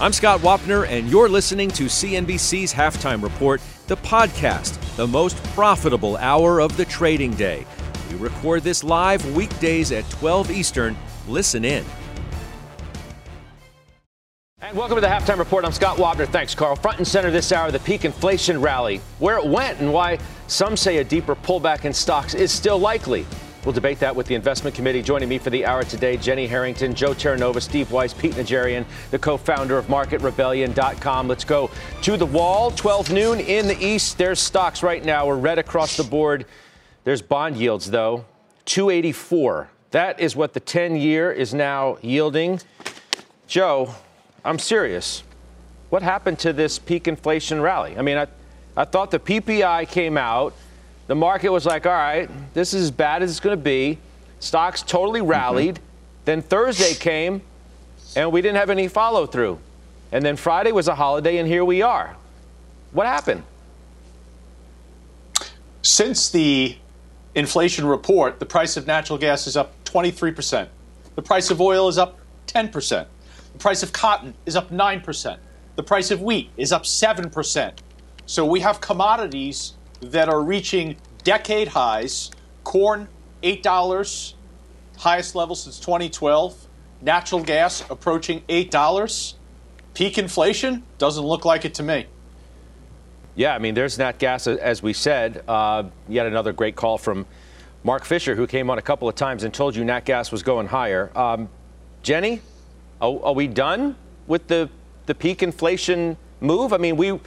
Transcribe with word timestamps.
I'm 0.00 0.12
Scott 0.12 0.38
Wapner, 0.42 0.86
and 0.86 1.10
you're 1.10 1.28
listening 1.28 1.70
to 1.72 1.86
CNBC's 1.86 2.72
Halftime 2.72 3.20
Report, 3.20 3.60
the 3.88 3.96
podcast, 3.96 4.78
the 4.94 5.08
most 5.08 5.42
profitable 5.54 6.16
hour 6.18 6.60
of 6.60 6.76
the 6.76 6.84
trading 6.84 7.32
day. 7.32 7.66
We 8.08 8.16
record 8.18 8.62
this 8.62 8.84
live 8.84 9.34
weekdays 9.34 9.90
at 9.90 10.08
12 10.08 10.52
Eastern. 10.52 10.96
Listen 11.26 11.64
in. 11.64 11.84
And 14.60 14.76
welcome 14.76 14.94
to 14.94 15.00
the 15.00 15.08
Halftime 15.08 15.38
Report. 15.38 15.64
I'm 15.64 15.72
Scott 15.72 15.96
Wapner. 15.96 16.28
Thanks, 16.28 16.54
Carl. 16.54 16.76
Front 16.76 16.98
and 16.98 17.08
center 17.08 17.32
this 17.32 17.50
hour, 17.50 17.72
the 17.72 17.80
peak 17.80 18.04
inflation 18.04 18.60
rally, 18.60 19.00
where 19.18 19.38
it 19.38 19.46
went 19.46 19.80
and 19.80 19.92
why 19.92 20.20
some 20.46 20.76
say 20.76 20.98
a 20.98 21.04
deeper 21.04 21.34
pullback 21.34 21.84
in 21.84 21.92
stocks 21.92 22.34
is 22.34 22.52
still 22.52 22.78
likely. 22.78 23.26
We'll 23.64 23.72
debate 23.72 23.98
that 24.00 24.14
with 24.14 24.26
the 24.26 24.34
investment 24.34 24.76
committee. 24.76 25.02
Joining 25.02 25.28
me 25.28 25.38
for 25.38 25.50
the 25.50 25.66
hour 25.66 25.82
today, 25.82 26.16
Jenny 26.16 26.46
Harrington, 26.46 26.94
Joe 26.94 27.12
Terranova, 27.12 27.60
Steve 27.60 27.90
Weiss, 27.90 28.14
Pete 28.14 28.32
Najarian, 28.32 28.84
the 29.10 29.18
co-founder 29.18 29.76
of 29.76 29.86
MarketRebellion.com. 29.86 31.26
Let's 31.26 31.44
go 31.44 31.68
to 32.02 32.16
the 32.16 32.26
wall. 32.26 32.70
12 32.70 33.10
noon 33.12 33.40
in 33.40 33.66
the 33.66 33.78
east. 33.84 34.16
There's 34.16 34.38
stocks 34.38 34.82
right 34.82 35.04
now. 35.04 35.26
We're 35.26 35.36
red 35.36 35.58
across 35.58 35.96
the 35.96 36.04
board. 36.04 36.46
There's 37.02 37.20
bond 37.20 37.56
yields 37.56 37.90
though, 37.90 38.24
284. 38.66 39.68
That 39.90 40.20
is 40.20 40.36
what 40.36 40.52
the 40.52 40.60
10-year 40.60 41.32
is 41.32 41.52
now 41.52 41.98
yielding. 42.00 42.60
Joe, 43.46 43.94
I'm 44.44 44.58
serious. 44.58 45.24
What 45.90 46.02
happened 46.02 46.38
to 46.40 46.52
this 46.52 46.78
peak 46.78 47.08
inflation 47.08 47.60
rally? 47.60 47.96
I 47.96 48.02
mean, 48.02 48.18
I, 48.18 48.26
I 48.76 48.84
thought 48.84 49.10
the 49.10 49.18
PPI 49.18 49.88
came 49.88 50.16
out 50.16 50.54
the 51.08 51.14
market 51.14 51.48
was 51.48 51.66
like, 51.66 51.86
all 51.86 51.92
right, 51.92 52.30
this 52.54 52.74
is 52.74 52.84
as 52.84 52.90
bad 52.90 53.22
as 53.22 53.30
it's 53.30 53.40
going 53.40 53.56
to 53.56 53.62
be. 53.62 53.98
Stocks 54.38 54.82
totally 54.82 55.20
mm-hmm. 55.20 55.30
rallied. 55.30 55.74
Mm-hmm. 55.74 55.84
Then 56.26 56.42
Thursday 56.42 56.94
came, 56.94 57.42
and 58.14 58.30
we 58.30 58.42
didn't 58.42 58.58
have 58.58 58.70
any 58.70 58.86
follow 58.86 59.26
through. 59.26 59.58
And 60.12 60.24
then 60.24 60.36
Friday 60.36 60.70
was 60.70 60.86
a 60.86 60.94
holiday, 60.94 61.38
and 61.38 61.48
here 61.48 61.64
we 61.64 61.82
are. 61.82 62.14
What 62.92 63.06
happened? 63.06 63.42
Since 65.82 66.30
the 66.30 66.76
inflation 67.34 67.86
report, 67.86 68.38
the 68.38 68.46
price 68.46 68.76
of 68.76 68.86
natural 68.86 69.18
gas 69.18 69.46
is 69.46 69.56
up 69.56 69.72
23%. 69.84 70.68
The 71.14 71.22
price 71.22 71.50
of 71.50 71.60
oil 71.60 71.88
is 71.88 71.96
up 71.96 72.18
10%. 72.46 73.06
The 73.52 73.58
price 73.58 73.82
of 73.82 73.92
cotton 73.92 74.34
is 74.44 74.56
up 74.56 74.70
9%. 74.70 75.38
The 75.76 75.82
price 75.82 76.10
of 76.10 76.20
wheat 76.20 76.50
is 76.58 76.70
up 76.70 76.82
7%. 76.82 77.72
So 78.26 78.44
we 78.44 78.60
have 78.60 78.80
commodities 78.82 79.72
that 80.00 80.28
are 80.28 80.42
reaching 80.42 80.96
decade 81.24 81.68
highs. 81.68 82.30
Corn, 82.64 83.08
$8, 83.42 84.34
highest 84.98 85.34
level 85.34 85.54
since 85.54 85.78
2012. 85.80 86.66
Natural 87.00 87.42
gas 87.42 87.84
approaching 87.90 88.42
$8. 88.48 89.34
Peak 89.94 90.18
inflation? 90.18 90.82
Doesn't 90.98 91.24
look 91.24 91.44
like 91.44 91.64
it 91.64 91.74
to 91.74 91.82
me. 91.82 92.06
Yeah, 93.34 93.54
I 93.54 93.58
mean, 93.58 93.74
there's 93.74 93.98
nat 93.98 94.18
gas, 94.18 94.48
as 94.48 94.82
we 94.82 94.92
said. 94.92 95.44
Uh, 95.46 95.84
yet 96.08 96.26
another 96.26 96.52
great 96.52 96.74
call 96.74 96.98
from 96.98 97.24
Mark 97.84 98.04
Fisher, 98.04 98.34
who 98.34 98.46
came 98.46 98.68
on 98.68 98.78
a 98.78 98.82
couple 98.82 99.08
of 99.08 99.14
times 99.14 99.44
and 99.44 99.54
told 99.54 99.76
you 99.76 99.84
nat 99.84 100.04
gas 100.04 100.32
was 100.32 100.42
going 100.42 100.66
higher. 100.66 101.16
Um, 101.16 101.48
Jenny, 102.02 102.42
are, 103.00 103.18
are 103.22 103.32
we 103.32 103.46
done 103.46 103.94
with 104.26 104.48
the, 104.48 104.68
the 105.06 105.14
peak 105.14 105.42
inflation 105.42 106.16
move? 106.40 106.72
I 106.72 106.78
mean, 106.78 106.96
we 106.96 107.18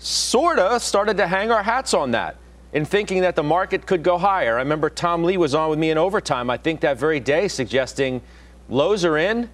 sort 0.00 0.58
of 0.58 0.82
started 0.82 1.18
to 1.18 1.26
hang 1.26 1.50
our 1.50 1.62
hats 1.62 1.94
on 1.94 2.10
that 2.12 2.36
in 2.72 2.84
thinking 2.84 3.20
that 3.20 3.36
the 3.36 3.42
market 3.42 3.86
could 3.86 4.02
go 4.02 4.16
higher. 4.16 4.56
I 4.56 4.60
remember 4.60 4.90
Tom 4.90 5.24
Lee 5.24 5.36
was 5.36 5.54
on 5.54 5.70
with 5.70 5.78
me 5.78 5.90
in 5.90 5.98
overtime, 5.98 6.50
I 6.50 6.56
think 6.56 6.80
that 6.80 6.98
very 6.98 7.20
day, 7.20 7.48
suggesting 7.48 8.22
lows 8.68 9.04
are 9.04 9.18
in. 9.18 9.50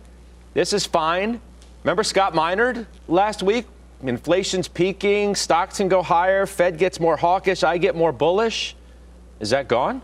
This 0.55 0.73
is 0.73 0.87
fine. 0.87 1.41
Remember 1.83 2.03
Scott 2.03 2.33
Minerd 2.33 2.87
last 3.09 3.43
week? 3.43 3.67
Inflation's 4.03 4.69
peaking, 4.69 5.35
stocks 5.35 5.79
can 5.79 5.89
go 5.89 6.03
higher, 6.03 6.47
Fed 6.47 6.79
gets 6.79 7.01
more 7.01 7.17
hawkish, 7.17 7.65
I 7.65 7.79
get 7.79 7.97
more 7.97 8.13
bullish. 8.13 8.77
Is 9.41 9.51
that 9.51 9.69
gone? 9.69 10.03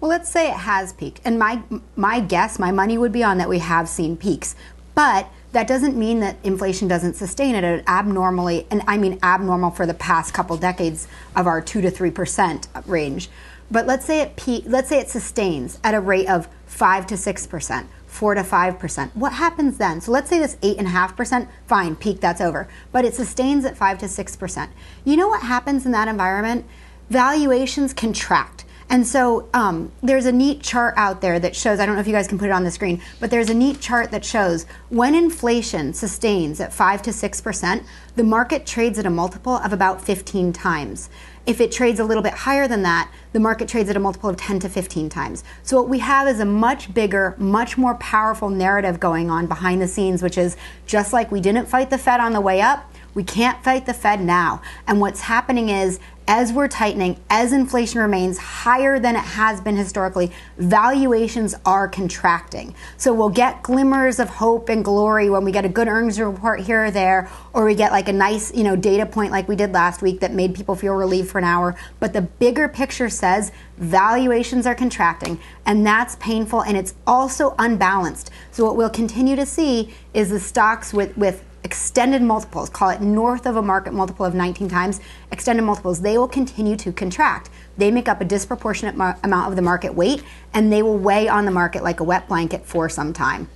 Well, 0.00 0.08
let's 0.08 0.30
say 0.30 0.48
it 0.48 0.56
has 0.56 0.94
peaked. 0.94 1.20
And 1.24 1.38
my 1.38 1.62
my 1.94 2.20
guess, 2.20 2.58
my 2.58 2.70
money 2.70 2.96
would 2.96 3.12
be 3.12 3.22
on 3.22 3.36
that 3.38 3.48
we 3.48 3.58
have 3.58 3.88
seen 3.88 4.16
peaks. 4.16 4.56
But 4.94 5.28
that 5.52 5.66
doesn't 5.66 5.96
mean 5.96 6.20
that 6.20 6.36
inflation 6.44 6.86
doesn't 6.86 7.14
sustain 7.14 7.54
at 7.54 7.64
an 7.64 7.82
abnormally, 7.86 8.66
and 8.70 8.82
I 8.86 8.96
mean 8.96 9.18
abnormal 9.22 9.70
for 9.70 9.86
the 9.86 9.94
past 9.94 10.32
couple 10.32 10.56
decades 10.56 11.08
of 11.34 11.46
our 11.46 11.60
two 11.60 11.80
to 11.80 11.90
three 11.90 12.10
percent 12.10 12.68
range. 12.86 13.28
But 13.70 13.86
let's 13.86 14.04
say 14.04 14.20
it 14.20 14.36
pe- 14.36 14.62
let's 14.66 14.88
say 14.88 14.98
it 14.98 15.08
sustains 15.08 15.78
at 15.82 15.94
a 15.94 16.00
rate 16.00 16.28
of 16.28 16.48
five 16.66 17.06
to 17.08 17.16
six 17.16 17.46
percent, 17.46 17.88
four 18.06 18.34
to 18.34 18.44
five 18.44 18.78
percent. 18.78 19.14
What 19.16 19.32
happens 19.32 19.78
then? 19.78 20.00
So 20.00 20.12
let's 20.12 20.28
say 20.28 20.38
this 20.38 20.56
eight 20.62 20.78
and 20.78 20.86
a 20.86 20.90
half 20.90 21.16
percent, 21.16 21.48
fine, 21.66 21.96
peak, 21.96 22.20
that's 22.20 22.40
over. 22.40 22.68
But 22.92 23.04
it 23.04 23.14
sustains 23.14 23.64
at 23.64 23.76
five 23.76 23.98
to 23.98 24.08
six 24.08 24.36
percent. 24.36 24.70
You 25.04 25.16
know 25.16 25.28
what 25.28 25.42
happens 25.42 25.84
in 25.84 25.92
that 25.92 26.08
environment? 26.08 26.64
Valuations 27.08 27.92
contract 27.92 28.64
and 28.90 29.06
so 29.06 29.48
um, 29.54 29.92
there's 30.02 30.26
a 30.26 30.32
neat 30.32 30.62
chart 30.62 30.94
out 30.96 31.20
there 31.20 31.38
that 31.38 31.54
shows, 31.54 31.78
I 31.78 31.86
don't 31.86 31.94
know 31.94 32.00
if 32.00 32.08
you 32.08 32.12
guys 32.12 32.26
can 32.26 32.40
put 32.40 32.48
it 32.48 32.52
on 32.52 32.64
the 32.64 32.72
screen, 32.72 33.00
but 33.20 33.30
there's 33.30 33.48
a 33.48 33.54
neat 33.54 33.80
chart 33.80 34.10
that 34.10 34.24
shows 34.24 34.66
when 34.88 35.14
inflation 35.14 35.94
sustains 35.94 36.60
at 36.60 36.72
5 36.72 37.02
to 37.02 37.10
6%, 37.10 37.84
the 38.16 38.24
market 38.24 38.66
trades 38.66 38.98
at 38.98 39.06
a 39.06 39.10
multiple 39.10 39.54
of 39.54 39.72
about 39.72 40.02
15 40.02 40.52
times. 40.52 41.08
If 41.46 41.60
it 41.60 41.70
trades 41.70 42.00
a 42.00 42.04
little 42.04 42.22
bit 42.22 42.34
higher 42.34 42.66
than 42.66 42.82
that, 42.82 43.10
the 43.32 43.40
market 43.40 43.68
trades 43.68 43.88
at 43.88 43.96
a 43.96 44.00
multiple 44.00 44.28
of 44.28 44.36
10 44.36 44.58
to 44.60 44.68
15 44.68 45.08
times. 45.08 45.44
So 45.62 45.76
what 45.76 45.88
we 45.88 46.00
have 46.00 46.26
is 46.26 46.40
a 46.40 46.44
much 46.44 46.92
bigger, 46.92 47.36
much 47.38 47.78
more 47.78 47.94
powerful 47.94 48.50
narrative 48.50 48.98
going 48.98 49.30
on 49.30 49.46
behind 49.46 49.80
the 49.80 49.88
scenes, 49.88 50.20
which 50.20 50.36
is 50.36 50.56
just 50.86 51.12
like 51.12 51.30
we 51.30 51.40
didn't 51.40 51.66
fight 51.66 51.90
the 51.90 51.98
Fed 51.98 52.20
on 52.20 52.32
the 52.32 52.40
way 52.40 52.60
up, 52.60 52.92
we 53.14 53.24
can't 53.24 53.62
fight 53.64 53.86
the 53.86 53.94
Fed 53.94 54.20
now. 54.20 54.62
And 54.86 55.00
what's 55.00 55.20
happening 55.20 55.68
is 55.68 55.98
as 56.30 56.52
we're 56.52 56.68
tightening, 56.68 57.18
as 57.28 57.52
inflation 57.52 58.00
remains 58.00 58.38
higher 58.38 59.00
than 59.00 59.16
it 59.16 59.24
has 59.24 59.60
been 59.60 59.76
historically, 59.76 60.30
valuations 60.58 61.56
are 61.66 61.88
contracting. 61.88 62.72
So 62.96 63.12
we'll 63.12 63.30
get 63.30 63.64
glimmers 63.64 64.20
of 64.20 64.28
hope 64.28 64.68
and 64.68 64.84
glory 64.84 65.28
when 65.28 65.42
we 65.42 65.50
get 65.50 65.64
a 65.64 65.68
good 65.68 65.88
earnings 65.88 66.20
report 66.20 66.60
here 66.60 66.84
or 66.84 66.90
there, 66.92 67.28
or 67.52 67.64
we 67.64 67.74
get 67.74 67.90
like 67.90 68.08
a 68.08 68.12
nice, 68.12 68.54
you 68.54 68.62
know, 68.62 68.76
data 68.76 69.06
point 69.06 69.32
like 69.32 69.48
we 69.48 69.56
did 69.56 69.72
last 69.72 70.02
week 70.02 70.20
that 70.20 70.32
made 70.32 70.54
people 70.54 70.76
feel 70.76 70.94
relieved 70.94 71.28
for 71.28 71.38
an 71.38 71.44
hour. 71.44 71.74
But 71.98 72.12
the 72.12 72.22
bigger 72.22 72.68
picture 72.68 73.08
says 73.08 73.50
valuations 73.78 74.68
are 74.68 74.74
contracting, 74.76 75.40
and 75.66 75.84
that's 75.84 76.14
painful 76.16 76.62
and 76.62 76.76
it's 76.76 76.94
also 77.08 77.56
unbalanced. 77.58 78.30
So 78.52 78.64
what 78.64 78.76
we'll 78.76 78.88
continue 78.88 79.34
to 79.34 79.44
see 79.44 79.92
is 80.14 80.30
the 80.30 80.38
stocks 80.38 80.94
with 80.94 81.18
with 81.18 81.44
extended 81.64 82.22
multiples, 82.22 82.70
call 82.70 82.90
it 82.90 83.00
north 83.00 83.46
of 83.46 83.56
a 83.56 83.62
market 83.62 83.92
multiple 83.92 84.24
of 84.24 84.34
19 84.34 84.68
times, 84.68 85.00
extended 85.30 85.62
multiples, 85.62 86.00
they 86.00 86.16
will 86.16 86.28
continue 86.28 86.76
to 86.76 86.92
contract. 86.92 87.50
They 87.76 87.90
make 87.90 88.08
up 88.08 88.20
a 88.20 88.24
disproportionate 88.24 88.94
amount 88.94 89.48
of 89.48 89.56
the 89.56 89.62
market 89.62 89.94
weight, 89.94 90.22
and 90.54 90.72
they 90.72 90.82
will 90.82 90.98
weigh 90.98 91.28
on 91.28 91.44
the 91.44 91.50
market 91.50 91.82
like 91.82 92.00
a 92.00 92.04
wet 92.04 92.28
blanket 92.28 92.64
for 92.64 92.88
some 92.88 93.12
time. 93.12 93.48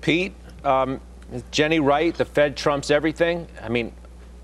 Pete, 0.00 0.34
um, 0.64 1.00
Jenny 1.50 1.80
right? 1.80 2.14
The 2.14 2.24
Fed 2.24 2.56
trumps 2.56 2.90
everything. 2.90 3.46
I 3.62 3.68
mean, 3.68 3.92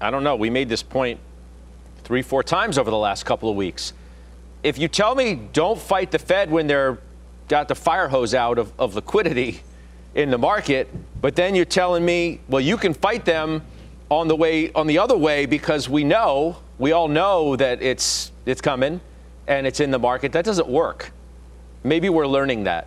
I 0.00 0.10
don't 0.10 0.22
know. 0.22 0.36
We 0.36 0.50
made 0.50 0.68
this 0.68 0.82
point 0.82 1.20
three, 2.04 2.22
four 2.22 2.42
times 2.42 2.78
over 2.78 2.90
the 2.90 2.96
last 2.96 3.26
couple 3.26 3.50
of 3.50 3.56
weeks. 3.56 3.92
If 4.62 4.78
you 4.78 4.88
tell 4.88 5.14
me 5.14 5.34
don't 5.52 5.78
fight 5.78 6.10
the 6.10 6.18
Fed 6.18 6.50
when 6.50 6.66
they're 6.66 6.98
got 7.48 7.68
the 7.68 7.74
fire 7.74 8.08
hose 8.08 8.34
out 8.34 8.58
of, 8.58 8.72
of 8.78 8.94
liquidity, 8.94 9.62
in 10.14 10.30
the 10.30 10.38
market, 10.38 10.88
but 11.20 11.36
then 11.36 11.54
you're 11.54 11.64
telling 11.64 12.04
me, 12.04 12.40
well, 12.48 12.60
you 12.60 12.76
can 12.76 12.94
fight 12.94 13.24
them 13.24 13.62
on 14.10 14.28
the 14.28 14.36
way 14.36 14.72
on 14.72 14.86
the 14.86 14.98
other 14.98 15.16
way 15.16 15.46
because 15.46 15.88
we 15.88 16.04
know, 16.04 16.56
we 16.78 16.92
all 16.92 17.08
know 17.08 17.56
that 17.56 17.82
it's 17.82 18.32
it's 18.46 18.60
coming 18.60 19.00
and 19.46 19.66
it's 19.66 19.80
in 19.80 19.90
the 19.90 19.98
market. 19.98 20.32
That 20.32 20.44
doesn't 20.44 20.68
work. 20.68 21.12
Maybe 21.84 22.08
we're 22.08 22.26
learning 22.26 22.64
that. 22.64 22.86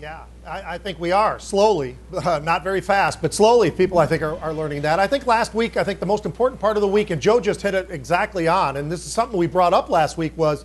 Yeah, 0.00 0.24
I, 0.46 0.74
I 0.74 0.78
think 0.78 0.98
we 1.00 1.12
are 1.12 1.38
slowly, 1.38 1.96
uh, 2.12 2.40
not 2.42 2.62
very 2.62 2.80
fast, 2.80 3.22
but 3.22 3.32
slowly. 3.32 3.70
People, 3.70 3.98
I 3.98 4.06
think, 4.06 4.22
are, 4.22 4.38
are 4.40 4.52
learning 4.52 4.82
that. 4.82 4.98
I 4.98 5.06
think 5.06 5.26
last 5.26 5.54
week, 5.54 5.76
I 5.76 5.84
think 5.84 6.00
the 6.00 6.06
most 6.06 6.26
important 6.26 6.60
part 6.60 6.76
of 6.76 6.80
the 6.80 6.88
week, 6.88 7.10
and 7.10 7.22
Joe 7.22 7.40
just 7.40 7.62
hit 7.62 7.74
it 7.74 7.90
exactly 7.90 8.46
on, 8.48 8.76
and 8.76 8.90
this 8.90 9.06
is 9.06 9.12
something 9.12 9.38
we 9.38 9.46
brought 9.46 9.72
up 9.72 9.88
last 9.88 10.18
week 10.18 10.36
was, 10.36 10.64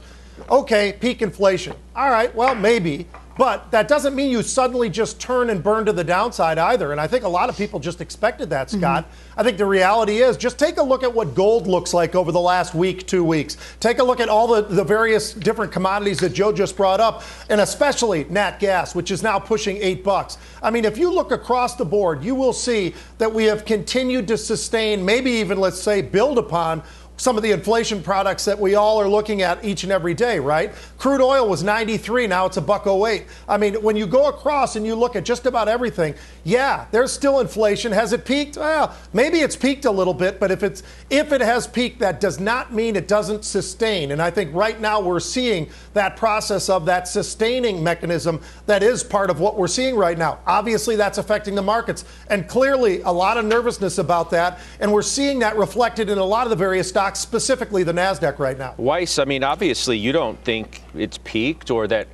okay, 0.49 0.93
peak 0.99 1.21
inflation. 1.21 1.75
All 1.95 2.09
right, 2.09 2.33
well, 2.35 2.55
maybe. 2.55 3.07
But 3.39 3.71
that 3.71 3.87
doesn't 3.87 4.15
mean 4.15 4.31
you 4.31 4.43
suddenly 4.43 4.89
just 4.89 5.17
turn 5.17 5.49
and 5.49 5.63
burn 5.63 5.85
to 5.85 5.93
the 5.93 6.03
downside 6.03 6.57
either. 6.57 6.91
And 6.91 6.99
I 6.99 7.07
think 7.07 7.23
a 7.23 7.29
lot 7.29 7.47
of 7.47 7.55
people 7.55 7.79
just 7.79 8.01
expected 8.01 8.49
that, 8.49 8.67
mm-hmm. 8.67 8.79
Scott. 8.79 9.05
Mm-hmm. 9.05 9.39
I 9.39 9.43
think 9.43 9.57
the 9.57 9.65
reality 9.65 10.17
is 10.17 10.35
just 10.35 10.59
take 10.59 10.75
a 10.75 10.83
look 10.83 11.03
at 11.03 11.13
what 11.13 11.35
gold 11.35 11.65
looks 11.65 11.93
like 11.93 12.15
over 12.15 12.33
the 12.33 12.39
last 12.41 12.75
week, 12.75 13.07
two 13.07 13.23
weeks. 13.23 13.55
Take 13.79 13.99
a 13.99 14.03
look 14.03 14.19
at 14.19 14.27
all 14.27 14.45
the, 14.47 14.63
the 14.63 14.83
various 14.83 15.31
different 15.31 15.71
commodities 15.71 16.19
that 16.19 16.33
Joe 16.33 16.51
just 16.51 16.75
brought 16.75 16.99
up, 16.99 17.23
and 17.49 17.61
especially 17.61 18.25
nat 18.25 18.59
gas, 18.59 18.93
which 18.93 19.09
is 19.09 19.23
now 19.23 19.39
pushing 19.39 19.77
eight 19.77 20.03
bucks. 20.03 20.37
I 20.61 20.69
mean, 20.69 20.83
if 20.83 20.97
you 20.97 21.09
look 21.09 21.31
across 21.31 21.77
the 21.77 21.85
board, 21.85 22.21
you 22.21 22.35
will 22.35 22.51
see 22.51 22.93
that 23.19 23.33
we 23.33 23.45
have 23.45 23.63
continued 23.63 24.27
to 24.27 24.37
sustain, 24.37 25.05
maybe 25.05 25.31
even, 25.31 25.61
let's 25.61 25.79
say, 25.79 26.01
build 26.01 26.39
upon 26.39 26.83
some 27.19 27.35
of 27.35 27.43
the 27.43 27.51
inflation 27.51 28.01
products 28.01 28.45
that 28.45 28.57
we 28.57 28.75
all 28.75 28.99
are 28.99 29.09
looking 29.09 29.41
at 29.41 29.63
each 29.63 29.83
and 29.83 29.91
every 29.91 30.13
day, 30.13 30.39
right? 30.39 30.73
Crude 30.97 31.21
oil 31.21 31.47
was 31.47 31.63
93, 31.63 32.27
now 32.27 32.45
it's 32.45 32.55
a 32.55 32.61
buck 32.61 32.87
08. 32.87 33.25
I 33.47 33.57
mean, 33.57 33.75
when 33.83 33.97
you 33.97 34.07
go 34.07 34.29
across 34.29 34.77
and 34.77 34.85
you 34.85 34.95
look 34.95 35.17
at 35.17 35.25
just 35.25 35.45
about 35.45 35.67
everything, 35.67 36.15
yeah, 36.45 36.85
there's 36.91 37.11
still 37.11 37.41
inflation. 37.41 37.91
Has 37.91 38.13
it 38.13 38.23
peaked? 38.23 38.55
Well, 38.55 38.95
maybe 39.11 39.39
it's 39.39 39.57
peaked 39.57 39.83
a 39.83 39.91
little 39.91 40.13
bit, 40.13 40.39
but 40.39 40.49
if 40.49 40.63
it's 40.63 40.81
if 41.09 41.33
it 41.33 41.41
has 41.41 41.67
peaked, 41.67 41.99
that 41.99 42.21
does 42.21 42.39
not 42.39 42.73
mean 42.73 42.95
it 42.95 43.09
doesn't 43.09 43.43
sustain. 43.43 44.11
And 44.11 44.21
I 44.21 44.31
think 44.31 44.53
right 44.55 44.79
now 44.79 45.01
we're 45.01 45.19
seeing 45.19 45.69
that 45.93 46.15
process 46.15 46.69
of 46.69 46.85
that 46.85 47.07
sustaining 47.07 47.83
mechanism 47.83 48.39
that 48.65 48.81
is 48.81 49.03
part 49.03 49.29
of 49.29 49.41
what 49.41 49.57
we're 49.57 49.67
seeing 49.67 49.97
right 49.97 50.17
now. 50.17 50.39
Obviously, 50.47 50.95
that's 50.95 51.17
affecting 51.17 51.53
the 51.53 51.61
markets, 51.61 52.05
and 52.29 52.47
clearly 52.47 53.01
a 53.01 53.11
lot 53.11 53.37
of 53.37 53.43
nervousness 53.43 53.97
about 53.97 54.29
that, 54.29 54.59
and 54.79 54.91
we're 54.91 55.01
seeing 55.01 55.39
that 55.39 55.57
reflected 55.57 56.09
in 56.09 56.17
a 56.17 56.23
lot 56.23 56.45
of 56.45 56.49
the 56.49 56.55
various 56.55 56.87
stocks 56.87 57.08
stocks, 57.09 57.19
specifically 57.19 57.83
the 57.83 57.93
NASDAQ 57.93 58.39
right 58.39 58.57
now. 58.57 58.75
Weiss, 58.77 59.19
I 59.19 59.25
mean, 59.25 59.43
obviously 59.43 59.97
you 59.97 60.11
don't 60.11 60.41
think 60.43 60.83
it's 60.95 61.17
peaked 61.23 61.71
or 61.71 61.87
that 61.87 62.07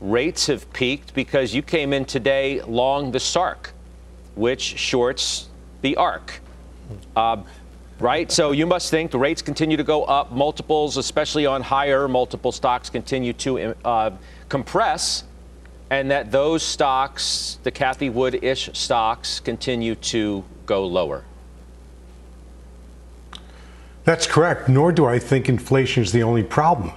rates 0.00 0.46
have 0.46 0.70
peaked 0.72 1.14
because 1.14 1.54
you 1.54 1.62
came 1.62 1.92
in 1.92 2.04
today 2.04 2.60
long 2.62 3.12
the 3.12 3.20
SARK, 3.20 3.72
which 4.34 4.60
shorts 4.60 5.48
the 5.82 5.96
ARKK. 5.98 6.30
Uh, 7.14 7.42
right? 8.00 8.32
So 8.32 8.52
you 8.52 8.66
must 8.66 8.90
think 8.90 9.10
the 9.10 9.18
rates 9.18 9.42
continue 9.42 9.76
to 9.76 9.84
go 9.84 10.04
up, 10.04 10.32
multiples, 10.32 10.96
especially 10.96 11.46
on 11.46 11.62
higher 11.62 12.08
multiple 12.08 12.50
stocks, 12.50 12.90
continue 12.90 13.32
to 13.34 13.74
uh, 13.84 14.10
compress, 14.48 15.24
and 15.90 16.10
that 16.10 16.30
those 16.30 16.62
stocks, 16.62 17.58
the 17.62 17.70
Cathie 17.70 18.10
Wood 18.10 18.42
ish 18.42 18.70
stocks, 18.72 19.38
continue 19.38 19.94
to 19.96 20.44
go 20.66 20.86
lower. 20.86 21.24
That's 24.10 24.26
correct, 24.26 24.68
nor 24.68 24.90
do 24.90 25.06
I 25.06 25.20
think 25.20 25.48
inflation 25.48 26.02
is 26.02 26.10
the 26.10 26.24
only 26.24 26.42
problem. 26.42 26.90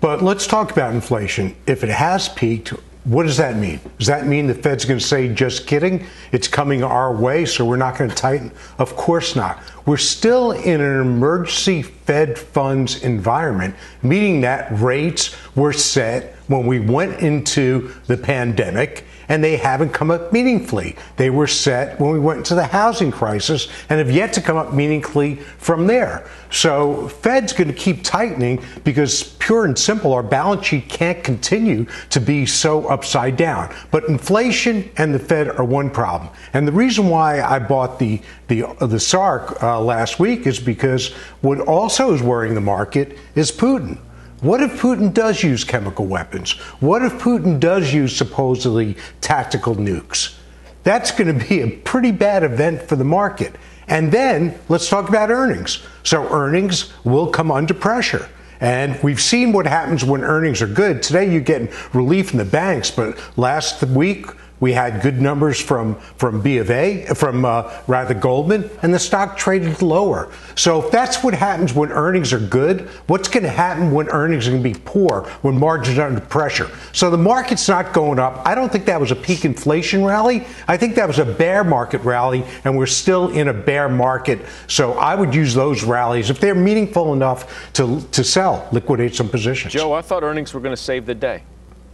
But 0.00 0.22
let's 0.22 0.46
talk 0.46 0.70
about 0.70 0.94
inflation. 0.94 1.56
If 1.66 1.82
it 1.82 1.90
has 1.90 2.28
peaked, 2.28 2.68
what 3.02 3.24
does 3.24 3.36
that 3.38 3.56
mean? 3.56 3.80
Does 3.98 4.06
that 4.06 4.28
mean 4.28 4.46
the 4.46 4.54
Fed's 4.54 4.84
going 4.84 5.00
to 5.00 5.04
say, 5.04 5.26
just 5.34 5.66
kidding, 5.66 6.06
it's 6.30 6.46
coming 6.46 6.84
our 6.84 7.12
way, 7.12 7.46
so 7.46 7.64
we're 7.64 7.74
not 7.74 7.98
going 7.98 8.10
to 8.10 8.14
tighten? 8.14 8.52
Of 8.78 8.94
course 8.94 9.34
not. 9.34 9.58
We're 9.86 9.96
still 9.96 10.52
in 10.52 10.80
an 10.80 11.00
emergency 11.00 11.82
Fed 11.82 12.38
funds 12.38 13.02
environment, 13.02 13.74
meaning 14.04 14.42
that 14.42 14.68
rates 14.70 15.34
were 15.56 15.72
set 15.72 16.36
when 16.46 16.64
we 16.64 16.78
went 16.78 17.18
into 17.18 17.92
the 18.06 18.16
pandemic 18.16 19.04
and 19.28 19.42
they 19.42 19.56
haven't 19.56 19.90
come 19.90 20.10
up 20.10 20.32
meaningfully. 20.32 20.96
They 21.16 21.30
were 21.30 21.46
set 21.46 21.98
when 22.00 22.12
we 22.12 22.18
went 22.18 22.38
into 22.38 22.54
the 22.54 22.66
housing 22.66 23.10
crisis 23.10 23.68
and 23.88 23.98
have 23.98 24.10
yet 24.10 24.32
to 24.34 24.40
come 24.40 24.56
up 24.56 24.72
meaningfully 24.72 25.36
from 25.58 25.86
there. 25.86 26.28
So 26.50 27.08
Fed's 27.08 27.52
going 27.52 27.68
to 27.68 27.74
keep 27.74 28.04
tightening 28.04 28.62
because 28.84 29.22
pure 29.22 29.64
and 29.64 29.78
simple, 29.78 30.12
our 30.12 30.22
balance 30.22 30.66
sheet 30.66 30.88
can't 30.88 31.22
continue 31.24 31.86
to 32.10 32.20
be 32.20 32.44
so 32.46 32.86
upside 32.88 33.36
down. 33.36 33.74
But 33.90 34.04
inflation 34.04 34.90
and 34.96 35.14
the 35.14 35.18
Fed 35.18 35.48
are 35.48 35.64
one 35.64 35.90
problem. 35.90 36.30
And 36.52 36.68
the 36.68 36.72
reason 36.72 37.08
why 37.08 37.40
I 37.40 37.58
bought 37.58 37.98
the 37.98 38.20
the 38.48 38.64
the 38.80 39.00
SARK 39.00 39.62
uh, 39.62 39.80
last 39.80 40.18
week 40.18 40.46
is 40.46 40.60
because 40.60 41.12
what 41.40 41.60
also 41.60 42.12
is 42.12 42.22
worrying 42.22 42.54
the 42.54 42.60
market 42.60 43.16
is 43.34 43.50
Putin. 43.50 43.98
What 44.42 44.60
if 44.60 44.80
Putin 44.80 45.14
does 45.14 45.44
use 45.44 45.62
chemical 45.62 46.06
weapons? 46.06 46.50
What 46.80 47.04
if 47.04 47.12
Putin 47.12 47.60
does 47.60 47.94
use 47.94 48.16
supposedly 48.16 48.96
tactical 49.20 49.76
nukes? 49.76 50.34
That's 50.82 51.12
going 51.12 51.38
to 51.38 51.46
be 51.48 51.60
a 51.60 51.70
pretty 51.70 52.10
bad 52.10 52.42
event 52.42 52.82
for 52.82 52.96
the 52.96 53.04
market. 53.04 53.54
And 53.86 54.10
then 54.10 54.58
let's 54.68 54.88
talk 54.88 55.08
about 55.08 55.30
earnings. 55.30 55.80
So 56.02 56.28
earnings 56.28 56.92
will 57.04 57.28
come 57.28 57.52
under 57.52 57.72
pressure. 57.72 58.28
And 58.60 59.00
we've 59.00 59.20
seen 59.20 59.52
what 59.52 59.68
happens 59.68 60.04
when 60.04 60.24
earnings 60.24 60.60
are 60.60 60.66
good. 60.66 61.04
Today 61.04 61.30
you're 61.30 61.40
getting 61.40 61.68
relief 61.92 62.32
in 62.32 62.38
the 62.38 62.44
banks, 62.44 62.90
but 62.90 63.16
last 63.38 63.84
week 63.84 64.26
we 64.62 64.72
had 64.72 65.02
good 65.02 65.20
numbers 65.20 65.60
from 65.60 65.96
from 66.16 66.40
B 66.40 66.58
of 66.58 66.70
A, 66.70 67.04
from 67.16 67.44
uh, 67.44 67.68
rather 67.88 68.14
Goldman, 68.14 68.70
and 68.82 68.94
the 68.94 68.98
stock 68.98 69.36
traded 69.36 69.82
lower. 69.82 70.30
So 70.54 70.80
if 70.84 70.92
that's 70.92 71.24
what 71.24 71.34
happens 71.34 71.74
when 71.74 71.90
earnings 71.90 72.32
are 72.32 72.38
good, 72.38 72.82
what's 73.08 73.28
going 73.28 73.42
to 73.42 73.50
happen 73.50 73.90
when 73.90 74.08
earnings 74.10 74.46
are 74.46 74.52
going 74.52 74.62
to 74.62 74.68
be 74.72 74.78
poor, 74.84 75.24
when 75.42 75.58
margins 75.58 75.98
are 75.98 76.06
under 76.06 76.20
pressure? 76.20 76.70
So 76.92 77.10
the 77.10 77.18
market's 77.18 77.68
not 77.68 77.92
going 77.92 78.20
up. 78.20 78.40
I 78.46 78.54
don't 78.54 78.70
think 78.70 78.84
that 78.84 79.00
was 79.00 79.10
a 79.10 79.16
peak 79.16 79.44
inflation 79.44 80.04
rally. 80.04 80.46
I 80.68 80.76
think 80.76 80.94
that 80.94 81.08
was 81.08 81.18
a 81.18 81.24
bear 81.24 81.64
market 81.64 82.00
rally, 82.02 82.44
and 82.64 82.78
we're 82.78 82.86
still 82.86 83.30
in 83.30 83.48
a 83.48 83.52
bear 83.52 83.88
market. 83.88 84.46
So 84.68 84.92
I 84.92 85.16
would 85.16 85.34
use 85.34 85.54
those 85.54 85.82
rallies 85.82 86.30
if 86.30 86.38
they're 86.38 86.54
meaningful 86.54 87.12
enough 87.12 87.72
to 87.72 88.00
to 88.12 88.22
sell, 88.22 88.68
liquidate 88.70 89.16
some 89.16 89.28
positions. 89.28 89.72
Joe, 89.72 89.92
I 89.92 90.02
thought 90.02 90.22
earnings 90.22 90.54
were 90.54 90.60
going 90.60 90.76
to 90.76 90.80
save 90.80 91.04
the 91.04 91.16
day 91.16 91.42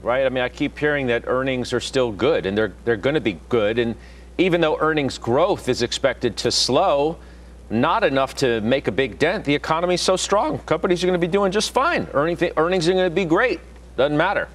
right? 0.08 0.25
I 0.25 0.31
mean, 0.31 0.43
I 0.43 0.49
keep 0.49 0.78
hearing 0.78 1.08
that 1.08 1.25
earnings 1.26 1.75
are 1.75 1.81
still 1.81 2.10
good 2.10 2.46
and 2.46 2.56
they're 2.56 2.72
they're 2.87 2.96
going 2.96 3.14
to 3.14 3.20
be 3.20 3.38
good 3.50 3.78
and 3.78 3.94
even 4.38 4.62
though 4.62 4.78
earnings 4.78 5.19
growth 5.19 5.69
is 5.69 5.82
expected 5.82 6.37
to 6.38 6.50
slow, 6.50 7.19
not 7.69 8.05
enough 8.05 8.37
to 8.37 8.62
make 8.62 8.88
a 8.88 8.93
big 8.93 9.19
dent. 9.19 9.44
The 9.44 9.55
economy 9.55 9.94
is 9.94 10.00
so 10.00 10.16
strong. 10.16 10.60
Companies 10.60 11.05
are 11.05 11.08
going 11.08 11.20
to 11.20 11.26
be 11.26 11.31
doing 11.31 11.52
just 11.52 11.72
fine. 11.72 12.06
Earnings, 12.14 12.43
earnings 12.56 12.88
are 12.88 12.93
going 12.93 13.10
to 13.10 13.14
be 13.14 13.26
great. 13.26 13.60
Doesn't 13.96 14.16
matter. 14.16 14.49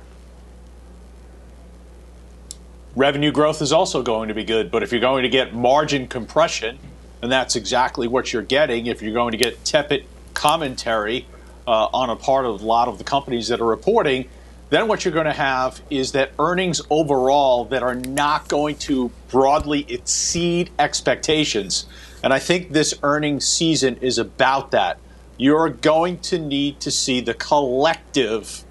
Revenue 2.96 3.32
growth 3.32 3.62
is 3.62 3.72
also 3.74 4.02
going 4.02 4.30
to 4.30 4.34
be 4.34 4.46
good, 4.46 4.72
but 4.72 4.82
if 4.82 4.92
you're 4.92 5.02
going 5.02 5.24
to 5.24 5.30
get 5.30 5.54
margin 5.54 6.08
compression, 6.08 6.80
and 7.22 7.32
that's 7.32 7.56
exactly 7.56 8.08
what 8.08 8.32
you're 8.32 8.42
getting, 8.42 8.86
if 8.88 9.02
you're 9.02 9.14
going 9.14 9.34
to 9.34 9.38
get 9.38 9.64
tepid 9.66 10.06
commentary 10.34 11.28
uh, 11.68 11.90
on 11.94 12.10
a 12.10 12.16
part 12.16 12.46
of 12.46 12.62
a 12.62 12.66
lot 12.66 12.88
of 12.88 12.98
the 12.98 13.04
companies 13.04 13.50
that 13.50 13.60
are 13.60 13.68
reporting, 13.68 14.30
then 14.74 14.88
what 14.88 15.04
you're 15.06 15.14
going 15.14 15.26
to 15.26 15.34
have 15.34 15.82
is 15.90 16.14
that 16.14 16.32
earnings 16.40 16.82
overall 16.90 17.66
that 17.66 17.84
are 17.84 17.96
not 17.96 18.48
going 18.48 18.76
to 18.78 19.12
broadly 19.30 19.86
exceed 19.90 20.72
expectations. 20.80 21.86
And 22.24 22.34
I 22.34 22.40
think 22.40 22.72
this 22.72 22.94
earnings 23.04 23.46
season 23.46 23.98
is 23.98 24.18
about 24.18 24.72
that. 24.72 24.98
You're 25.38 25.70
going 25.70 26.20
to 26.20 26.40
need 26.40 26.80
to 26.82 26.92
see 26.92 27.20
the 27.20 27.34
collective 27.34 28.64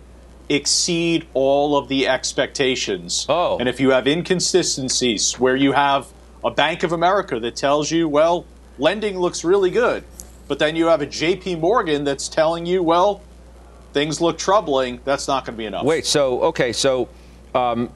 exceed 0.49 1.27
all 1.35 1.77
of 1.77 1.89
the 1.89 2.09
expectations. 2.09 3.27
Oh. 3.29 3.59
And 3.59 3.69
if 3.69 3.81
you 3.81 3.91
have 3.91 4.07
inconsistencies 4.07 5.39
where 5.39 5.57
you 5.57 5.73
have 5.73 6.09
a 6.45 6.51
Bank 6.51 6.83
of 6.83 6.93
America 6.93 7.39
that 7.41 7.57
tells 7.57 7.91
you, 7.91 8.09
well, 8.09 8.45
lending 8.79 9.19
looks 9.19 9.45
really 9.45 9.71
good, 9.71 10.05
but 10.49 10.59
then 10.59 10.77
you 10.77 10.87
have 10.87 11.03
a 11.03 11.07
JP 11.07 11.61
Morgan 11.61 12.05
that's 12.05 12.29
telling 12.29 12.67
you, 12.67 12.83
well, 12.83 13.23
things 13.93 14.21
look 14.21 14.39
troubling, 14.39 15.01
that's 15.05 15.29
not 15.29 15.45
going 15.45 15.55
to 15.55 15.59
be 15.59 15.67
enough. 15.67 15.85
Wait, 15.85 16.07
so, 16.07 16.43
okay, 16.43 16.73
so 16.73 17.09
um, 17.55 17.91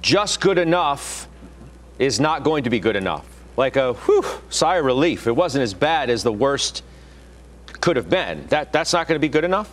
just 0.00 0.40
good 0.40 0.58
enough 0.58 1.28
is 1.98 2.20
not 2.20 2.44
going 2.44 2.64
to 2.64 2.70
be 2.70 2.80
good 2.80 2.96
enough. 2.96 3.26
Like 3.56 3.76
a 3.76 3.92
whew, 3.92 4.24
sigh 4.48 4.76
of 4.76 4.84
relief. 4.84 5.26
It 5.26 5.36
wasn't 5.36 5.62
as 5.62 5.74
bad 5.74 6.10
as 6.10 6.22
the 6.22 6.32
worst 6.32 6.82
could 7.80 7.96
have 7.96 8.08
been. 8.08 8.46
That, 8.48 8.72
that's 8.72 8.92
not 8.92 9.06
going 9.06 9.16
to 9.16 9.20
be 9.20 9.28
good 9.28 9.44
enough? 9.44 9.70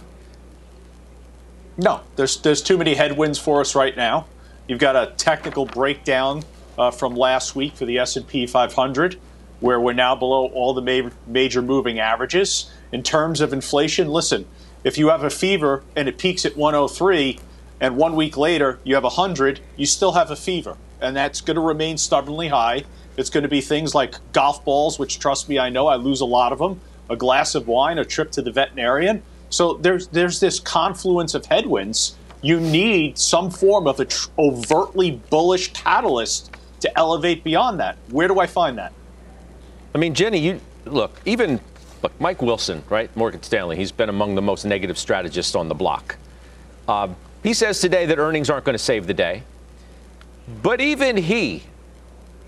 No, 1.77 2.01
there's, 2.17 2.41
there's 2.41 2.61
too 2.61 2.77
many 2.77 2.93
headwinds 2.93 3.39
for 3.39 3.61
us 3.61 3.73
right 3.75 3.95
now. 3.95 4.25
You've 4.67 4.79
got 4.79 4.95
a 4.95 5.13
technical 5.15 5.65
breakdown 5.65 6.43
uh, 6.77 6.91
from 6.91 7.15
last 7.15 7.55
week 7.55 7.75
for 7.75 7.85
the 7.85 7.99
S&P 7.99 8.47
500, 8.47 9.17
where 9.61 9.79
we're 9.79 9.93
now 9.93 10.13
below 10.15 10.47
all 10.47 10.73
the 10.73 10.81
ma- 10.81 11.09
major 11.25 11.61
moving 11.61 11.99
averages. 11.99 12.69
In 12.91 13.01
terms 13.01 13.39
of 13.39 13.53
inflation, 13.53 14.09
listen– 14.09 14.45
if 14.83 14.98
you 14.98 15.09
have 15.09 15.24
a 15.24 15.29
fever 15.29 15.83
and 15.95 16.07
it 16.07 16.17
peaks 16.17 16.45
at 16.45 16.55
103, 16.57 17.39
and 17.81 17.98
one 17.98 18.15
week 18.15 18.38
later 18.38 18.79
you 18.83 18.95
have 18.95 19.03
100, 19.03 19.59
you 19.75 19.86
still 19.86 20.13
have 20.13 20.31
a 20.31 20.36
fever. 20.36 20.77
And 21.01 21.15
that's 21.15 21.41
going 21.41 21.55
to 21.55 21.62
remain 21.62 21.98
stubbornly 21.98 22.50
high. 22.50 22.83
It's 23.17 23.29
going 23.29 23.43
to 23.43 23.50
be 23.50 23.62
things 23.62 23.95
like 23.95 24.15
golf 24.33 24.63
balls, 24.65 25.00
which, 25.00 25.19
trust 25.19 25.50
me, 25.50 25.59
I 25.59 25.69
know 25.69 25.88
I 25.88 25.95
lose 25.95 26.21
a 26.21 26.25
lot 26.25 26.51
of 26.51 26.59
them, 26.59 26.79
a 27.09 27.15
glass 27.15 27.55
of 27.55 27.67
wine, 27.67 27.98
a 27.98 28.05
trip 28.05 28.31
to 28.31 28.41
the 28.41 28.51
veterinarian. 28.51 29.24
So 29.50 29.74
there's, 29.74 30.07
there's 30.07 30.39
this 30.39 30.59
confluence 30.59 31.33
of 31.33 31.45
headwinds. 31.45 32.15
You 32.41 32.59
need 32.59 33.17
some 33.17 33.50
form 33.50 33.88
of 33.88 34.00
a 34.00 34.05
tr- 34.05 34.29
overtly 34.38 35.12
bullish 35.29 35.74
catalyst 35.74 36.51
to 36.81 36.98
elevate 36.98 37.43
beyond 37.43 37.79
that. 37.79 37.98
Where 38.09 38.27
do 38.27 38.39
I 38.39 38.48
find 38.48 38.77
that? 38.77 38.93
I 39.93 39.98
mean, 39.98 40.13
Jenny, 40.13 40.39
you 40.39 40.62
look, 40.86 41.19
even 41.25 41.59
Look, 42.01 42.19
Mike 42.19 42.41
Wilson, 42.41 42.83
right? 42.89 43.13
Morgan 43.15 43.43
Stanley, 43.43 43.75
he's 43.75 43.91
been 43.91 44.09
among 44.09 44.35
the 44.35 44.41
most 44.41 44.65
negative 44.65 44.97
strategists 44.97 45.55
on 45.55 45.67
the 45.67 45.75
block. 45.75 46.17
Uh, 46.87 47.09
he 47.43 47.53
says 47.53 47.81
today 47.81 48.05
that 48.05 48.17
earnings 48.17 48.49
aren't 48.49 48.65
going 48.65 48.73
to 48.73 48.83
save 48.83 49.07
the 49.07 49.13
day. 49.13 49.43
But 50.61 50.81
even 50.81 51.17
he 51.17 51.63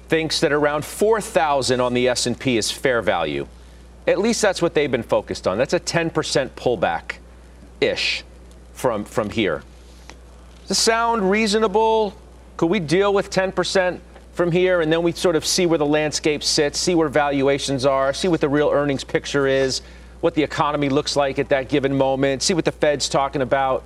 thinks 0.08 0.40
that 0.42 0.52
around 0.52 0.84
4,000 0.84 1.80
on 1.80 1.94
the 1.94 2.08
S&P 2.10 2.58
is 2.58 2.72
fair 2.72 3.02
value. 3.02 3.48
At 4.08 4.20
least 4.20 4.42
that's 4.42 4.62
what 4.62 4.74
they've 4.74 4.92
been 4.92 5.04
focused 5.04 5.48
on. 5.48 5.58
That's 5.58 5.74
a 5.74 5.80
10% 5.80 6.12
pullback 6.50 7.18
ish 7.80 8.24
from 8.74 9.06
from 9.06 9.30
here. 9.30 9.64
Does 10.68 10.78
sound 10.78 11.30
reasonable? 11.30 12.16
Could 12.58 12.68
we 12.68 12.80
deal 12.80 13.14
with 13.14 13.30
10% 13.30 14.00
from 14.42 14.52
here 14.52 14.82
and 14.82 14.92
then 14.92 15.04
we 15.04 15.12
sort 15.12 15.36
of 15.36 15.46
see 15.46 15.68
where 15.68 15.78
the 15.78 15.86
landscape 15.86 16.42
sits, 16.42 16.80
see 16.80 16.96
where 16.96 17.10
valuations 17.10 17.86
are, 17.86 18.12
see 18.12 18.28
what 18.28 18.42
the 18.42 18.50
real 18.50 18.72
earnings 18.72 19.04
picture 19.04 19.46
is, 19.46 19.84
what 20.22 20.34
the 20.34 20.42
economy 20.42 20.90
looks 20.90 21.16
like 21.16 21.38
at 21.38 21.50
that 21.50 21.70
given 21.70 21.96
moment, 21.96 22.42
see 22.42 22.56
what 22.56 22.66
the 22.66 22.72
Fed's 22.72 23.08
talking 23.08 23.44
about? 23.44 23.84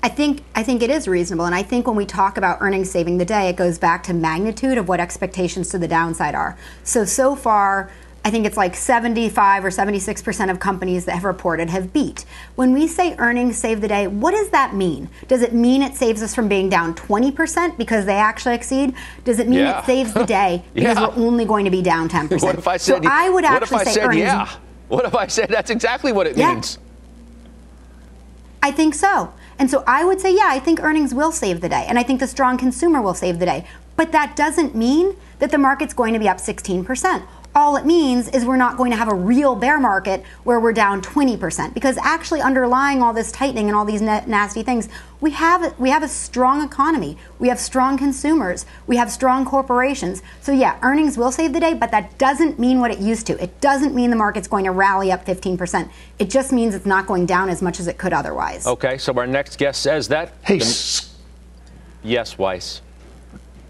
I 0.00 0.08
think 0.08 0.44
I 0.54 0.62
think 0.62 0.84
it 0.84 0.90
is 0.90 1.08
reasonable, 1.08 1.46
and 1.46 1.56
I 1.56 1.64
think 1.64 1.88
when 1.88 1.96
we 1.96 2.06
talk 2.06 2.36
about 2.36 2.58
earnings 2.60 2.88
saving 2.88 3.18
the 3.18 3.24
day, 3.24 3.48
it 3.48 3.56
goes 3.56 3.78
back 3.78 4.04
to 4.04 4.14
magnitude 4.14 4.78
of 4.78 4.86
what 4.86 5.00
expectations 5.00 5.68
to 5.70 5.78
the 5.78 5.88
downside 5.88 6.36
are. 6.36 6.56
So 6.84 7.04
so 7.04 7.34
far, 7.34 7.90
I 8.24 8.30
think 8.30 8.44
it's 8.46 8.56
like 8.56 8.74
75 8.74 9.64
or 9.64 9.70
76 9.70 10.22
percent 10.22 10.50
of 10.50 10.60
companies 10.60 11.04
that 11.06 11.12
have 11.12 11.24
reported 11.24 11.70
have 11.70 11.92
beat. 11.92 12.24
When 12.56 12.72
we 12.74 12.86
say 12.86 13.14
earnings 13.16 13.56
save 13.56 13.80
the 13.80 13.88
day, 13.88 14.06
what 14.06 14.32
does 14.32 14.50
that 14.50 14.74
mean? 14.74 15.08
Does 15.28 15.40
it 15.40 15.54
mean 15.54 15.82
it 15.82 15.94
saves 15.96 16.22
us 16.22 16.34
from 16.34 16.48
being 16.48 16.68
down 16.68 16.94
20 16.94 17.30
percent 17.32 17.78
because 17.78 18.04
they 18.04 18.16
actually 18.16 18.54
exceed? 18.54 18.94
Does 19.24 19.38
it 19.38 19.48
mean 19.48 19.60
Yeah. 19.60 19.78
it 19.80 19.86
saves 19.86 20.12
the 20.12 20.24
day 20.26 20.62
because 20.74 20.96
Yeah. 20.98 21.08
we're 21.16 21.26
only 21.26 21.44
going 21.44 21.64
to 21.64 21.70
be 21.70 21.80
down 21.80 22.08
10 22.08 22.28
percent? 22.28 22.42
What 22.42 22.58
if 22.58 22.68
I 22.68 22.76
said 22.76 23.04
so 23.04 23.10
I 23.10 23.30
would 23.30 23.44
what 23.44 23.62
if 23.62 23.72
actually 23.72 23.78
I 23.78 23.84
say 23.84 23.92
said 23.92 24.04
earnings. 24.06 24.22
yeah? 24.22 24.48
What 24.88 25.04
if 25.06 25.14
I 25.14 25.26
said 25.28 25.48
that's 25.48 25.70
exactly 25.70 26.12
what 26.12 26.26
it 26.26 26.36
Yeah. 26.36 26.52
means? 26.54 26.78
I 28.62 28.72
think 28.72 28.94
so. 28.94 29.32
And 29.58 29.70
so 29.70 29.82
I 29.86 30.04
would 30.04 30.20
say, 30.20 30.34
yeah, 30.34 30.48
I 30.48 30.58
think 30.58 30.80
earnings 30.82 31.14
will 31.14 31.32
save 31.32 31.60
the 31.60 31.68
day. 31.68 31.84
And 31.88 31.98
I 31.98 32.02
think 32.02 32.20
the 32.20 32.26
strong 32.26 32.58
consumer 32.58 33.00
will 33.00 33.14
save 33.14 33.38
the 33.38 33.46
day. 33.46 33.66
But 33.96 34.12
that 34.12 34.36
doesn't 34.36 34.74
mean 34.74 35.16
that 35.38 35.50
the 35.50 35.58
market's 35.58 35.94
going 35.94 36.12
to 36.14 36.18
be 36.20 36.28
up 36.28 36.38
16%. 36.38 37.22
All 37.58 37.74
it 37.74 37.84
means 37.84 38.28
is 38.28 38.44
we're 38.44 38.56
not 38.56 38.76
going 38.76 38.92
to 38.92 38.96
have 38.96 39.08
a 39.08 39.14
real 39.14 39.56
bear 39.56 39.80
market 39.80 40.22
where 40.44 40.60
we're 40.60 40.72
down 40.72 41.02
20%. 41.02 41.74
Because 41.74 41.98
actually, 41.98 42.40
underlying 42.40 43.02
all 43.02 43.12
this 43.12 43.32
tightening 43.32 43.66
and 43.66 43.74
all 43.76 43.84
these 43.84 44.00
na- 44.00 44.22
nasty 44.28 44.62
things, 44.62 44.88
we 45.20 45.32
have 45.32 45.76
we 45.76 45.90
have 45.90 46.04
a 46.04 46.08
strong 46.08 46.64
economy. 46.64 47.18
We 47.40 47.48
have 47.48 47.58
strong 47.58 47.98
consumers. 47.98 48.64
We 48.86 48.96
have 48.98 49.10
strong 49.10 49.44
corporations. 49.44 50.22
So 50.40 50.52
yeah, 50.52 50.78
earnings 50.82 51.18
will 51.18 51.32
save 51.32 51.52
the 51.52 51.58
day, 51.58 51.74
but 51.74 51.90
that 51.90 52.16
doesn't 52.16 52.60
mean 52.60 52.78
what 52.78 52.92
it 52.92 53.00
used 53.00 53.26
to. 53.26 53.42
It 53.42 53.60
doesn't 53.60 53.92
mean 53.92 54.10
the 54.10 54.16
market's 54.16 54.46
going 54.46 54.64
to 54.66 54.70
rally 54.70 55.10
up 55.10 55.26
15%. 55.26 55.90
It 56.20 56.30
just 56.30 56.52
means 56.52 56.76
it's 56.76 56.86
not 56.86 57.08
going 57.08 57.26
down 57.26 57.48
as 57.48 57.60
much 57.60 57.80
as 57.80 57.88
it 57.88 57.98
could 57.98 58.12
otherwise. 58.12 58.68
Okay, 58.68 58.98
so 58.98 59.12
our 59.14 59.26
next 59.26 59.58
guest 59.58 59.82
says 59.82 60.06
that. 60.08 60.32
Hey, 60.44 60.58
The- 60.58 60.64
S- 60.64 61.12
yes, 62.04 62.38
Weiss. 62.38 62.82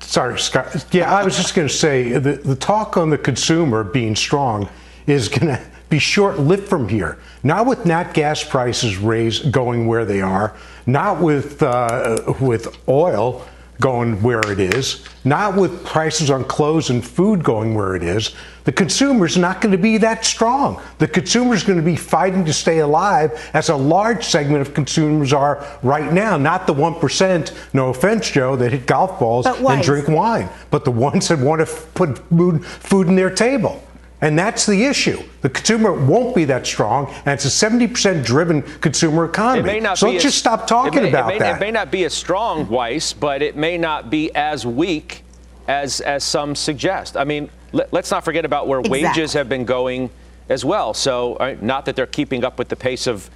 Sorry, 0.09 0.39
Scott. 0.39 0.87
Yeah, 0.91 1.15
I 1.15 1.23
was 1.23 1.37
just 1.37 1.55
going 1.55 1.69
to 1.69 1.75
say 1.75 2.13
the, 2.13 2.33
the 2.33 2.57
talk 2.57 2.97
on 2.97 3.11
the 3.11 3.19
consumer 3.19 3.85
being 3.85 4.17
strong 4.17 4.69
is 5.07 5.29
going 5.29 5.49
to 5.49 5.63
be 5.89 5.99
short 5.99 6.39
lived 6.39 6.69
from 6.69 6.89
here. 6.89 7.19
Not 7.43 7.67
with 7.67 7.85
nat 7.87 8.15
gas 8.15 8.43
prices 8.43 8.97
raised 8.97 9.53
going 9.53 9.87
where 9.87 10.05
they 10.05 10.21
are, 10.21 10.57
not 10.87 11.21
with 11.21 11.63
uh, 11.63 12.35
with 12.41 12.77
oil 12.89 13.47
going 13.81 14.21
where 14.23 14.41
it 14.51 14.59
is, 14.59 15.05
not 15.25 15.57
with 15.57 15.85
prices 15.85 16.31
on 16.31 16.45
clothes 16.45 16.91
and 16.91 17.05
food 17.07 17.45
going 17.45 17.75
where 17.75 17.95
it 17.95 18.03
is. 18.03 18.35
The 18.65 18.73
consumer's 18.73 19.37
not 19.37 19.61
going 19.61 19.73
to 19.73 19.79
be 19.79 19.97
that 19.99 20.25
strong. 20.25 20.83
The 20.99 21.09
consumer's 21.09 21.63
going 21.63 21.79
to 21.79 21.85
be 21.85 21.97
fighting 21.97 22.45
to 22.45 22.53
stay 22.53 22.81
alive, 22.81 23.51
as 23.55 23.69
a 23.71 23.77
large 23.77 24.25
segment 24.25 24.61
of 24.61 24.75
consumers 24.75 25.33
are 25.33 25.65
right 25.83 26.13
now. 26.13 26.37
Not 26.37 26.67
the 26.67 26.75
one 26.75 26.95
percent, 26.97 27.55
no 27.73 27.89
offense, 27.89 28.31
Joe, 28.31 28.57
that 28.57 28.73
hit 28.73 28.87
golf 28.87 29.19
balls 29.19 29.47
and 29.77 29.83
drink 29.87 30.09
wine, 30.09 30.49
but 30.71 30.85
the 30.85 30.91
ones 30.91 31.29
that 31.29 31.39
want 31.39 31.61
to 31.61 31.73
f- 31.73 31.87
put 31.95 32.19
food, 32.29 32.67
food 32.67 33.07
in 33.07 33.17
their 33.17 33.31
table. 33.31 33.83
And 34.21 34.37
that's 34.37 34.67
the 34.67 34.85
issue. 34.85 35.23
The 35.43 35.49
consumer 35.49 35.93
won't 35.93 36.35
be 36.35 36.45
that 36.47 36.67
strong, 36.67 37.07
and 37.25 37.29
it's 37.29 37.45
a 37.45 37.49
70% 37.49 38.25
driven 38.25 38.63
consumer 38.63 39.25
economy. 39.25 39.61
It 39.61 39.73
may 39.73 39.81
not 39.81 39.99
so 39.99 40.09
be 40.09 40.15
let's 40.15 40.25
as- 40.25 40.33
just 40.33 40.39
stop 40.39 40.67
talking 40.67 41.03
may, 41.03 41.09
about 41.09 41.31
it 41.31 41.35
may, 41.35 41.39
that. 41.39 41.57
It 41.57 41.61
may 41.61 41.71
not 41.71 41.93
be 41.93 42.05
as 42.05 42.15
strong, 42.15 42.69
Weiss, 42.69 43.13
but 43.13 43.43
it 43.43 43.57
may 43.57 43.79
not 43.79 44.11
be 44.11 44.35
as 44.35 44.67
weak 44.67 45.23
as 45.69 46.01
as 46.01 46.25
some 46.25 46.57
suggest. 46.57 47.17
I 47.17 47.25
mean, 47.25 47.49
let, 47.73 47.95
us 47.95 48.11
not 48.11 48.25
forget 48.25 48.45
about 48.45 48.67
where 48.67 48.81
wages 48.81 49.35
have 49.35 49.49
been 49.49 49.65
going 49.65 50.11
as 50.49 50.65
well. 50.65 50.95
So, 50.95 51.35
all 51.35 51.47
right, 51.47 51.63
not 51.63 51.85
that 51.85 51.95
they're 51.95 52.07
keeping 52.07 52.43
up 52.43 52.59
with 52.59 52.69
the 52.69 52.77
pace 52.77 53.07
of 53.07 53.31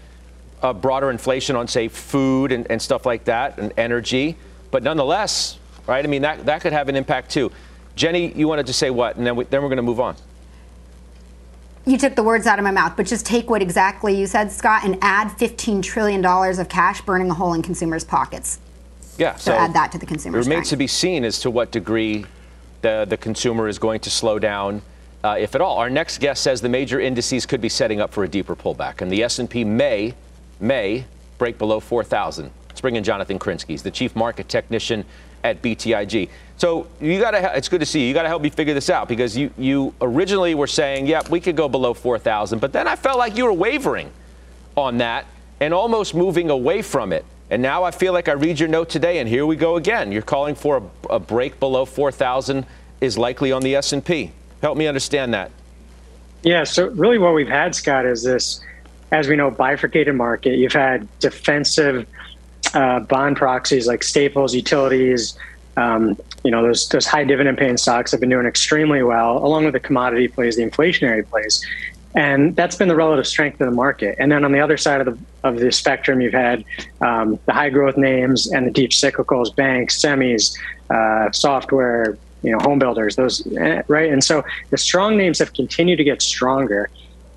uh, 0.62 0.72
broader 0.72 1.10
inflation 1.10 1.54
on, 1.54 1.68
say, 1.68 1.88
food 1.88 2.50
and, 2.50 2.68
and 2.70 2.80
stuff 2.80 3.04
like 3.04 3.24
that, 3.24 3.58
and 3.58 3.72
energy, 3.76 4.36
but 4.70 4.82
nonetheless, 4.82 5.58
right? 5.86 6.04
I 6.04 6.08
mean, 6.08 6.22
that 6.22 6.46
that 6.46 6.60
could 6.60 6.72
have 6.72 6.88
an 6.88 6.96
impact 6.96 7.30
too. 7.30 7.52
Jenny, 7.94 8.32
you 8.32 8.48
wanted 8.48 8.66
to 8.66 8.72
say 8.72 8.90
what, 8.90 9.16
and 9.16 9.24
then 9.24 9.36
we, 9.36 9.44
then 9.44 9.62
we're 9.62 9.68
going 9.68 9.76
to 9.76 9.82
move 9.82 10.00
on. 10.00 10.16
You 11.84 11.98
took 11.98 12.14
the 12.14 12.22
words 12.22 12.46
out 12.46 12.58
of 12.58 12.62
my 12.62 12.70
mouth, 12.70 12.94
but 12.96 13.06
just 13.06 13.26
take 13.26 13.50
what 13.50 13.60
exactly 13.60 14.16
you 14.18 14.26
said, 14.26 14.52
Scott, 14.52 14.84
and 14.84 14.98
add 15.02 15.28
$15 15.28 15.82
trillion 15.82 16.24
of 16.24 16.68
cash 16.68 17.00
burning 17.02 17.30
a 17.30 17.34
hole 17.34 17.54
in 17.54 17.62
consumers' 17.62 18.04
pockets. 18.04 18.60
Yeah. 19.18 19.34
So, 19.36 19.52
add 19.52 19.74
that 19.74 19.92
to 19.92 19.98
the 19.98 20.06
consumer 20.06 20.38
It 20.38 20.44
remains 20.44 20.68
to 20.70 20.76
be 20.76 20.86
seen 20.86 21.24
as 21.24 21.40
to 21.40 21.50
what 21.50 21.70
degree 21.70 22.24
the, 22.82 23.04
the 23.08 23.16
consumer 23.16 23.68
is 23.68 23.78
going 23.78 24.00
to 24.00 24.10
slow 24.10 24.38
down, 24.38 24.82
uh, 25.24 25.36
if 25.38 25.54
at 25.54 25.60
all. 25.60 25.78
Our 25.78 25.90
next 25.90 26.18
guest 26.18 26.42
says 26.42 26.60
the 26.60 26.68
major 26.68 27.00
indices 27.00 27.46
could 27.46 27.60
be 27.60 27.68
setting 27.68 28.00
up 28.00 28.12
for 28.12 28.24
a 28.24 28.28
deeper 28.28 28.54
pullback, 28.54 29.00
and 29.00 29.10
the 29.10 29.22
S&P 29.22 29.64
may 29.64 30.14
may 30.60 31.04
break 31.38 31.58
below 31.58 31.80
4,000. 31.80 32.50
Let's 32.68 32.80
bring 32.80 32.94
in 32.94 33.02
Jonathan 33.02 33.38
Krinsky, 33.38 33.70
He's 33.70 33.82
the 33.82 33.90
chief 33.90 34.14
market 34.14 34.48
technician 34.48 35.04
at 35.44 35.62
BTIG. 35.62 36.28
So 36.56 36.86
you 37.00 37.18
got 37.18 37.32
to. 37.32 37.56
It's 37.56 37.68
good 37.68 37.80
to 37.80 37.86
see 37.86 38.02
you. 38.02 38.08
You 38.08 38.14
got 38.14 38.22
to 38.22 38.28
help 38.28 38.42
me 38.42 38.50
figure 38.50 38.74
this 38.74 38.90
out 38.90 39.08
because 39.08 39.36
you 39.36 39.50
you 39.58 39.94
originally 40.00 40.54
were 40.54 40.66
saying, 40.66 41.06
yeah, 41.06 41.22
we 41.28 41.40
could 41.40 41.56
go 41.56 41.68
below 41.68 41.94
4,000, 41.94 42.60
but 42.60 42.72
then 42.72 42.86
I 42.86 42.96
felt 42.96 43.18
like 43.18 43.36
you 43.36 43.44
were 43.44 43.52
wavering 43.52 44.10
on 44.76 44.98
that 44.98 45.26
and 45.60 45.74
almost 45.74 46.14
moving 46.14 46.50
away 46.50 46.82
from 46.82 47.12
it. 47.12 47.24
And 47.50 47.60
now 47.60 47.84
I 47.84 47.90
feel 47.90 48.12
like 48.12 48.28
I 48.28 48.32
read 48.32 48.58
your 48.58 48.68
note 48.68 48.88
today, 48.88 49.18
and 49.18 49.28
here 49.28 49.44
we 49.44 49.56
go 49.56 49.76
again. 49.76 50.10
You're 50.10 50.22
calling 50.22 50.54
for 50.54 50.78
a, 51.10 51.14
a 51.14 51.20
break 51.20 51.60
below 51.60 51.84
4,000 51.84 52.64
is 53.00 53.18
likely 53.18 53.52
on 53.52 53.62
the 53.62 53.76
S&P. 53.76 54.32
Help 54.62 54.78
me 54.78 54.86
understand 54.86 55.34
that. 55.34 55.50
Yeah, 56.42 56.64
so 56.64 56.88
really 56.88 57.18
what 57.18 57.34
we've 57.34 57.48
had, 57.48 57.74
Scott, 57.74 58.06
is 58.06 58.22
this, 58.22 58.60
as 59.10 59.28
we 59.28 59.36
know, 59.36 59.50
bifurcated 59.50 60.14
market. 60.14 60.56
You've 60.56 60.72
had 60.72 61.06
defensive 61.18 62.06
uh, 62.74 63.00
bond 63.00 63.36
proxies 63.36 63.86
like 63.86 64.02
Staples, 64.02 64.54
utilities, 64.54 65.36
um, 65.76 66.16
you 66.44 66.50
know, 66.50 66.62
those, 66.62 66.88
those 66.88 67.06
high 67.06 67.24
dividend 67.24 67.58
paying 67.58 67.76
stocks 67.76 68.10
have 68.10 68.20
been 68.20 68.28
doing 68.28 68.46
extremely 68.46 69.02
well, 69.02 69.38
along 69.38 69.64
with 69.64 69.72
the 69.72 69.80
commodity 69.80 70.28
plays, 70.28 70.56
the 70.56 70.62
inflationary 70.62 71.26
plays. 71.28 71.64
And 72.14 72.54
that's 72.56 72.76
been 72.76 72.88
the 72.88 72.96
relative 72.96 73.26
strength 73.26 73.60
of 73.60 73.66
the 73.66 73.74
market. 73.74 74.16
And 74.18 74.30
then 74.30 74.44
on 74.44 74.52
the 74.52 74.60
other 74.60 74.76
side 74.76 75.00
of 75.00 75.06
the 75.06 75.24
of 75.44 75.58
the 75.58 75.72
spectrum, 75.72 76.20
you've 76.20 76.34
had 76.34 76.62
um, 77.00 77.38
the 77.46 77.52
high 77.52 77.70
growth 77.70 77.96
names 77.96 78.52
and 78.52 78.66
the 78.66 78.70
deep 78.70 78.90
cyclicals, 78.90 79.54
banks, 79.56 80.00
semis, 80.00 80.54
uh, 80.90 81.32
software, 81.32 82.18
you 82.42 82.52
know, 82.52 82.58
home 82.58 82.78
builders, 82.78 83.16
those 83.16 83.46
eh, 83.56 83.82
right. 83.88 84.12
And 84.12 84.22
so 84.22 84.44
the 84.70 84.76
strong 84.76 85.16
names 85.16 85.38
have 85.38 85.54
continued 85.54 85.96
to 85.96 86.04
get 86.04 86.20
stronger, 86.20 86.90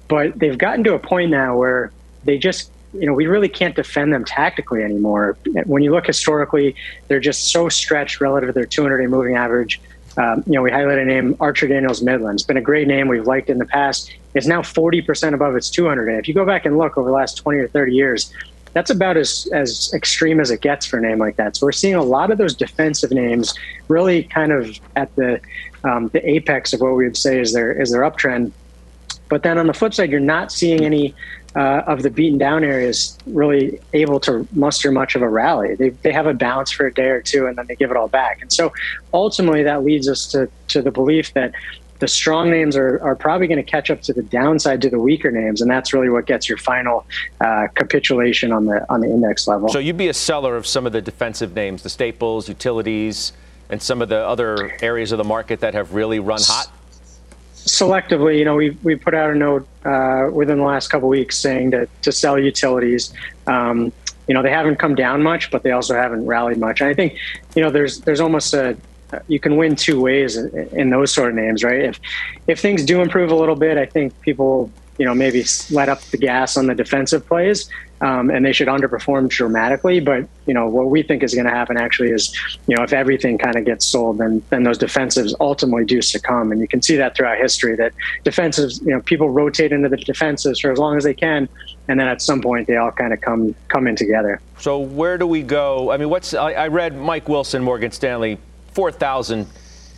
but 0.09 0.37
they've 0.37 0.57
gotten 0.57 0.83
to 0.83 0.93
a 0.93 0.99
point 0.99 1.31
now 1.31 1.57
where 1.57 1.91
they 2.25 2.37
just 2.37 2.69
you 2.99 3.05
know 3.07 3.13
we 3.13 3.27
really 3.27 3.49
can't 3.49 3.75
defend 3.75 4.13
them 4.13 4.25
tactically 4.25 4.83
anymore. 4.83 5.37
When 5.65 5.83
you 5.83 5.91
look 5.91 6.07
historically, 6.07 6.75
they're 7.07 7.19
just 7.19 7.51
so 7.51 7.69
stretched 7.69 8.21
relative 8.21 8.49
to 8.49 8.53
their 8.53 8.65
200-day 8.65 9.07
moving 9.07 9.35
average. 9.35 9.81
Um, 10.17 10.43
you 10.45 10.53
know, 10.53 10.61
we 10.61 10.71
highlight 10.71 10.97
a 10.97 11.05
name, 11.05 11.35
Archer 11.39 11.67
Daniels 11.67 12.01
Midland. 12.01 12.37
It's 12.37 12.47
been 12.47 12.57
a 12.57 12.61
great 12.61 12.87
name 12.87 13.07
we've 13.07 13.27
liked 13.27 13.49
in 13.49 13.57
the 13.57 13.65
past. 13.65 14.13
It's 14.33 14.47
now 14.47 14.61
40% 14.61 15.33
above 15.33 15.55
its 15.55 15.69
200 15.69 16.05
day. 16.05 16.17
If 16.17 16.27
you 16.27 16.33
go 16.33 16.45
back 16.45 16.65
and 16.65 16.77
look 16.77 16.97
over 16.97 17.09
the 17.09 17.15
last 17.15 17.35
20 17.35 17.59
or 17.59 17.67
30 17.67 17.93
years, 17.93 18.33
that's 18.75 18.89
about 18.89 19.15
as, 19.15 19.47
as 19.53 19.91
extreme 19.93 20.39
as 20.39 20.51
it 20.51 20.61
gets 20.61 20.85
for 20.85 20.99
a 20.99 21.01
name 21.01 21.17
like 21.17 21.37
that. 21.37 21.55
So 21.55 21.65
we're 21.65 21.71
seeing 21.71 21.95
a 21.95 22.03
lot 22.03 22.29
of 22.29 22.37
those 22.37 22.53
defensive 22.53 23.11
names 23.11 23.53
really 23.87 24.23
kind 24.23 24.51
of 24.51 24.77
at 24.95 25.15
the 25.15 25.39
um, 25.85 26.09
the 26.09 26.29
apex 26.29 26.73
of 26.73 26.81
what 26.81 26.95
we 26.95 27.05
would 27.05 27.15
say 27.15 27.39
is 27.39 27.53
their 27.53 27.71
is 27.71 27.91
their 27.91 28.01
uptrend. 28.01 28.51
But 29.29 29.43
then 29.43 29.57
on 29.57 29.67
the 29.67 29.73
flip 29.73 29.93
side, 29.93 30.11
you're 30.11 30.19
not 30.19 30.51
seeing 30.51 30.83
any 30.83 31.15
uh, 31.55 31.83
of 31.87 32.03
the 32.03 32.09
beaten 32.09 32.37
down 32.37 32.63
areas 32.63 33.17
really 33.25 33.79
able 33.93 34.19
to 34.19 34.47
muster 34.51 34.91
much 34.91 35.15
of 35.15 35.21
a 35.21 35.29
rally. 35.29 35.75
They, 35.75 35.89
they 35.89 36.11
have 36.11 36.27
a 36.27 36.33
bounce 36.33 36.71
for 36.71 36.87
a 36.87 36.93
day 36.93 37.07
or 37.07 37.21
two 37.21 37.47
and 37.47 37.57
then 37.57 37.67
they 37.67 37.75
give 37.75 37.91
it 37.91 37.97
all 37.97 38.07
back. 38.07 38.41
And 38.41 38.51
so 38.51 38.73
ultimately, 39.13 39.63
that 39.63 39.83
leads 39.83 40.09
us 40.09 40.27
to, 40.27 40.49
to 40.69 40.81
the 40.81 40.91
belief 40.91 41.33
that 41.33 41.53
the 41.99 42.07
strong 42.09 42.51
names 42.51 42.75
are, 42.75 43.01
are 43.01 43.15
probably 43.15 43.47
going 43.47 43.63
to 43.63 43.71
catch 43.71 43.89
up 43.89 44.01
to 44.01 44.11
the 44.11 44.21
downside 44.21 44.81
to 44.81 44.89
the 44.89 44.99
weaker 44.99 45.31
names. 45.31 45.61
And 45.61 45.71
that's 45.71 45.93
really 45.93 46.09
what 46.09 46.25
gets 46.25 46.49
your 46.49 46.57
final 46.57 47.05
uh, 47.39 47.67
capitulation 47.73 48.51
on 48.51 48.65
the, 48.65 48.85
on 48.91 48.99
the 48.99 49.07
index 49.07 49.47
level. 49.47 49.69
So 49.69 49.79
you'd 49.79 49.97
be 49.97 50.09
a 50.09 50.13
seller 50.13 50.57
of 50.57 50.67
some 50.67 50.85
of 50.85 50.91
the 50.91 51.01
defensive 51.01 51.55
names, 51.55 51.83
the 51.83 51.89
staples, 51.89 52.49
utilities, 52.49 53.31
and 53.69 53.81
some 53.81 54.01
of 54.01 54.09
the 54.09 54.19
other 54.19 54.77
areas 54.81 55.13
of 55.13 55.17
the 55.17 55.23
market 55.23 55.61
that 55.61 55.73
have 55.73 55.93
really 55.93 56.19
run 56.19 56.41
hot? 56.41 56.69
Selectively, 57.65 58.37
you 58.37 58.45
know, 58.45 58.55
we 58.55 58.71
we 58.83 58.95
put 58.95 59.13
out 59.13 59.31
a 59.31 59.35
note 59.35 59.67
uh, 59.83 60.29
within 60.31 60.57
the 60.57 60.63
last 60.63 60.89
couple 60.89 61.09
weeks 61.09 61.37
saying 61.37 61.71
to 61.71 61.87
to 62.03 62.11
sell 62.11 62.39
utilities. 62.39 63.13
Um, 63.47 63.91
you 64.27 64.33
know, 64.33 64.41
they 64.41 64.49
haven't 64.49 64.77
come 64.77 64.95
down 64.95 65.21
much, 65.21 65.51
but 65.51 65.61
they 65.63 65.71
also 65.71 65.93
haven't 65.93 66.25
rallied 66.25 66.57
much. 66.57 66.81
And 66.81 66.89
I 66.89 66.95
think, 66.95 67.17
you 67.55 67.61
know, 67.61 67.69
there's 67.69 67.99
there's 68.01 68.19
almost 68.19 68.53
a 68.53 68.77
you 69.27 69.39
can 69.39 69.57
win 69.57 69.75
two 69.75 70.01
ways 70.01 70.35
in, 70.35 70.49
in 70.71 70.89
those 70.89 71.13
sort 71.13 71.29
of 71.29 71.35
names, 71.35 71.63
right? 71.63 71.81
If 71.81 71.99
if 72.47 72.59
things 72.59 72.83
do 72.83 73.01
improve 73.01 73.31
a 73.31 73.35
little 73.35 73.55
bit, 73.55 73.77
I 73.77 73.85
think 73.85 74.19
people 74.21 74.71
you 74.97 75.05
know 75.05 75.13
maybe 75.13 75.43
let 75.71 75.89
up 75.89 76.01
the 76.01 76.17
gas 76.17 76.57
on 76.57 76.67
the 76.67 76.75
defensive 76.75 77.25
plays, 77.27 77.69
um, 78.01 78.29
and 78.29 78.45
they 78.45 78.51
should 78.51 78.67
underperform 78.67 79.29
dramatically. 79.29 79.99
But 79.99 80.27
you 80.45 80.53
know 80.53 80.67
what 80.67 80.89
we 80.89 81.03
think 81.03 81.23
is 81.23 81.33
going 81.33 81.45
to 81.45 81.51
happen 81.51 81.77
actually 81.77 82.11
is 82.11 82.35
you 82.67 82.75
know 82.75 82.83
if 82.83 82.93
everything 82.93 83.37
kind 83.37 83.55
of 83.55 83.65
gets 83.65 83.85
sold, 83.85 84.17
then 84.17 84.43
then 84.49 84.63
those 84.63 84.77
defensives 84.77 85.33
ultimately 85.39 85.85
do 85.85 86.01
succumb, 86.01 86.51
and 86.51 86.61
you 86.61 86.67
can 86.67 86.81
see 86.81 86.95
that 86.97 87.15
throughout 87.15 87.37
history 87.37 87.75
that 87.75 87.93
defensives 88.23 88.81
you 88.81 88.91
know 88.91 89.01
people 89.01 89.29
rotate 89.29 89.71
into 89.71 89.89
the 89.89 89.97
defensives 89.97 90.61
for 90.61 90.71
as 90.71 90.77
long 90.77 90.97
as 90.97 91.03
they 91.03 91.13
can, 91.13 91.47
and 91.87 91.99
then 91.99 92.07
at 92.07 92.21
some 92.21 92.41
point 92.41 92.67
they 92.67 92.77
all 92.77 92.91
kind 92.91 93.13
of 93.13 93.21
come 93.21 93.55
come 93.67 93.87
in 93.87 93.95
together. 93.95 94.39
So 94.59 94.79
where 94.79 95.17
do 95.17 95.27
we 95.27 95.41
go? 95.41 95.91
I 95.91 95.97
mean, 95.97 96.09
what's 96.09 96.33
I, 96.33 96.51
I 96.53 96.67
read 96.67 96.97
Mike 96.97 97.29
Wilson, 97.29 97.63
Morgan 97.63 97.91
Stanley, 97.91 98.37
four 98.73 98.91
thousand 98.91 99.47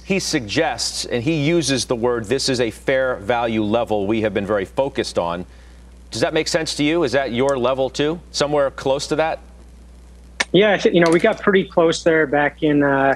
he 0.07 0.19
suggests 0.19 1.03
and 1.03 1.21
he 1.21 1.45
uses 1.45 1.83
the 1.83 1.95
word 1.95 2.23
this 2.23 2.47
is 2.47 2.61
a 2.61 2.71
fair 2.71 3.17
value 3.17 3.61
level 3.61 4.07
we 4.07 4.21
have 4.21 4.33
been 4.33 4.47
very 4.47 4.63
focused 4.63 5.19
on. 5.19 5.45
Does 6.11 6.21
that 6.21 6.33
make 6.33 6.47
sense 6.47 6.75
to 6.75 6.83
you? 6.83 7.03
Is 7.03 7.11
that 7.11 7.31
your 7.31 7.57
level 7.57 7.89
too? 7.89 8.19
Somewhere 8.31 8.71
close 8.71 9.07
to 9.07 9.15
that? 9.17 9.39
Yeah, 10.51 10.81
you 10.85 11.01
know 11.01 11.11
we 11.11 11.19
got 11.19 11.41
pretty 11.41 11.65
close 11.65 12.03
there 12.03 12.25
back 12.25 12.63
in 12.63 12.83
uh, 12.83 13.15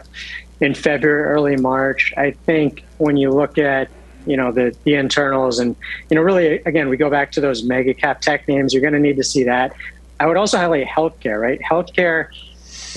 in 0.59 0.73
February, 0.73 1.23
early 1.23 1.55
March. 1.55 2.13
I 2.17 2.31
think 2.31 2.83
when 2.97 3.17
you 3.17 3.31
look 3.31 3.57
at 3.57 3.89
you 4.27 4.37
know 4.37 4.51
the 4.51 4.75
the 4.83 4.95
internals 4.95 5.59
and 5.59 5.75
you 6.09 6.15
know 6.15 6.21
really 6.21 6.59
again 6.63 6.89
we 6.89 6.97
go 6.97 7.09
back 7.09 7.31
to 7.33 7.41
those 7.41 7.63
mega 7.63 7.93
cap 7.93 8.21
tech 8.21 8.47
names. 8.47 8.73
You're 8.73 8.81
going 8.81 8.93
to 8.93 8.99
need 8.99 9.17
to 9.17 9.23
see 9.23 9.43
that. 9.45 9.73
I 10.19 10.27
would 10.27 10.37
also 10.37 10.57
highlight 10.57 10.87
healthcare. 10.87 11.39
Right, 11.39 11.61
healthcare 11.61 12.27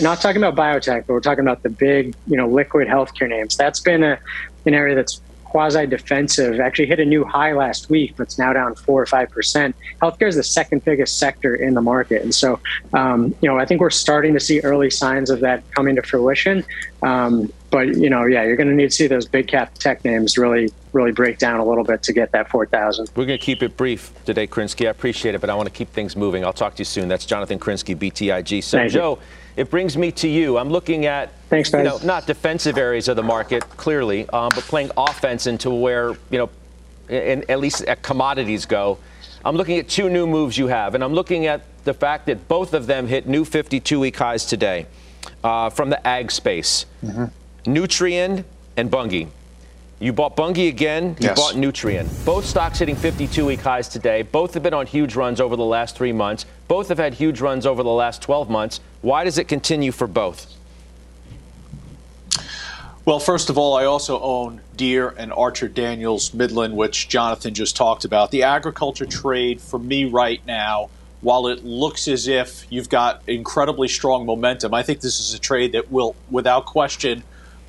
not 0.01 0.21
talking 0.21 0.43
about 0.43 0.57
biotech, 0.57 1.07
but 1.07 1.13
we're 1.13 1.21
talking 1.21 1.45
about 1.45 1.63
the 1.63 1.71
big, 1.71 2.15
you 2.27 2.37
know, 2.37 2.49
liquid 2.49 2.89
healthcare 2.89 3.29
names. 3.29 3.57
That's 3.57 3.81
been 3.81 4.03
a, 4.03 4.19
an 4.67 4.75
area 4.75 4.95
that's 4.95 5.21
quasi 5.55 5.87
defensive. 5.87 6.59
Actually 6.59 6.87
hit 6.87 6.99
a 6.99 7.05
new 7.05 7.25
high 7.25 7.53
last 7.53 7.89
week, 7.89 8.13
but 8.17 8.25
it's 8.25 8.41
now 8.41 8.53
down 8.53 8.75
four 8.75 9.01
or 9.01 9.07
five 9.07 9.31
percent. 9.31 9.77
Healthcare 10.03 10.27
is 10.27 10.35
the 10.35 10.43
second 10.43 10.85
biggest 10.85 11.17
sector 11.17 11.55
in 11.55 11.75
the 11.75 11.81
market, 11.81 12.23
and 12.23 12.35
so 12.35 12.59
um, 12.93 13.33
you 13.41 13.49
know 13.49 13.57
I 13.57 13.65
think 13.65 13.81
we're 13.81 13.91
starting 13.91 14.35
to 14.35 14.41
see 14.41 14.59
early 14.63 14.91
signs 14.91 15.31
of 15.31 15.39
that 15.41 15.63
coming 15.71 15.95
to 15.95 16.03
fruition. 16.03 16.65
Um, 17.05 17.53
but 17.71 17.97
you 17.97 18.11
know, 18.11 18.25
yeah, 18.25 18.43
you're 18.43 18.57
going 18.57 18.69
to 18.69 18.75
need 18.75 18.91
to 18.91 18.97
see 18.97 19.07
those 19.07 19.27
big 19.27 19.47
cap 19.47 19.75
tech 19.75 20.05
names 20.05 20.37
really 20.37 20.73
really 20.93 21.13
break 21.13 21.39
down 21.39 21.61
a 21.61 21.65
little 21.65 21.85
bit 21.85 22.03
to 22.05 22.13
get 22.13 22.33
that 22.33 22.49
4,000. 22.51 23.11
We're 23.15 23.27
going 23.27 23.39
to 23.39 23.45
keep 23.45 23.63
it 23.63 23.77
brief 23.77 24.13
today, 24.25 24.47
Krinsky. 24.47 24.87
I 24.87 24.91
appreciate 24.91 25.35
it, 25.35 25.41
but 25.41 25.51
I 25.51 25.55
want 25.55 25.69
to 25.69 25.75
keep 25.75 25.91
things 25.91 26.17
moving. 26.17 26.45
I'll 26.45 26.53
talk 26.53 26.75
to 26.77 26.81
you 26.81 26.85
soon. 26.85 27.09
That's 27.09 27.27
Jonathan 27.27 27.59
Krinsky, 27.59 27.97
BTIG. 27.97 28.63
So, 28.63 28.79
Thank 28.79 28.93
Joe. 28.93 29.19
You 29.21 29.44
it 29.57 29.71
brings 29.71 29.97
me 29.97 30.11
to 30.13 30.29
you. 30.29 30.59
I'm 30.59 30.71
looking 30.71 31.07
at 31.07 31.33
Thanks, 31.49 31.73
you 31.73 31.83
know 31.83 31.99
not 32.05 32.27
defensive 32.27 32.77
areas 32.77 33.09
of 33.09 33.17
the 33.17 33.23
market 33.23 33.63
clearly, 33.77 34.29
um, 34.31 34.51
but 34.55 34.65
playing 34.65 34.91
offense 34.97 35.47
into 35.47 35.71
where 35.71 36.11
you 36.31 36.39
know, 36.39 36.51
in, 37.09 37.45
at 37.49 37.61
least 37.61 37.83
at 37.85 38.03
commodities 38.03 38.67
go. 38.67 38.99
I'm 39.45 39.57
looking 39.57 39.79
at 39.79 39.89
two 39.89 40.09
new 40.09 40.27
moves 40.27 40.57
you 40.57 40.69
have, 40.69 40.95
and 40.95 41.05
I'm 41.05 41.13
looking 41.13 41.47
at 41.47 41.63
the 41.85 41.95
fact 41.95 42.27
that 42.27 42.49
both 42.49 42.73
of 42.73 42.87
them 42.87 43.07
hit 43.07 43.27
new 43.27 43.45
52-week 43.45 44.17
highs 44.17 44.47
today 44.47 44.87
uh, 45.43 45.69
from 45.69 45.91
the 45.91 46.07
ag 46.07 46.31
space. 46.31 46.87
Mm-hmm. 47.05 47.71
Nutrien 47.71 48.45
and 48.77 48.91
Bunge. 48.91 49.29
You 50.05 50.13
bought 50.13 50.37
Bunge 50.37 50.59
again. 50.59 51.17
You 51.19 51.29
yes. 51.29 51.39
bought 51.39 51.55
Nutrien. 51.55 52.07
Both 52.27 52.45
stocks 52.45 52.79
hitting 52.79 52.95
52 52.95 53.47
week 53.47 53.61
highs 53.61 53.89
today. 53.89 54.21
Both 54.21 54.53
have 54.53 54.63
been 54.63 54.75
on 54.75 54.87
huge 54.87 55.17
runs 55.17 55.41
over 55.41 55.57
the 55.57 55.65
last 55.65 55.97
three 55.97 56.13
months. 56.13 56.45
Both 56.69 56.89
have 56.89 56.99
had 56.99 57.15
huge 57.15 57.41
runs 57.41 57.65
over 57.65 57.83
the 57.83 57.89
last 57.89 58.21
12 58.21 58.51
months. 58.51 58.81
Why 59.01 59.25
does 59.25 59.39
it 59.39 59.49
continue 59.49 59.93
for 59.93 60.07
both? 60.07 60.55
Well, 63.07 63.19
first 63.19 63.49
of 63.49 63.57
all, 63.57 63.79
I 63.79 63.87
also 63.87 64.21
own 64.21 64.61
Deere 64.77 65.09
and 65.17 65.33
Archer 65.33 65.69
Daniels 65.69 66.35
Midland, 66.35 66.77
which 66.77 67.09
Jonathan 67.09 67.55
just 67.55 67.75
talked 67.75 68.05
about. 68.05 68.31
The 68.31 68.43
agriculture 68.43 69.07
trade 69.07 69.59
for 69.59 69.79
me 69.79 70.05
right 70.05 70.45
now, 70.47 70.91
while 71.23 71.47
it 71.47 71.65
looks 71.65 72.09
as 72.09 72.29
if 72.29 72.67
you've 72.69 72.91
got 72.91 73.23
incredibly 73.27 73.89
strong 73.89 74.27
momentum, 74.27 74.75
I 74.75 74.83
think 74.83 75.01
this 75.01 75.19
is 75.19 75.33
a 75.33 75.39
trade 75.39 75.73
that 75.73 75.91
will, 75.91 76.15
without 76.31 76.67
question, 76.67 77.23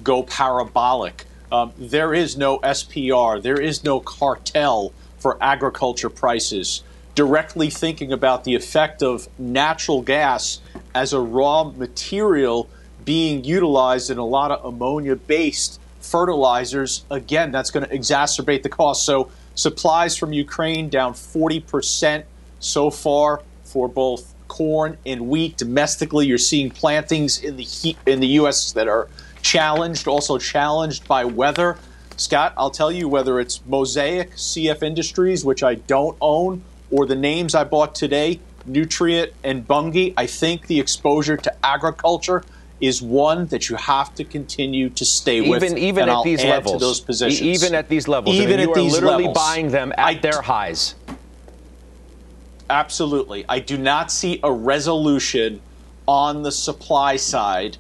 go 0.04 0.22
parabolic. 0.22 1.26
Um, 1.52 1.74
there 1.78 2.14
is 2.14 2.38
no 2.38 2.60
SPR, 2.60 3.42
there 3.42 3.60
is 3.60 3.84
no 3.84 4.00
cartel 4.00 4.94
for 5.20 5.38
agriculture 5.42 6.10
prices. 6.10 6.84
Directly 7.14 7.70
thinking 7.70 8.12
about 8.12 8.44
the 8.44 8.56
effect 8.56 9.02
of 9.02 9.28
natural 9.40 10.02
gas 10.02 10.60
as 10.94 11.14
a 11.14 11.20
raw 11.20 11.64
material 11.64 12.70
being 13.06 13.44
utilized 13.44 14.10
in 14.10 14.18
a 14.18 14.26
lot 14.26 14.52
of 14.52 14.66
ammonia 14.66 15.16
based 15.16 15.80
fertilizers, 16.02 17.04
again, 17.10 17.52
that's 17.52 17.72
going 17.72 17.86
to 17.86 17.96
exacerbate 17.96 18.64
the 18.64 18.70
cost. 18.70 19.06
So, 19.06 19.30
supplies 19.56 20.18
from 20.18 20.34
Ukraine 20.34 20.90
down 20.90 21.14
40% 21.14 22.24
so 22.60 22.90
far 22.90 23.42
for 23.64 23.88
both 23.88 24.34
corn 24.48 24.98
and 25.06 25.28
wheat. 25.28 25.58
Domestically, 25.58 26.28
you're 26.28 26.38
seeing 26.38 26.70
plantings 26.70 27.42
in 27.42 27.58
the 27.58 27.96
in 28.06 28.20
the 28.20 28.28
U.S. 28.40 28.72
that 28.74 28.88
are 28.88 29.08
challenged, 29.46 30.08
also 30.08 30.38
challenged 30.38 31.08
by 31.08 31.24
weather. 31.24 31.78
Scott, 32.18 32.54
I'll 32.58 32.72
tell 32.72 32.92
you 32.92 33.08
whether 33.08 33.40
it's 33.40 33.64
Mosaic, 33.68 34.32
CF 34.32 34.82
Industries, 34.82 35.46
which 35.46 35.62
I 35.62 35.76
don't 35.76 36.18
own, 36.20 36.64
or 36.90 37.06
the 37.06 37.16
names 37.16 37.54
I 37.54 37.64
bought 37.64 37.94
today, 37.94 38.40
Nutrien 38.68 39.32
and 39.44 39.68
Bunge, 39.68 40.14
I 40.18 40.26
think 40.26 40.66
the 40.66 40.80
exposure 40.80 41.38
to 41.38 41.66
agriculture 41.66 42.44
is 42.82 43.02
one 43.02 43.46
that 43.48 43.70
you 43.70 43.76
have 43.76 44.14
to 44.16 44.24
continue 44.24 44.90
to 44.90 45.06
stay 45.06 45.48
with. 45.48 45.64
Even 45.64 45.78
even 45.78 46.04
at 46.04 46.10
I'll 46.10 46.24
these 46.24 46.44
levels, 46.44 46.82
those 46.82 47.00
positions. 47.00 47.42
even 47.42 47.76
at 47.76 47.88
these 47.88 48.08
levels, 48.08 48.36
even 48.36 48.60
I 48.60 48.66
mean, 48.66 48.70
at 48.70 48.76
you 48.76 48.82
are 48.82 48.90
literally 48.90 49.28
levels, 49.28 49.38
buying 49.38 49.70
them 49.70 49.92
at 49.92 50.00
I, 50.00 50.14
their 50.16 50.42
highs. 50.42 50.96
Absolutely, 52.70 53.46
I 53.48 53.60
do 53.60 53.78
not 53.78 54.12
see 54.12 54.40
a 54.44 54.52
resolution 54.52 55.62
on 56.08 56.42
the 56.42 56.52
supply 56.52 57.16
side 57.16 57.78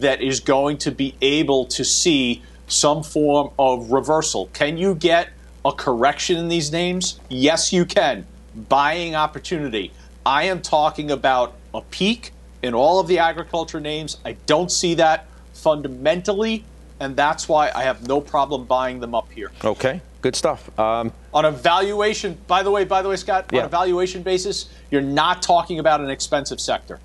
that 0.00 0.22
is 0.22 0.40
going 0.40 0.78
to 0.78 0.90
be 0.90 1.14
able 1.20 1.66
to 1.66 1.84
see 1.84 2.42
some 2.66 3.02
form 3.02 3.50
of 3.58 3.90
reversal. 3.92 4.46
Can 4.52 4.76
you 4.76 4.94
get 4.94 5.28
a 5.64 5.72
correction 5.72 6.36
in 6.36 6.48
these 6.48 6.72
names? 6.72 7.20
Yes, 7.28 7.72
you 7.72 7.84
can. 7.84 8.26
Buying 8.68 9.14
opportunity. 9.14 9.92
I 10.24 10.44
am 10.44 10.62
talking 10.62 11.10
about 11.10 11.54
a 11.74 11.80
peak 11.80 12.32
in 12.62 12.74
all 12.74 12.98
of 12.98 13.08
the 13.08 13.18
agriculture 13.18 13.80
names. 13.80 14.18
I 14.24 14.32
don't 14.46 14.70
see 14.70 14.94
that 14.94 15.26
fundamentally, 15.52 16.64
and 17.00 17.14
that's 17.14 17.48
why 17.48 17.70
I 17.74 17.82
have 17.82 18.06
no 18.08 18.20
problem 18.20 18.64
buying 18.64 19.00
them 19.00 19.14
up 19.14 19.30
here. 19.32 19.50
Okay, 19.62 20.00
good 20.22 20.34
stuff. 20.34 20.76
Um, 20.78 21.12
on 21.32 21.44
a 21.44 21.50
valuation, 21.50 22.38
by 22.46 22.62
the 22.62 22.70
way, 22.70 22.84
by 22.84 23.02
the 23.02 23.08
way, 23.08 23.16
Scott, 23.16 23.46
yeah. 23.52 23.60
on 23.60 23.64
a 23.66 23.68
valuation 23.68 24.22
basis, 24.22 24.70
you're 24.90 25.02
not 25.02 25.42
talking 25.42 25.78
about 25.78 26.00
an 26.00 26.10
expensive 26.10 26.60
sector. 26.60 27.00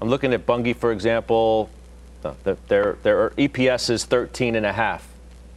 I'm 0.00 0.08
looking 0.08 0.34
at 0.34 0.46
Bunge, 0.46 0.76
for 0.76 0.92
example, 0.92 1.70
their, 2.68 2.96
their 3.02 3.30
EPS 3.30 3.90
is 3.90 4.04
13 4.04 4.54
and 4.54 4.66
a 4.66 4.72
half. 4.72 5.06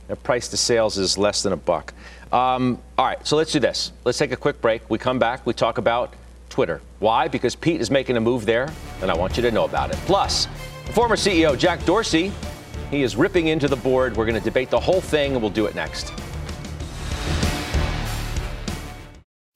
Their 0.08 0.16
price 0.16 0.48
to 0.50 0.58
sales 0.58 0.98
is 0.98 1.18
less 1.18 1.44
than 1.44 1.54
a 1.54 1.58
buck. 1.58 1.94
Um, 2.32 2.80
all 2.98 3.06
right, 3.06 3.26
so 3.26 3.38
let's 3.38 3.52
do 3.52 3.60
this. 3.60 3.92
Let's 4.06 4.18
take 4.18 4.32
a 4.32 4.38
quick 4.38 4.62
break. 4.62 4.88
We 4.90 4.98
come 4.98 5.20
back, 5.20 5.46
we 5.46 5.54
talk 5.54 5.78
about 5.78 6.14
Twitter. 6.50 6.82
Why? 7.00 7.28
Because 7.28 7.56
Pete 7.56 7.80
is 7.80 7.90
making 7.90 8.18
a 8.18 8.20
move 8.22 8.46
there, 8.46 8.72
and 9.02 9.10
I 9.10 9.16
want 9.16 9.38
you 9.38 9.44
to 9.44 9.52
know 9.52 9.66
about 9.66 9.92
it. 9.92 9.98
Plus, 10.06 10.48
former 10.94 11.16
CEO 11.16 11.58
Jack 11.58 11.86
Dorsey, 11.86 12.32
he 12.92 13.04
is 13.04 13.16
ripping 13.16 13.48
into 13.48 13.68
the 13.68 13.76
board. 13.76 14.18
We're 14.18 14.26
going 14.26 14.38
to 14.38 14.44
debate 14.44 14.70
the 14.70 14.80
whole 14.80 15.02
thing, 15.02 15.34
and 15.34 15.42
we'll 15.42 15.52
do 15.52 15.68
it 15.68 15.76
next. 15.76 16.12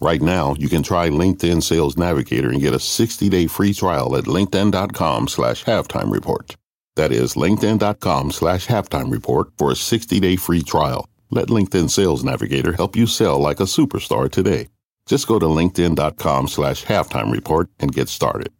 Right 0.00 0.20
now, 0.20 0.54
you 0.58 0.68
can 0.68 0.82
try 0.82 1.08
LinkedIn 1.08 1.62
Sales 1.62 1.96
Navigator 1.96 2.50
and 2.50 2.60
get 2.60 2.74
a 2.74 2.78
60 2.78 3.28
day 3.28 3.46
free 3.46 3.72
trial 3.72 4.14
at 4.16 4.24
linkedin.com 4.24 5.28
slash 5.28 5.64
halftime 5.64 6.12
report. 6.12 6.56
That 6.96 7.12
is 7.12 7.34
linkedin.com 7.34 8.30
slash 8.32 8.66
halftime 8.66 9.10
report 9.10 9.48
for 9.56 9.70
a 9.70 9.76
60 9.76 10.20
day 10.20 10.36
free 10.36 10.62
trial. 10.62 11.08
Let 11.30 11.48
LinkedIn 11.48 11.90
Sales 11.90 12.22
Navigator 12.22 12.72
help 12.72 12.94
you 12.94 13.06
sell 13.06 13.38
like 13.38 13.58
a 13.58 13.64
superstar 13.64 14.30
today. 14.30 14.68
Just 15.06 15.26
go 15.26 15.38
to 15.38 15.46
linkedin.com 15.46 16.48
slash 16.48 16.84
halftime 16.84 17.32
report 17.32 17.68
and 17.78 17.92
get 17.92 18.08
started. 18.08 18.52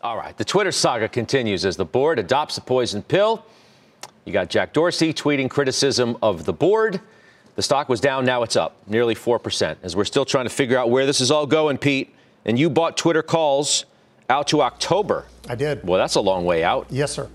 All 0.00 0.16
right, 0.16 0.36
the 0.36 0.44
Twitter 0.44 0.70
saga 0.70 1.08
continues 1.08 1.64
as 1.64 1.76
the 1.76 1.84
board 1.84 2.20
adopts 2.20 2.56
a 2.56 2.60
poison 2.60 3.02
pill. 3.02 3.44
You 4.24 4.32
got 4.32 4.48
Jack 4.48 4.72
Dorsey 4.72 5.12
tweeting 5.12 5.50
criticism 5.50 6.16
of 6.22 6.44
the 6.44 6.52
board. 6.52 7.00
The 7.58 7.62
stock 7.62 7.88
was 7.88 8.00
down, 8.00 8.24
now 8.24 8.44
it's 8.44 8.54
up 8.54 8.76
nearly 8.86 9.16
4%. 9.16 9.78
As 9.82 9.96
we're 9.96 10.04
still 10.04 10.24
trying 10.24 10.44
to 10.44 10.48
figure 10.48 10.78
out 10.78 10.90
where 10.90 11.06
this 11.06 11.20
is 11.20 11.32
all 11.32 11.44
going, 11.44 11.76
Pete, 11.76 12.14
and 12.44 12.56
you 12.56 12.70
bought 12.70 12.96
Twitter 12.96 13.20
calls 13.20 13.84
out 14.30 14.46
to 14.46 14.62
October. 14.62 15.26
I 15.48 15.56
did. 15.56 15.82
Well, 15.82 15.98
that's 15.98 16.14
a 16.14 16.20
long 16.20 16.44
way 16.44 16.62
out. 16.62 16.86
Yes, 16.88 17.10
sir. 17.10 17.28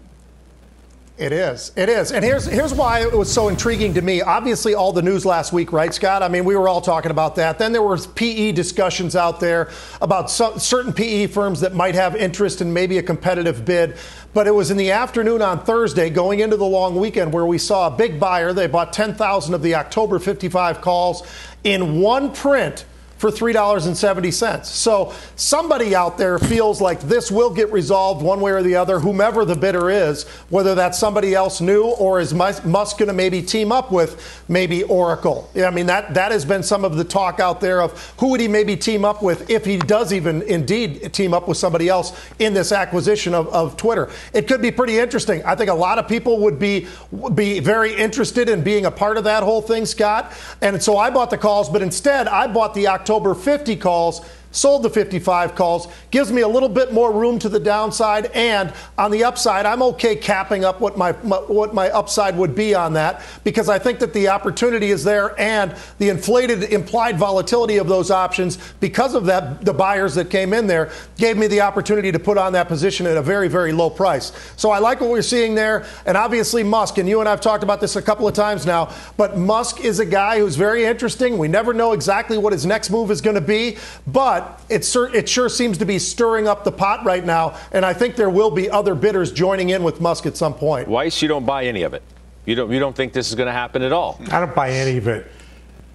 It 1.16 1.32
is. 1.32 1.72
It 1.76 1.90
is. 1.90 2.12
And 2.12 2.26
here's 2.26 2.46
here's 2.46 2.74
why 2.74 3.02
it 3.02 3.14
was 3.16 3.32
so 3.32 3.48
intriguing 3.48 3.94
to 3.94 4.02
me. 4.02 4.24
Obviously, 4.24 4.74
all 4.74 4.92
the 4.92 5.04
news 5.04 5.28
last 5.28 5.54
week, 5.54 5.72
right, 5.72 5.94
Scott? 5.94 6.24
I 6.24 6.28
mean, 6.28 6.44
we 6.44 6.56
were 6.56 6.68
all 6.68 6.82
talking 6.82 7.12
about 7.12 7.36
that. 7.36 7.60
Then 7.60 7.72
there 7.72 7.84
were 7.84 8.00
PE 8.00 8.54
discussions 8.54 9.16
out 9.16 9.40
there 9.40 9.70
about 10.02 10.32
certain 10.32 10.92
PE 10.92 11.28
firms 11.28 11.60
that 11.60 11.76
might 11.76 11.94
have 11.94 12.16
interest 12.16 12.62
in 12.62 12.74
maybe 12.74 12.98
a 12.98 13.04
competitive 13.04 13.64
bid. 13.64 13.96
But 14.34 14.48
it 14.48 14.56
was 14.56 14.72
in 14.72 14.78
the 14.78 14.90
afternoon 14.90 15.44
on 15.44 15.64
Thursday, 15.64 16.10
going 16.10 16.40
into 16.40 16.58
the 16.58 16.66
long 16.66 16.96
weekend, 16.96 17.32
where 17.32 17.46
we 17.46 17.60
saw 17.60 17.94
a 17.94 17.96
big 17.96 18.20
buyer. 18.20 18.52
They 18.52 18.66
bought 18.66 18.92
10,000 18.92 19.54
of 19.54 19.62
the 19.62 19.76
October 19.76 20.18
55 20.18 20.82
calls 20.82 21.22
in 21.64 22.02
one 22.02 22.34
print 22.34 22.86
for 23.24 23.32
$3.70. 23.32 24.66
So 24.66 25.14
somebody 25.38 25.96
out 25.96 26.18
there 26.18 26.38
feels 26.38 26.82
like 26.82 27.00
this 27.00 27.32
will 27.32 27.52
get 27.52 27.72
resolved 27.72 28.22
one 28.22 28.42
way 28.42 28.52
or 28.52 28.62
the 28.62 28.76
other, 28.76 29.00
whomever 29.00 29.46
the 29.46 29.56
bidder 29.56 29.90
is, 29.90 30.28
whether 30.50 30.76
that's 30.76 31.00
somebody 31.00 31.34
else 31.34 31.62
new 31.62 31.84
or 31.86 32.20
is 32.20 32.34
Musk 32.34 32.98
going 32.98 33.08
to 33.08 33.14
maybe 33.14 33.42
team 33.42 33.72
up 33.72 33.94
with 33.94 34.44
maybe 34.50 34.84
Oracle. 34.84 35.50
I 35.56 35.70
mean, 35.70 35.86
that, 35.86 36.16
that 36.16 36.34
has 36.34 36.44
been 36.44 36.64
some 36.64 36.84
of 36.84 36.98
the 36.98 37.06
talk 37.06 37.40
out 37.40 37.62
there 37.62 37.82
of 37.82 38.14
who 38.18 38.28
would 38.32 38.42
he 38.42 38.50
maybe 38.50 38.76
team 38.76 39.06
up 39.06 39.24
with 39.24 39.50
if 39.50 39.64
he 39.64 39.78
does 39.78 40.12
even 40.12 40.42
indeed 40.42 41.14
team 41.14 41.34
up 41.34 41.48
with 41.48 41.56
somebody 41.56 41.88
else 41.88 42.12
in 42.40 42.54
this 42.54 42.74
acquisition 42.74 43.34
of, 43.34 43.48
of 43.54 43.78
Twitter. 43.78 44.10
It 44.34 44.50
could 44.50 44.62
be 44.62 44.70
pretty 44.70 45.00
interesting. 45.00 45.42
I 45.46 45.56
think 45.56 45.70
a 45.70 45.74
lot 45.74 45.98
of 45.98 46.10
people 46.10 46.42
would 46.42 46.60
be, 46.60 46.88
be 47.34 47.62
very 47.62 47.96
interested 47.96 48.50
in 48.50 48.66
being 48.66 48.86
a 48.86 48.92
part 48.92 49.16
of 49.16 49.24
that 49.24 49.44
whole 49.44 49.62
thing, 49.62 49.86
Scott. 49.86 50.34
And 50.60 50.84
so 50.84 50.98
I 50.98 51.10
bought 51.10 51.30
the 51.30 51.38
calls, 51.38 51.70
but 51.70 51.82
instead 51.82 52.28
I 52.28 52.48
bought 52.48 52.74
the 52.74 52.90
October 52.90 53.13
October 53.14 53.36
50 53.36 53.76
calls 53.76 54.22
sold 54.54 54.84
the 54.84 54.90
55 54.90 55.56
calls, 55.56 55.88
gives 56.12 56.32
me 56.32 56.42
a 56.42 56.48
little 56.48 56.70
bit 56.70 56.94
more 56.94 57.12
room 57.12 57.38
to 57.40 57.50
the 57.50 57.60
downside, 57.60 58.28
and 58.28 58.72
on 58.98 59.12
the 59.12 59.26
upside, 59.26 59.66
I'm 59.66 59.82
okay 59.84 60.16
capping 60.16 60.64
up 60.64 60.80
what 60.80 60.98
my, 60.98 61.14
my, 61.24 61.38
what 61.38 61.74
my 61.74 61.90
upside 61.90 62.38
would 62.38 62.56
be 62.56 62.74
on 62.74 62.94
that 62.94 63.22
because 63.44 63.68
I 63.68 63.80
think 63.80 64.00
that 64.00 64.14
the 64.14 64.30
opportunity 64.30 64.92
is 64.92 65.04
there 65.04 65.40
and 65.40 65.76
the 65.98 66.10
inflated 66.10 66.64
implied 66.72 67.18
volatility 67.18 67.78
of 67.78 67.88
those 67.88 68.12
options 68.12 68.58
because 68.80 69.16
of 69.16 69.26
that 69.26 69.66
the 69.66 69.74
buyers 69.74 70.16
that 70.16 70.30
came 70.30 70.54
in 70.54 70.68
there 70.68 70.92
gave 71.18 71.38
me 71.38 71.48
the 71.48 71.62
opportunity 71.62 72.12
to 72.12 72.20
put 72.20 72.38
on 72.38 72.54
that 72.54 72.68
position 72.68 73.06
at 73.08 73.18
a 73.18 73.22
very 73.22 73.48
very 73.48 73.72
low 73.72 73.90
price. 73.90 74.32
So 74.56 74.70
I 74.70 74.80
like 74.80 75.02
what 75.02 75.10
we're 75.10 75.22
seeing 75.22 75.56
there, 75.56 75.86
and 76.06 76.16
obviously 76.16 76.64
Musk 76.64 76.98
and 76.98 77.10
you 77.10 77.20
and 77.20 77.28
I've 77.28 77.42
talked 77.42 77.64
about 77.64 77.82
this 77.82 77.96
a 77.96 78.02
couple 78.02 78.28
of 78.28 78.34
times 78.34 78.66
now, 78.66 78.94
but 79.18 79.38
Musk 79.38 79.82
is 79.82 80.00
a 80.00 80.06
guy 80.06 80.40
who's 80.40 80.56
very 80.56 80.86
interesting. 80.86 81.38
We 81.38 81.48
never 81.48 81.74
know 81.74 81.94
exactly 81.94 82.38
what 82.38 82.54
his 82.54 82.66
next 82.66 82.90
move 82.92 83.12
is 83.12 83.22
going 83.22 83.36
to 83.36 83.42
be, 83.42 83.78
but 84.08 84.43
but 84.44 84.62
it, 84.70 84.96
it 85.14 85.30
sure 85.30 85.50
seems 85.50 85.78
to 85.78 85.86
be 85.86 86.00
stirring 86.00 86.48
up 86.48 86.64
the 86.64 86.72
pot 86.72 87.06
right 87.06 87.26
now, 87.26 87.58
and 87.72 87.86
I 87.86 87.94
think 87.94 88.16
there 88.16 88.30
will 88.30 88.52
be 88.52 88.70
other 88.70 88.96
bidders 88.96 89.32
joining 89.32 89.70
in 89.70 89.84
with 89.84 90.02
Musk 90.02 90.26
at 90.26 90.38
some 90.38 90.54
point. 90.54 90.88
Weiss, 90.88 91.22
you 91.22 91.28
don't 91.28 91.46
buy 91.46 91.66
any 91.66 91.84
of 91.84 91.94
it. 91.94 92.04
You 92.46 92.56
don't, 92.56 92.72
you 92.72 92.80
don't 92.80 92.96
think 92.96 93.14
this 93.14 93.30
is 93.30 93.36
going 93.36 93.48
to 93.48 93.54
happen 93.54 93.82
at 93.82 93.94
all? 93.94 94.20
I 94.32 94.40
don't 94.40 94.54
buy 94.54 94.72
any 94.72 94.98
of 94.98 95.08
it. 95.08 95.32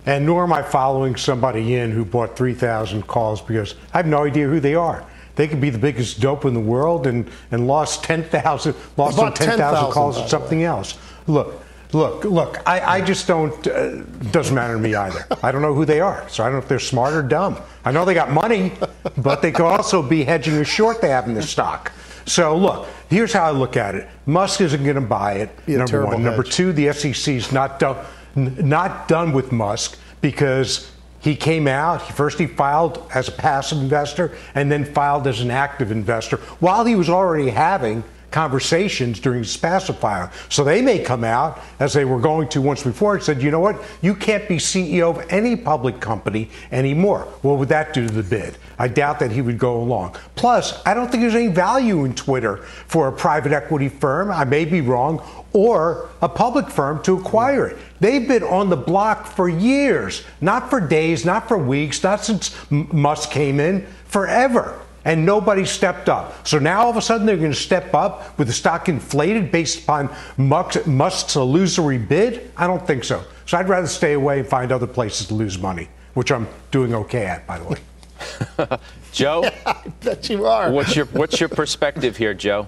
And 0.06 0.24
nor 0.24 0.44
am 0.44 0.52
I 0.52 0.62
following 0.62 1.16
somebody 1.16 1.74
in 1.74 1.90
who 1.90 2.04
bought 2.04 2.36
3,000 2.36 3.06
calls 3.06 3.42
because 3.42 3.74
I 3.92 3.98
have 3.98 4.06
no 4.06 4.24
idea 4.24 4.48
who 4.48 4.58
they 4.60 4.74
are. 4.74 5.04
They 5.36 5.46
could 5.46 5.60
be 5.60 5.70
the 5.70 5.78
biggest 5.78 6.20
dope 6.20 6.46
in 6.46 6.54
the 6.54 6.60
world 6.60 7.06
and, 7.06 7.30
and 7.50 7.66
lost 7.66 8.02
10,000 8.04 8.74
lost 8.96 9.18
10,000 9.18 9.58
10, 9.58 9.92
calls 9.92 10.18
at 10.18 10.28
something 10.28 10.64
else. 10.64 10.98
Look, 11.26 11.62
Look, 11.92 12.24
look, 12.24 12.58
I, 12.66 12.80
I 12.80 13.00
just 13.00 13.26
don't, 13.26 13.66
uh, 13.66 14.02
doesn't 14.30 14.54
matter 14.54 14.74
to 14.74 14.80
me 14.80 14.94
either. 14.94 15.26
I 15.42 15.50
don't 15.50 15.62
know 15.62 15.72
who 15.72 15.86
they 15.86 16.00
are, 16.00 16.28
so 16.28 16.42
I 16.42 16.46
don't 16.46 16.54
know 16.54 16.58
if 16.58 16.68
they're 16.68 16.78
smart 16.78 17.14
or 17.14 17.22
dumb. 17.22 17.58
I 17.84 17.92
know 17.92 18.04
they 18.04 18.14
got 18.14 18.30
money, 18.30 18.72
but 19.16 19.40
they 19.40 19.50
could 19.50 19.64
also 19.64 20.02
be 20.02 20.22
hedging 20.24 20.54
a 20.56 20.64
short 20.64 21.00
they 21.00 21.08
have 21.08 21.26
in 21.26 21.34
the 21.34 21.42
stock. 21.42 21.92
So 22.26 22.56
look, 22.56 22.86
here's 23.08 23.32
how 23.32 23.44
I 23.44 23.52
look 23.52 23.76
at 23.78 23.94
it. 23.94 24.06
Musk 24.26 24.60
isn't 24.60 24.82
going 24.82 24.96
to 24.96 25.00
buy 25.00 25.34
it. 25.34 25.66
Be 25.66 25.76
number 25.76 26.04
one. 26.04 26.16
Hedge. 26.16 26.24
Number 26.24 26.42
two, 26.42 26.74
the 26.74 26.92
SEC 26.92 27.34
is 27.34 27.52
not 27.52 27.78
done, 27.78 28.04
not 28.34 29.08
done 29.08 29.32
with 29.32 29.50
Musk 29.50 29.98
because 30.20 30.90
he 31.20 31.34
came 31.34 31.66
out. 31.66 32.02
First, 32.02 32.38
he 32.38 32.46
filed 32.46 33.10
as 33.14 33.28
a 33.28 33.32
passive 33.32 33.78
investor, 33.78 34.36
and 34.54 34.70
then 34.70 34.84
filed 34.84 35.26
as 35.26 35.40
an 35.40 35.50
active 35.50 35.90
investor 35.90 36.36
while 36.60 36.84
he 36.84 36.94
was 36.94 37.08
already 37.08 37.48
having 37.48 38.04
conversations 38.30 39.20
during 39.20 39.42
his 39.42 39.56
pacifier. 39.56 40.30
So 40.48 40.64
they 40.64 40.82
may 40.82 40.98
come 40.98 41.24
out, 41.24 41.60
as 41.80 41.92
they 41.92 42.04
were 42.04 42.20
going 42.20 42.48
to 42.48 42.60
once 42.60 42.82
before, 42.82 43.14
and 43.14 43.22
said, 43.22 43.42
you 43.42 43.50
know 43.50 43.60
what, 43.60 43.82
you 44.02 44.14
can't 44.14 44.48
be 44.48 44.56
CEO 44.56 45.16
of 45.16 45.26
any 45.30 45.56
public 45.56 46.00
company 46.00 46.50
anymore. 46.70 47.22
What 47.42 47.58
would 47.58 47.68
that 47.70 47.94
do 47.94 48.06
to 48.06 48.12
the 48.12 48.22
bid? 48.22 48.58
I 48.78 48.88
doubt 48.88 49.18
that 49.20 49.30
he 49.30 49.40
would 49.40 49.58
go 49.58 49.80
along. 49.80 50.16
Plus, 50.34 50.82
I 50.86 50.94
don't 50.94 51.10
think 51.10 51.22
there's 51.22 51.34
any 51.34 51.48
value 51.48 52.04
in 52.04 52.14
Twitter 52.14 52.58
for 52.58 53.08
a 53.08 53.12
private 53.12 53.52
equity 53.52 53.88
firm, 53.88 54.30
I 54.30 54.44
may 54.44 54.64
be 54.64 54.80
wrong, 54.80 55.22
or 55.52 56.10
a 56.20 56.28
public 56.28 56.68
firm 56.68 57.02
to 57.04 57.18
acquire 57.18 57.66
it. 57.66 57.78
They've 58.00 58.28
been 58.28 58.42
on 58.42 58.68
the 58.68 58.76
block 58.76 59.26
for 59.26 59.48
years, 59.48 60.24
not 60.40 60.70
for 60.70 60.80
days, 60.80 61.24
not 61.24 61.48
for 61.48 61.56
weeks, 61.56 62.02
not 62.02 62.24
since 62.24 62.54
Musk 62.70 63.30
came 63.30 63.58
in, 63.58 63.86
forever 64.04 64.80
and 65.04 65.24
nobody 65.24 65.64
stepped 65.64 66.08
up. 66.08 66.46
So 66.46 66.58
now 66.58 66.82
all 66.82 66.90
of 66.90 66.96
a 66.96 67.02
sudden 67.02 67.26
they're 67.26 67.36
going 67.36 67.52
to 67.52 67.58
step 67.58 67.94
up 67.94 68.38
with 68.38 68.48
the 68.48 68.52
stock 68.52 68.88
inflated 68.88 69.50
based 69.50 69.82
upon 69.84 70.10
Musk's 70.36 71.36
illusory 71.36 71.98
bid? 71.98 72.50
I 72.56 72.66
don't 72.66 72.86
think 72.86 73.04
so. 73.04 73.24
So 73.46 73.56
I'd 73.56 73.68
rather 73.68 73.86
stay 73.86 74.12
away 74.12 74.40
and 74.40 74.48
find 74.48 74.72
other 74.72 74.86
places 74.86 75.28
to 75.28 75.34
lose 75.34 75.58
money, 75.58 75.88
which 76.14 76.30
I'm 76.30 76.46
doing 76.70 76.94
okay 76.94 77.26
at, 77.26 77.46
by 77.46 77.58
the 77.58 77.64
way. 77.64 78.78
Joe, 79.12 79.42
yeah, 79.42 79.54
I 79.66 79.88
bet 80.00 80.28
you 80.28 80.46
are. 80.46 80.70
What's 80.70 80.94
your 80.94 81.06
what's 81.06 81.40
your 81.40 81.48
perspective 81.48 82.16
here, 82.16 82.34
Joe? 82.34 82.66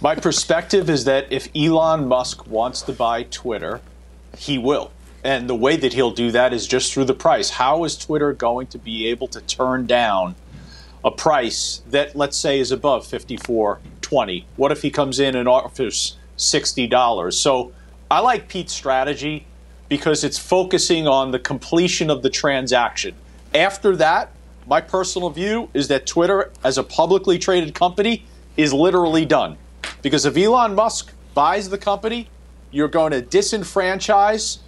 My 0.00 0.14
perspective 0.14 0.88
is 0.88 1.04
that 1.06 1.32
if 1.32 1.48
Elon 1.56 2.06
Musk 2.06 2.46
wants 2.46 2.82
to 2.82 2.92
buy 2.92 3.24
Twitter, 3.24 3.80
he 4.36 4.56
will. 4.56 4.92
And 5.24 5.48
the 5.48 5.54
way 5.54 5.76
that 5.76 5.92
he'll 5.92 6.12
do 6.12 6.30
that 6.30 6.52
is 6.52 6.66
just 6.66 6.92
through 6.92 7.06
the 7.06 7.14
price. 7.14 7.50
How 7.50 7.84
is 7.84 7.96
Twitter 7.96 8.32
going 8.32 8.68
to 8.68 8.78
be 8.78 9.06
able 9.08 9.28
to 9.28 9.40
turn 9.40 9.86
down 9.86 10.36
a 11.04 11.10
price 11.10 11.82
that, 11.90 12.14
let's 12.14 12.36
say, 12.36 12.60
is 12.60 12.70
above 12.70 13.06
54.20? 13.06 14.44
What 14.56 14.72
if 14.72 14.82
he 14.82 14.90
comes 14.90 15.18
in 15.18 15.34
and 15.34 15.48
offers 15.48 16.16
$60? 16.36 17.32
So 17.34 17.72
I 18.10 18.20
like 18.20 18.48
Pete's 18.48 18.72
strategy 18.72 19.46
because 19.88 20.22
it's 20.22 20.38
focusing 20.38 21.08
on 21.08 21.30
the 21.30 21.38
completion 21.38 22.10
of 22.10 22.22
the 22.22 22.30
transaction. 22.30 23.14
After 23.54 23.96
that, 23.96 24.30
my 24.66 24.80
personal 24.80 25.30
view 25.30 25.70
is 25.72 25.88
that 25.88 26.06
Twitter, 26.06 26.52
as 26.62 26.78
a 26.78 26.84
publicly 26.84 27.38
traded 27.38 27.74
company, 27.74 28.24
is 28.56 28.72
literally 28.72 29.24
done. 29.24 29.56
Because 30.02 30.26
if 30.26 30.36
Elon 30.36 30.74
Musk 30.74 31.12
buys 31.34 31.70
the 31.70 31.78
company, 31.78 32.28
you're 32.70 32.88
going 32.88 33.12
to 33.12 33.22
disenfranchise 33.22 34.58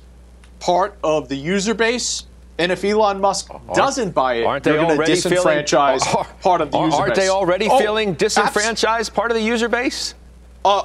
part 0.60 0.96
of 1.02 1.28
the 1.28 1.36
user 1.36 1.74
base. 1.74 2.24
And 2.58 2.70
if 2.70 2.84
Elon 2.84 3.20
Musk 3.20 3.50
doesn't 3.74 4.12
buy 4.12 4.34
it, 4.34 4.44
aren't 4.44 4.64
they 4.64 4.74
going 4.74 4.98
to 4.98 5.04
disenfranchise 5.04 6.04
feeling, 6.04 6.26
part 6.42 6.60
of 6.60 6.70
the 6.70 6.78
user 6.78 6.96
aren't 6.96 7.14
base. 7.14 7.18
Aren't 7.18 7.28
they 7.28 7.28
already 7.30 7.68
oh, 7.70 7.78
feeling 7.78 8.14
disenfranchised 8.14 9.14
part 9.14 9.30
of 9.30 9.36
the 9.36 9.42
user 9.42 9.68
base? 9.68 10.14
Uh, 10.62 10.82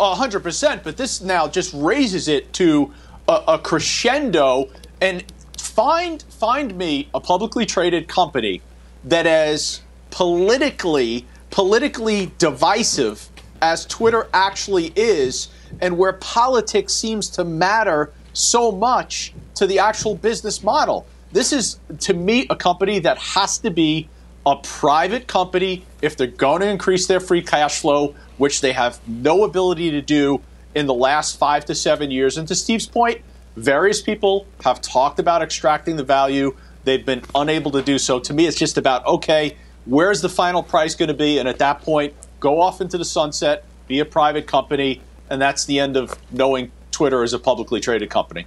hundred 0.00 0.40
percent. 0.40 0.82
But 0.82 0.96
this 0.96 1.20
now 1.20 1.48
just 1.48 1.74
raises 1.74 2.28
it 2.28 2.50
to 2.54 2.92
a, 3.28 3.42
a 3.48 3.58
crescendo. 3.58 4.70
And 5.02 5.22
find 5.58 6.22
find 6.30 6.76
me 6.76 7.10
a 7.12 7.20
publicly 7.20 7.66
traded 7.66 8.08
company 8.08 8.62
that 9.04 9.26
is 9.26 9.82
politically 10.10 11.26
politically 11.50 12.32
divisive 12.38 13.28
as 13.60 13.84
Twitter 13.84 14.28
actually 14.32 14.92
is, 14.96 15.48
and 15.80 15.98
where 15.98 16.14
politics 16.14 16.94
seems 16.94 17.28
to 17.30 17.44
matter 17.44 18.12
so 18.36 18.70
much 18.70 19.32
to 19.54 19.66
the 19.66 19.78
actual 19.78 20.14
business 20.14 20.62
model. 20.62 21.06
This 21.32 21.52
is, 21.52 21.80
to 22.00 22.14
me, 22.14 22.46
a 22.50 22.56
company 22.56 22.98
that 23.00 23.18
has 23.18 23.58
to 23.58 23.70
be 23.70 24.08
a 24.44 24.56
private 24.56 25.26
company, 25.26 25.84
if 26.02 26.16
they're 26.16 26.28
going 26.28 26.60
to 26.60 26.68
increase 26.68 27.06
their 27.06 27.18
free 27.18 27.42
cash 27.42 27.80
flow, 27.80 28.14
which 28.36 28.60
they 28.60 28.72
have 28.72 29.00
no 29.08 29.44
ability 29.44 29.90
to 29.90 30.00
do 30.00 30.40
in 30.74 30.86
the 30.86 30.94
last 30.94 31.36
five 31.38 31.64
to 31.64 31.74
seven 31.74 32.10
years, 32.10 32.36
and 32.36 32.46
to 32.46 32.54
Steve's 32.54 32.86
point, 32.86 33.22
various 33.56 34.00
people 34.00 34.46
have 34.62 34.80
talked 34.80 35.18
about 35.18 35.42
extracting 35.42 35.96
the 35.96 36.04
value. 36.04 36.54
They've 36.84 37.04
been 37.04 37.22
unable 37.34 37.72
to 37.72 37.82
do 37.82 37.98
so. 37.98 38.20
To 38.20 38.32
me, 38.32 38.46
it's 38.46 38.56
just 38.56 38.78
about 38.78 39.04
okay, 39.06 39.56
where's 39.86 40.20
the 40.20 40.28
final 40.28 40.62
price 40.62 40.94
going 40.94 41.08
to 41.08 41.14
be? 41.14 41.38
And 41.38 41.48
at 41.48 41.58
that 41.58 41.82
point, 41.82 42.14
go 42.38 42.60
off 42.60 42.80
into 42.80 42.98
the 42.98 43.04
sunset, 43.04 43.64
be 43.88 43.98
a 43.98 44.04
private 44.04 44.46
company, 44.46 45.00
and 45.28 45.42
that's 45.42 45.64
the 45.64 45.80
end 45.80 45.96
of 45.96 46.16
knowing 46.30 46.70
Twitter 46.90 47.22
is 47.22 47.32
a 47.32 47.38
publicly 47.38 47.80
traded 47.80 48.10
company. 48.10 48.46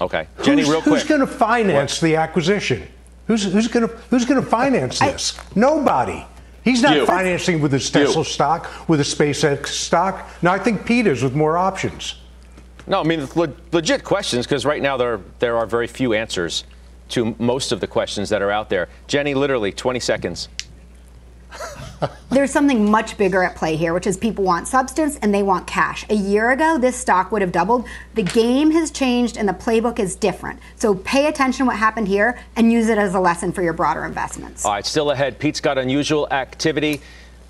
Okay, 0.00 0.26
Jenny, 0.42 0.62
who's, 0.62 0.70
real 0.70 0.82
quick. 0.82 0.94
Who's 0.94 1.04
going 1.04 1.20
to 1.20 1.26
finance 1.26 2.00
what? 2.02 2.08
the 2.08 2.16
acquisition? 2.16 2.86
Who's, 3.26 3.44
who's 3.44 3.68
going 3.68 3.88
to 3.88 3.94
who's 4.10 4.24
going 4.24 4.42
to 4.42 4.46
finance 4.46 4.98
this? 4.98 5.38
I, 5.38 5.42
Nobody. 5.54 6.26
He's 6.64 6.82
not 6.82 6.96
you. 6.96 7.06
financing 7.06 7.60
with 7.60 7.72
his 7.72 7.90
Tesla 7.90 8.22
you. 8.22 8.24
stock, 8.24 8.88
with 8.88 8.98
a 9.00 9.04
SpaceX 9.04 9.66
stock. 9.66 10.28
No, 10.42 10.50
I 10.50 10.58
think 10.58 10.86
Peter's 10.86 11.22
with 11.22 11.34
more 11.34 11.58
options. 11.58 12.16
No, 12.86 13.00
I 13.00 13.04
mean 13.04 13.28
le- 13.34 13.52
legit 13.72 14.02
questions 14.02 14.46
because 14.46 14.66
right 14.66 14.82
now 14.82 14.96
there 14.96 15.20
there 15.38 15.56
are 15.56 15.66
very 15.66 15.86
few 15.86 16.12
answers 16.14 16.64
to 17.10 17.36
most 17.38 17.70
of 17.70 17.80
the 17.80 17.86
questions 17.86 18.30
that 18.30 18.42
are 18.42 18.50
out 18.50 18.70
there. 18.70 18.88
Jenny, 19.06 19.34
literally 19.34 19.72
20 19.72 20.00
seconds. 20.00 20.48
There's 22.30 22.50
something 22.50 22.90
much 22.90 23.16
bigger 23.16 23.42
at 23.42 23.56
play 23.56 23.76
here, 23.76 23.94
which 23.94 24.06
is 24.06 24.16
people 24.16 24.44
want 24.44 24.68
substance 24.68 25.18
and 25.22 25.32
they 25.32 25.42
want 25.42 25.66
cash. 25.66 26.04
A 26.10 26.14
year 26.14 26.50
ago, 26.50 26.78
this 26.78 26.96
stock 26.96 27.32
would 27.32 27.42
have 27.42 27.52
doubled. 27.52 27.86
The 28.14 28.22
game 28.22 28.70
has 28.72 28.90
changed 28.90 29.36
and 29.36 29.48
the 29.48 29.52
playbook 29.52 29.98
is 29.98 30.16
different. 30.16 30.60
So 30.76 30.96
pay 30.96 31.26
attention 31.26 31.64
to 31.64 31.66
what 31.66 31.76
happened 31.76 32.08
here 32.08 32.38
and 32.56 32.72
use 32.72 32.88
it 32.88 32.98
as 32.98 33.14
a 33.14 33.20
lesson 33.20 33.52
for 33.52 33.62
your 33.62 33.72
broader 33.72 34.04
investments. 34.04 34.64
All 34.64 34.72
right, 34.72 34.84
still 34.84 35.10
ahead. 35.10 35.38
Pete's 35.38 35.60
got 35.60 35.78
unusual 35.78 36.28
activity. 36.30 37.00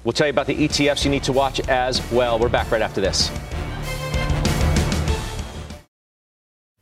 We'll 0.04 0.12
tell 0.12 0.26
you 0.26 0.32
about 0.32 0.46
the 0.46 0.68
ETFs 0.68 1.04
you 1.04 1.10
need 1.10 1.24
to 1.24 1.32
watch 1.32 1.60
as 1.68 2.02
well. 2.12 2.38
We're 2.38 2.50
back 2.50 2.70
right 2.70 2.82
after 2.82 3.00
this. 3.00 3.30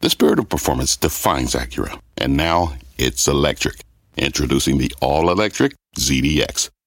The 0.01 0.11
spirit 0.11 0.41
of 0.41 0.49
performance 0.49 0.97
defines 0.97 1.55
Acura, 1.55 2.01
and 2.19 2.37
now 2.37 2.75
it's 2.99 3.29
electric. 3.29 3.77
Introducing 4.17 4.79
the 4.79 4.93
all 5.01 5.31
electric 5.31 5.75
ZDX 5.97 6.71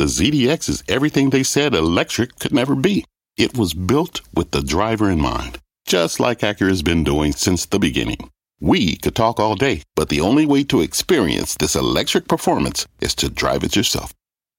the 0.00 0.06
ZDX 0.06 0.70
is 0.70 0.82
everything 0.88 1.28
they 1.28 1.42
said 1.42 1.74
electric 1.74 2.38
could 2.38 2.54
never 2.54 2.74
be. 2.74 3.04
It 3.36 3.54
was 3.58 3.74
built 3.74 4.22
with 4.34 4.50
the 4.50 4.62
driver 4.62 5.10
in 5.10 5.20
mind, 5.20 5.58
just 5.86 6.18
like 6.18 6.38
Acura's 6.38 6.80
been 6.80 7.04
doing 7.04 7.32
since 7.32 7.66
the 7.66 7.78
beginning. 7.78 8.30
We 8.60 8.96
could 8.96 9.14
talk 9.14 9.38
all 9.38 9.56
day, 9.56 9.82
but 9.96 10.08
the 10.08 10.22
only 10.22 10.46
way 10.46 10.64
to 10.64 10.80
experience 10.80 11.54
this 11.54 11.76
electric 11.76 12.28
performance 12.28 12.86
is 13.02 13.14
to 13.16 13.28
drive 13.28 13.62
it 13.62 13.76
yourself. 13.76 14.14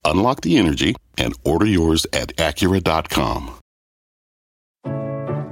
Unlock 0.06 0.42
the 0.42 0.60
energy 0.60 0.96
and 1.18 1.34
order 1.44 1.66
yours 1.66 2.06
at 2.14 2.36
Acura.com. 2.36 3.58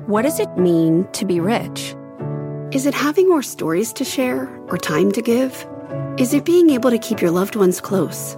What 0.06 0.22
does 0.22 0.40
it 0.40 0.56
mean 0.56 1.08
to 1.14 1.26
be 1.26 1.40
rich? 1.40 1.96
Is 2.72 2.86
it 2.86 2.94
having 2.94 3.28
more 3.28 3.42
stories 3.42 3.92
to 3.94 4.06
share 4.06 4.56
or 4.68 4.78
time 4.78 5.12
to 5.14 5.24
give? 5.24 5.66
Is 6.20 6.36
it 6.36 6.46
being 6.46 6.70
able 6.70 6.92
to 6.92 7.00
keep 7.00 7.22
your 7.22 7.32
loved 7.32 7.56
ones 7.56 7.82
close? 7.82 8.38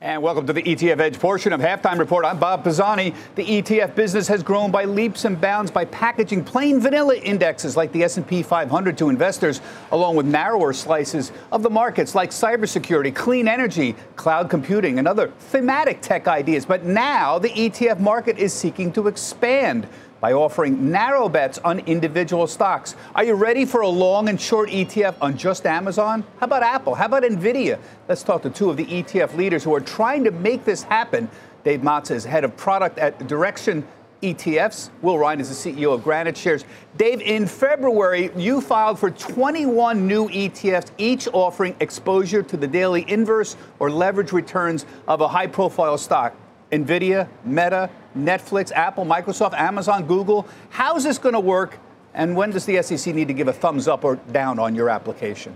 And 0.00 0.22
welcome 0.22 0.46
to 0.46 0.52
the 0.52 0.62
ETF 0.62 1.00
Edge 1.00 1.18
portion 1.18 1.52
of 1.52 1.60
Halftime 1.60 1.98
Report. 1.98 2.24
I'm 2.24 2.38
Bob 2.38 2.62
Pisani. 2.62 3.14
The 3.34 3.44
ETF 3.44 3.96
business 3.96 4.28
has 4.28 4.44
grown 4.44 4.70
by 4.70 4.84
leaps 4.84 5.24
and 5.24 5.40
bounds 5.40 5.72
by 5.72 5.86
packaging 5.86 6.44
plain 6.44 6.78
vanilla 6.78 7.16
indexes 7.16 7.76
like 7.76 7.90
the 7.90 8.04
S&P 8.04 8.44
500 8.44 8.96
to 8.96 9.08
investors, 9.08 9.60
along 9.90 10.14
with 10.14 10.24
narrower 10.24 10.72
slices 10.72 11.32
of 11.50 11.64
the 11.64 11.70
markets 11.70 12.14
like 12.14 12.30
cybersecurity, 12.30 13.12
clean 13.12 13.48
energy, 13.48 13.96
cloud 14.14 14.48
computing, 14.48 15.00
and 15.00 15.08
other 15.08 15.32
thematic 15.36 16.00
tech 16.00 16.28
ideas. 16.28 16.64
But 16.64 16.84
now 16.84 17.40
the 17.40 17.50
ETF 17.50 17.98
market 17.98 18.38
is 18.38 18.52
seeking 18.52 18.92
to 18.92 19.08
expand 19.08 19.88
by 20.20 20.32
offering 20.32 20.90
narrow 20.90 21.28
bets 21.28 21.58
on 21.58 21.80
individual 21.80 22.46
stocks. 22.46 22.96
Are 23.14 23.24
you 23.24 23.34
ready 23.34 23.64
for 23.64 23.82
a 23.82 23.88
long 23.88 24.28
and 24.28 24.40
short 24.40 24.68
ETF 24.70 25.16
on 25.20 25.36
just 25.36 25.66
Amazon? 25.66 26.24
How 26.40 26.46
about 26.46 26.62
Apple? 26.62 26.94
How 26.94 27.06
about 27.06 27.22
Nvidia? 27.22 27.78
Let's 28.08 28.22
talk 28.22 28.42
to 28.42 28.50
two 28.50 28.70
of 28.70 28.76
the 28.76 28.86
ETF 28.86 29.36
leaders 29.36 29.62
who 29.64 29.74
are 29.74 29.80
trying 29.80 30.24
to 30.24 30.30
make 30.30 30.64
this 30.64 30.82
happen. 30.82 31.30
Dave 31.64 31.80
Mazza 31.80 32.12
is 32.12 32.24
head 32.24 32.44
of 32.44 32.56
product 32.56 32.98
at 32.98 33.18
Direxion 33.20 33.84
ETFs. 34.22 34.90
Will 35.00 35.18
Rhind 35.18 35.40
is 35.40 35.48
the 35.48 35.72
CEO 35.72 35.94
of 35.94 36.02
Granite 36.02 36.36
Shares. 36.36 36.64
Dave, 36.96 37.20
in 37.20 37.46
February, 37.46 38.30
you 38.36 38.60
filed 38.60 38.98
for 38.98 39.10
21 39.10 40.06
new 40.06 40.28
ETFs, 40.28 40.90
each 40.98 41.28
offering 41.32 41.76
exposure 41.80 42.42
to 42.42 42.56
the 42.56 42.66
daily 42.66 43.08
inverse 43.08 43.56
or 43.78 43.90
leverage 43.90 44.32
returns 44.32 44.86
of 45.06 45.20
a 45.20 45.28
high 45.28 45.46
profile 45.46 45.96
stock. 45.96 46.34
NVIDIA, 46.72 47.28
Meta, 47.44 47.88
Netflix, 48.18 48.72
Apple, 48.72 49.04
Microsoft, 49.04 49.54
Amazon, 49.54 50.06
Google. 50.06 50.46
How's 50.70 51.04
this 51.04 51.18
going 51.18 51.34
to 51.34 51.40
work? 51.40 51.78
And 52.14 52.34
when 52.34 52.50
does 52.50 52.66
the 52.66 52.82
SEC 52.82 53.14
need 53.14 53.28
to 53.28 53.34
give 53.34 53.48
a 53.48 53.52
thumbs 53.52 53.86
up 53.86 54.04
or 54.04 54.16
down 54.16 54.58
on 54.58 54.74
your 54.74 54.88
application? 54.88 55.54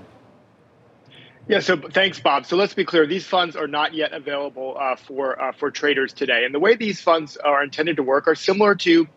Yeah, 1.48 1.59
so 1.59 1.77
thanks, 1.77 2.20
Bob. 2.20 2.46
So 2.46 2.57
let's 2.57 2.72
be 2.72 2.85
clear: 2.85 3.05
these 3.05 3.27
funds 3.27 3.57
are 3.57 3.66
not 3.66 3.94
yet 3.94 4.12
available 4.12 4.77
uh, 4.79 4.94
for 4.94 5.40
uh, 5.42 5.53
for 5.53 5.70
traders 5.72 6.12
today. 6.12 6.44
And 6.44 6.55
the 6.55 6.61
way 6.61 6.77
these 6.77 7.01
funds 7.01 7.37
are 7.37 7.64
intended 7.64 7.96
to 7.96 8.03
work 8.03 8.29
are 8.29 8.37
similar 8.37 8.77
to 8.77 9.09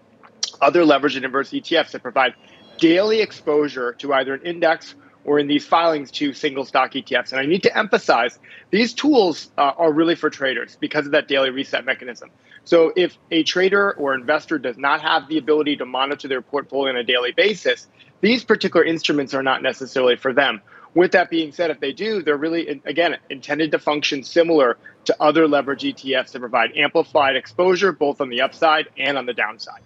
other 0.59 0.83
leveraged 0.83 1.17
and 1.17 1.25
inverse 1.25 1.51
ETFs 1.51 1.91
that 1.91 2.01
provide 2.01 2.33
daily 2.77 3.21
exposure 3.21 3.93
to 3.93 4.13
either 4.13 4.33
an 4.33 4.41
index 4.41 4.95
or 5.25 5.39
in 5.39 5.47
these 5.47 5.65
filings 5.65 6.11
to 6.11 6.33
single 6.33 6.63
stock 6.63 6.93
ETFs. 6.93 7.31
And 7.31 7.41
I 7.41 7.45
need 7.45 7.63
to 7.63 7.77
emphasize 7.77 8.39
these 8.71 8.93
tools 8.93 9.49
uh, 9.57 9.73
are 9.77 9.91
really 9.91 10.15
for 10.15 10.29
traders 10.29 10.77
because 10.79 11.05
of 11.05 11.11
that 11.13 11.27
daily 11.27 11.49
reset 11.49 11.85
mechanism. 11.85 12.29
So 12.63 12.93
if 12.95 13.17
a 13.31 13.43
trader 13.43 13.91
or 13.93 14.13
investor 14.13 14.57
does 14.57 14.77
not 14.77 15.01
have 15.01 15.27
the 15.27 15.37
ability 15.37 15.77
to 15.77 15.85
monitor 15.85 16.27
their 16.27 16.41
portfolio 16.41 16.93
on 16.93 16.97
a 16.97 17.03
daily 17.03 17.31
basis, 17.31 17.87
these 18.21 18.43
particular 18.43 18.85
instruments 18.85 19.33
are 19.33 19.43
not 19.43 19.61
necessarily 19.61 20.15
for 20.15 20.33
them. 20.33 20.61
With 20.93 21.11
that 21.11 21.29
being 21.29 21.51
said, 21.51 21.71
if 21.71 21.79
they 21.81 21.91
do, 21.91 22.23
they're 22.23 22.37
really, 22.37 22.81
again, 22.85 23.17
intended 23.29 23.71
to 23.71 23.79
function 23.79 24.23
similar 24.23 24.77
to 25.05 25.15
other 25.19 25.47
leverage 25.47 25.83
ETFs 25.83 26.31
that 26.31 26.39
provide 26.39 26.71
amplified 26.77 27.35
exposure 27.35 27.91
both 27.91 28.21
on 28.21 28.29
the 28.29 28.41
upside 28.41 28.87
and 28.97 29.17
on 29.17 29.25
the 29.25 29.33
downside. 29.33 29.81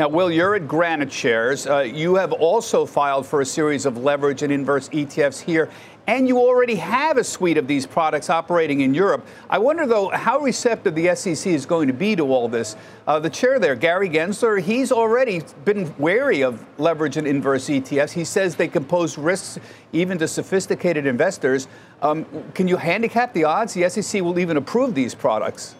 Now, 0.00 0.08
Will, 0.08 0.30
you're 0.30 0.54
at 0.54 0.66
Granite 0.66 1.12
Shares. 1.12 1.66
Uh, 1.66 1.80
you 1.80 2.14
have 2.14 2.32
also 2.32 2.86
filed 2.86 3.26
for 3.26 3.42
a 3.42 3.44
series 3.44 3.84
of 3.84 3.98
leverage 3.98 4.40
and 4.42 4.50
inverse 4.50 4.88
ETFs 4.88 5.38
here, 5.42 5.68
and 6.06 6.26
you 6.26 6.38
already 6.38 6.76
have 6.76 7.18
a 7.18 7.22
suite 7.22 7.58
of 7.58 7.66
these 7.66 7.84
products 7.86 8.30
operating 8.30 8.80
in 8.80 8.94
Europe. 8.94 9.26
I 9.50 9.58
wonder, 9.58 9.86
though, 9.86 10.08
how 10.08 10.38
receptive 10.38 10.94
the 10.94 11.14
SEC 11.14 11.52
is 11.52 11.66
going 11.66 11.86
to 11.88 11.92
be 11.92 12.16
to 12.16 12.22
all 12.22 12.48
this. 12.48 12.76
Uh, 13.06 13.18
the 13.18 13.28
chair 13.28 13.58
there, 13.58 13.76
Gary 13.76 14.08
Gensler, 14.08 14.58
he's 14.58 14.90
already 14.90 15.42
been 15.66 15.94
wary 15.98 16.40
of 16.40 16.64
leverage 16.80 17.18
and 17.18 17.26
inverse 17.26 17.68
ETFs. 17.68 18.12
He 18.12 18.24
says 18.24 18.56
they 18.56 18.68
can 18.68 18.86
pose 18.86 19.18
risks 19.18 19.58
even 19.92 20.16
to 20.16 20.26
sophisticated 20.26 21.04
investors. 21.04 21.68
Um, 22.00 22.24
can 22.54 22.68
you 22.68 22.78
handicap 22.78 23.34
the 23.34 23.44
odds 23.44 23.74
the 23.74 23.86
SEC 23.90 24.22
will 24.22 24.38
even 24.38 24.56
approve 24.56 24.94
these 24.94 25.14
products? 25.14 25.74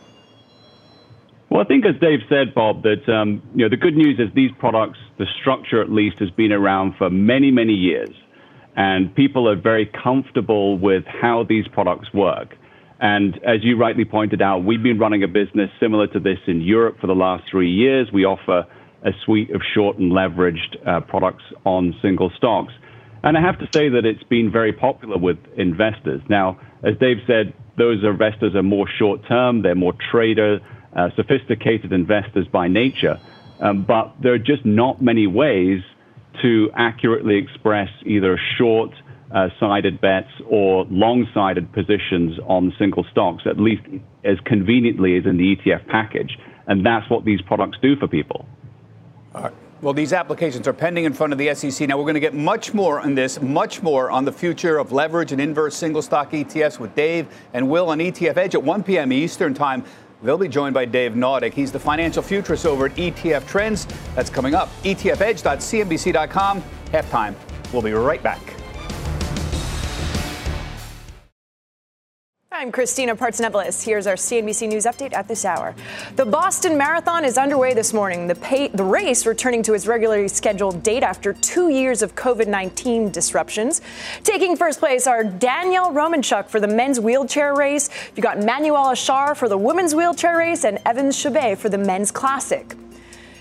Well, 1.50 1.60
I 1.60 1.64
think 1.64 1.84
as 1.84 2.00
Dave 2.00 2.20
said, 2.28 2.54
Bob, 2.54 2.84
that 2.84 3.12
um, 3.12 3.42
you 3.56 3.64
know 3.64 3.68
the 3.68 3.76
good 3.76 3.96
news 3.96 4.20
is 4.20 4.32
these 4.36 4.52
products, 4.60 5.00
the 5.18 5.26
structure 5.40 5.82
at 5.82 5.90
least, 5.90 6.20
has 6.20 6.30
been 6.30 6.52
around 6.52 6.94
for 6.96 7.10
many, 7.10 7.50
many 7.50 7.72
years, 7.72 8.14
and 8.76 9.12
people 9.16 9.48
are 9.48 9.56
very 9.60 9.90
comfortable 10.00 10.78
with 10.78 11.02
how 11.06 11.44
these 11.48 11.66
products 11.66 12.14
work. 12.14 12.54
And 13.00 13.34
as 13.44 13.64
you 13.64 13.76
rightly 13.76 14.04
pointed 14.04 14.40
out, 14.40 14.64
we've 14.64 14.82
been 14.82 14.98
running 14.98 15.24
a 15.24 15.28
business 15.28 15.70
similar 15.80 16.06
to 16.08 16.20
this 16.20 16.38
in 16.46 16.60
Europe 16.60 16.98
for 17.00 17.08
the 17.08 17.14
last 17.14 17.44
three 17.50 17.70
years. 17.70 18.08
We 18.12 18.24
offer 18.24 18.64
a 19.02 19.10
suite 19.24 19.50
of 19.50 19.62
short 19.74 19.98
and 19.98 20.12
leveraged 20.12 20.86
uh, 20.86 21.00
products 21.00 21.42
on 21.64 21.94
single 22.00 22.30
stocks. 22.36 22.72
And 23.24 23.36
I 23.36 23.40
have 23.40 23.58
to 23.58 23.66
say 23.72 23.88
that 23.88 24.04
it's 24.04 24.22
been 24.24 24.52
very 24.52 24.72
popular 24.72 25.18
with 25.18 25.38
investors. 25.56 26.20
Now, 26.28 26.60
as 26.84 26.96
Dave 27.00 27.16
said, 27.26 27.54
those 27.76 28.04
investors 28.04 28.54
are 28.54 28.62
more 28.62 28.86
short 28.98 29.26
term, 29.26 29.62
they're 29.62 29.74
more 29.74 29.94
trader, 30.12 30.60
uh, 30.94 31.10
sophisticated 31.16 31.92
investors 31.92 32.46
by 32.48 32.68
nature. 32.68 33.20
Um, 33.60 33.82
but 33.82 34.14
there 34.22 34.32
are 34.32 34.38
just 34.38 34.64
not 34.64 35.02
many 35.02 35.26
ways 35.26 35.82
to 36.42 36.70
accurately 36.74 37.36
express 37.36 37.88
either 38.04 38.38
short 38.56 38.90
uh, 39.32 39.48
sided 39.60 40.00
bets 40.00 40.30
or 40.48 40.84
long 40.90 41.28
sided 41.32 41.72
positions 41.72 42.38
on 42.46 42.74
single 42.78 43.04
stocks, 43.10 43.44
at 43.46 43.58
least 43.58 43.82
as 44.24 44.38
conveniently 44.44 45.16
as 45.16 45.26
in 45.26 45.36
the 45.36 45.56
ETF 45.56 45.86
package. 45.86 46.36
And 46.66 46.84
that's 46.84 47.08
what 47.10 47.24
these 47.24 47.40
products 47.42 47.78
do 47.82 47.96
for 47.96 48.08
people. 48.08 48.46
All 49.34 49.42
right. 49.42 49.54
Well, 49.82 49.94
these 49.94 50.12
applications 50.12 50.68
are 50.68 50.74
pending 50.74 51.04
in 51.04 51.14
front 51.14 51.32
of 51.32 51.38
the 51.38 51.54
SEC. 51.54 51.88
Now, 51.88 51.96
we're 51.96 52.04
going 52.04 52.14
to 52.14 52.20
get 52.20 52.34
much 52.34 52.74
more 52.74 53.00
on 53.00 53.14
this, 53.14 53.40
much 53.40 53.82
more 53.82 54.10
on 54.10 54.26
the 54.26 54.32
future 54.32 54.76
of 54.76 54.92
leverage 54.92 55.32
and 55.32 55.40
inverse 55.40 55.74
single 55.74 56.02
stock 56.02 56.32
ETFs 56.32 56.78
with 56.78 56.94
Dave 56.94 57.26
and 57.54 57.70
Will 57.70 57.88
on 57.88 57.98
ETF 57.98 58.36
Edge 58.36 58.54
at 58.54 58.62
1 58.62 58.82
p.m. 58.82 59.10
Eastern 59.10 59.54
Time. 59.54 59.82
They'll 60.22 60.38
be 60.38 60.48
joined 60.48 60.74
by 60.74 60.84
Dave 60.84 61.12
Nadig. 61.12 61.54
He's 61.54 61.72
the 61.72 61.80
financial 61.80 62.22
futurist 62.22 62.66
over 62.66 62.86
at 62.86 62.94
ETF 62.96 63.46
Trends. 63.46 63.86
That's 64.14 64.30
coming 64.30 64.54
up. 64.54 64.68
ETFedge.cnbc.com. 64.82 66.62
Halftime. 66.92 67.34
We'll 67.72 67.82
be 67.82 67.92
right 67.92 68.22
back. 68.22 68.59
I'm 72.52 72.72
Christina 72.72 73.14
Partsinevelos. 73.14 73.80
Here's 73.84 74.08
our 74.08 74.16
CNBC 74.16 74.68
News 74.68 74.84
update 74.84 75.14
at 75.14 75.28
this 75.28 75.44
hour. 75.44 75.72
The 76.16 76.26
Boston 76.26 76.76
Marathon 76.76 77.24
is 77.24 77.38
underway 77.38 77.74
this 77.74 77.92
morning. 77.92 78.26
The, 78.26 78.34
pay, 78.34 78.66
the 78.66 78.82
race 78.82 79.24
returning 79.24 79.62
to 79.62 79.74
its 79.74 79.86
regularly 79.86 80.26
scheduled 80.26 80.82
date 80.82 81.04
after 81.04 81.32
two 81.32 81.68
years 81.68 82.02
of 82.02 82.16
COVID 82.16 82.48
19 82.48 83.12
disruptions. 83.12 83.82
Taking 84.24 84.56
first 84.56 84.80
place 84.80 85.06
are 85.06 85.22
Daniel 85.22 85.92
Romanchuk 85.92 86.48
for 86.48 86.58
the 86.58 86.66
men's 86.66 86.98
wheelchair 86.98 87.54
race. 87.54 87.88
You 88.16 88.22
got 88.24 88.40
Manuela 88.40 88.94
Schär 88.94 89.36
for 89.36 89.48
the 89.48 89.56
women's 89.56 89.94
wheelchair 89.94 90.36
race 90.36 90.64
and 90.64 90.80
Evans 90.84 91.16
Chebet 91.22 91.56
for 91.56 91.68
the 91.68 91.78
men's 91.78 92.10
classic. 92.10 92.74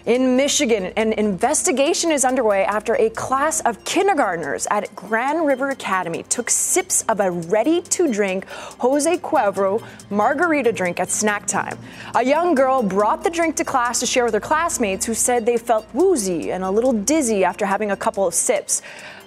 In 0.06 0.38
Michigan, 0.38 0.94
an 0.96 1.12
investigation 1.14 2.10
is 2.10 2.24
underway 2.24 2.64
after 2.64 2.96
a 2.96 3.10
class 3.10 3.60
of 3.62 3.84
kindergartners 3.84 4.66
at 4.72 4.96
Grand 4.96 5.46
River 5.46 5.72
Academy 5.72 6.24
took 6.24 6.50
sips 6.50 7.04
of 7.10 7.20
a 7.20 7.30
ready 7.30 7.82
to 7.82 8.10
drink 8.12 8.48
Jose 8.80 9.18
Cuervo 9.18 9.84
margarita 10.10 10.72
drink 10.72 11.02
at 11.02 11.10
snack 11.10 11.46
time. 11.48 11.78
A 12.16 12.24
young 12.24 12.56
girl 12.56 12.82
brought 12.82 13.26
the 13.26 13.30
drink 13.30 13.58
to 13.58 13.66
class 13.66 14.00
to 14.00 14.06
share 14.06 14.24
with 14.24 14.34
her 14.34 14.40
classmates 14.40 15.06
who 15.06 15.14
said 15.14 15.46
they 15.46 15.58
felt 15.58 15.86
woozy 15.94 16.54
and 16.54 16.64
a 16.64 16.72
little 16.72 16.94
dizzy 16.94 17.44
after 17.44 17.66
having 17.66 17.92
a 17.92 17.98
couple 17.98 18.26
of 18.26 18.34
sips. 18.34 18.82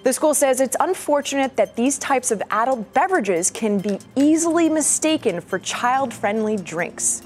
The 0.05 0.13
school 0.13 0.33
says 0.33 0.63
it's 0.63 0.77
unfortunate 0.81 1.55
that 1.57 1.77
these 1.77 1.99
types 1.99 2.31
of 2.31 2.43
adult 2.51 2.95
beverages 2.95 3.51
can 3.51 3.79
be 3.79 3.99
easily 4.17 4.71
mistaken 4.71 5.43
for 5.43 5.59
child 5.59 6.15
friendly 6.15 6.57
drinks. 6.57 7.23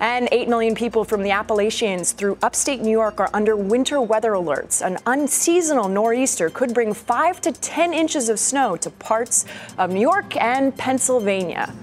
And 0.00 0.30
8 0.32 0.48
million 0.48 0.74
people 0.74 1.04
from 1.04 1.22
the 1.22 1.30
Appalachians 1.30 2.12
through 2.12 2.38
upstate 2.42 2.80
New 2.80 2.90
York 2.90 3.20
are 3.20 3.28
under 3.34 3.54
winter 3.54 4.00
weather 4.00 4.32
alerts. 4.32 4.84
An 4.84 4.96
unseasonal 5.04 5.88
nor'easter 5.88 6.48
could 6.48 6.72
bring 6.72 6.94
5 6.94 7.40
to 7.42 7.52
10 7.52 7.92
inches 7.92 8.30
of 8.30 8.38
snow 8.38 8.76
to 8.76 8.88
parts 8.88 9.44
of 9.76 9.90
New 9.90 10.00
York 10.00 10.36
and 10.38 10.74
Pennsylvania. 10.74 11.74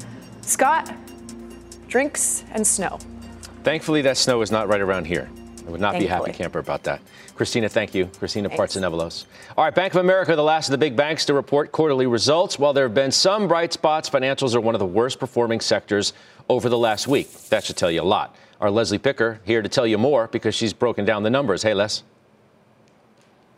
Scott, 0.42 0.92
drinks 1.88 2.44
and 2.54 2.66
snow. 2.66 2.98
Thankfully, 3.64 4.02
that 4.02 4.18
snow 4.18 4.42
is 4.42 4.52
not 4.52 4.68
right 4.68 4.82
around 4.82 5.06
here. 5.06 5.30
I 5.68 5.70
would 5.70 5.82
not 5.82 5.92
Thankfully. 5.92 6.08
be 6.08 6.12
a 6.12 6.16
happy 6.16 6.32
camper 6.32 6.60
about 6.60 6.84
that. 6.84 7.02
Christina, 7.36 7.68
thank 7.68 7.94
you. 7.94 8.06
Christina 8.18 8.50
Partsinevelos. 8.50 9.26
All 9.58 9.66
right, 9.66 9.76
Bank 9.76 9.94
of 9.94 10.00
America, 10.00 10.36
the 10.36 10.42
last 10.42 10.68
of 10.68 10.72
the 10.72 10.78
big 10.78 10.96
banks 10.96 11.26
to 11.26 11.34
report 11.34 11.72
quarterly 11.72 12.08
results. 12.08 12.58
While 12.58 12.74
there 12.74 12.86
have 12.86 12.94
been 12.94 13.12
some 13.12 13.48
bright 13.48 13.74
spots, 13.74 14.10
financials 14.10 14.56
are 14.56 14.62
one 14.62 14.74
of 14.74 14.80
the 14.80 14.86
worst 14.86 15.20
performing 15.20 15.60
sectors 15.60 16.14
over 16.50 16.70
the 16.70 16.78
last 16.78 17.08
week. 17.08 17.32
That 17.50 17.64
should 17.64 17.78
tell 17.78 17.92
you 17.92 18.02
a 18.02 18.04
lot. 18.04 18.36
Our 18.60 18.72
Leslie 18.72 18.98
Picker 18.98 19.40
here 19.46 19.62
to 19.62 19.70
tell 19.70 19.86
you 19.86 19.98
more 19.98 20.28
because 20.28 20.56
she's 20.56 20.74
broken 20.74 21.06
down 21.06 21.24
the 21.24 21.30
numbers. 21.30 21.64
Hey, 21.64 21.74
Les. 21.74 22.04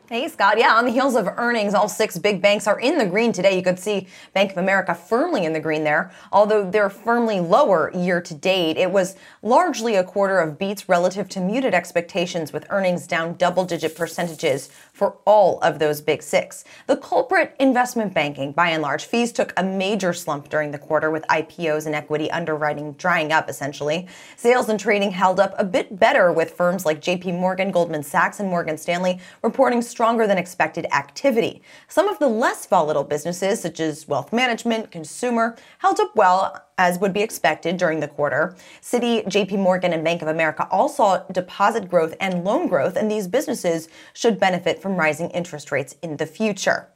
Hey, 0.10 0.28
Scott. 0.28 0.58
Yeah, 0.58 0.74
on 0.74 0.86
the 0.86 0.91
heels 0.91 1.13
of 1.13 1.28
earnings, 1.38 1.76
all 1.76 1.88
six 1.88 2.17
big 2.17 2.41
banks 2.41 2.65
are 2.65 2.80
in 2.80 2.98
the 2.98 3.06
green 3.06 3.32
today. 3.32 3.56
You 3.56 3.62
could 3.62 3.78
see 3.78 4.08
Bank 4.34 4.54
of 4.54 4.58
America 4.58 4.95
firmly 4.95 5.45
in 5.45 5.54
the 5.54 5.60
green 5.60 5.84
there, 5.84 6.12
although 6.32 6.67
they're 6.67 6.89
firmly 6.89 7.39
lower 7.39 7.91
year 7.95 8.19
to 8.19 8.34
date. 8.34 8.76
It 8.76 8.89
was 8.89 9.15
largely 9.43 9.93
a 9.93 10.04
quarter 10.04 10.39
of 10.39 10.58
beats 10.58 10.89
relative 10.89 11.30
to 11.30 11.39
muted 11.39 11.76
expectations, 11.76 12.52
with 12.52 12.65
earnings 12.72 13.06
down 13.06 13.36
double 13.36 13.65
digit 13.65 13.95
percentages 13.95 14.72
for 14.93 15.17
all 15.26 15.60
of 15.60 15.78
those 15.78 16.02
big 16.02 16.24
six. 16.24 16.63
The 16.88 16.98
culprit, 16.98 17.56
investment 17.60 18.12
banking, 18.12 18.52
by 18.52 18.69
and 18.69 18.82
large, 18.82 19.06
fees 19.06 19.32
took 19.32 19.54
a 19.58 19.63
major 19.63 20.12
slump 20.13 20.50
during 20.50 20.72
the 20.72 20.80
quarter, 20.80 21.12
with 21.12 21.24
IPOs 21.28 21.86
and 21.86 21.93
equity 21.93 22.32
underwriting 22.32 22.93
drying 22.93 23.32
up 23.32 23.48
essentially. 23.48 24.08
Sales 24.38 24.69
and 24.69 24.80
trading 24.80 25.12
held 25.12 25.39
up 25.39 25.54
a 25.60 25.63
bit 25.63 26.00
better, 26.00 26.34
with 26.34 26.50
firms 26.50 26.84
like 26.84 27.00
JP 27.00 27.39
Morgan, 27.39 27.69
Goldman 27.69 28.02
Sachs, 28.02 28.39
and 28.39 28.50
Morgan 28.50 28.76
Stanley 28.76 29.19
reporting 29.43 29.84
stronger 29.99 30.25
than 30.25 30.38
expected 30.38 30.85
activity. 30.93 31.62
Some 31.89 32.07
of 32.07 32.19
the 32.19 32.27
less 32.29 32.65
volatile 32.65 33.03
businesses, 33.03 33.59
such 33.59 33.81
as 33.81 34.07
wealth 34.07 34.31
management, 34.31 34.91
consumer, 34.91 35.57
held 35.79 35.99
up 35.99 36.15
well 36.15 36.63
as 36.77 36.99
would 36.99 37.12
be 37.12 37.21
expected 37.21 37.75
during 37.75 37.99
the 37.99 38.07
quarter. 38.07 38.55
Citi, 38.81 39.25
JP 39.25 39.59
Morgan, 39.59 39.91
and 39.91 40.01
Bank 40.01 40.21
of 40.21 40.29
America 40.29 40.65
all 40.71 40.88
saw 40.88 41.17
deposit 41.33 41.89
growth 41.89 42.15
and 42.21 42.45
loan 42.45 42.69
growth, 42.69 42.95
and 42.95 43.12
these 43.12 43.27
businesses 43.27 43.89
should 44.13 44.39
benefit 44.39 44.81
from 44.81 44.95
rising 44.95 45.29
interest 45.31 45.69
rates 45.69 45.97
in 46.01 46.15
the 46.15 46.25
future. 46.25 46.88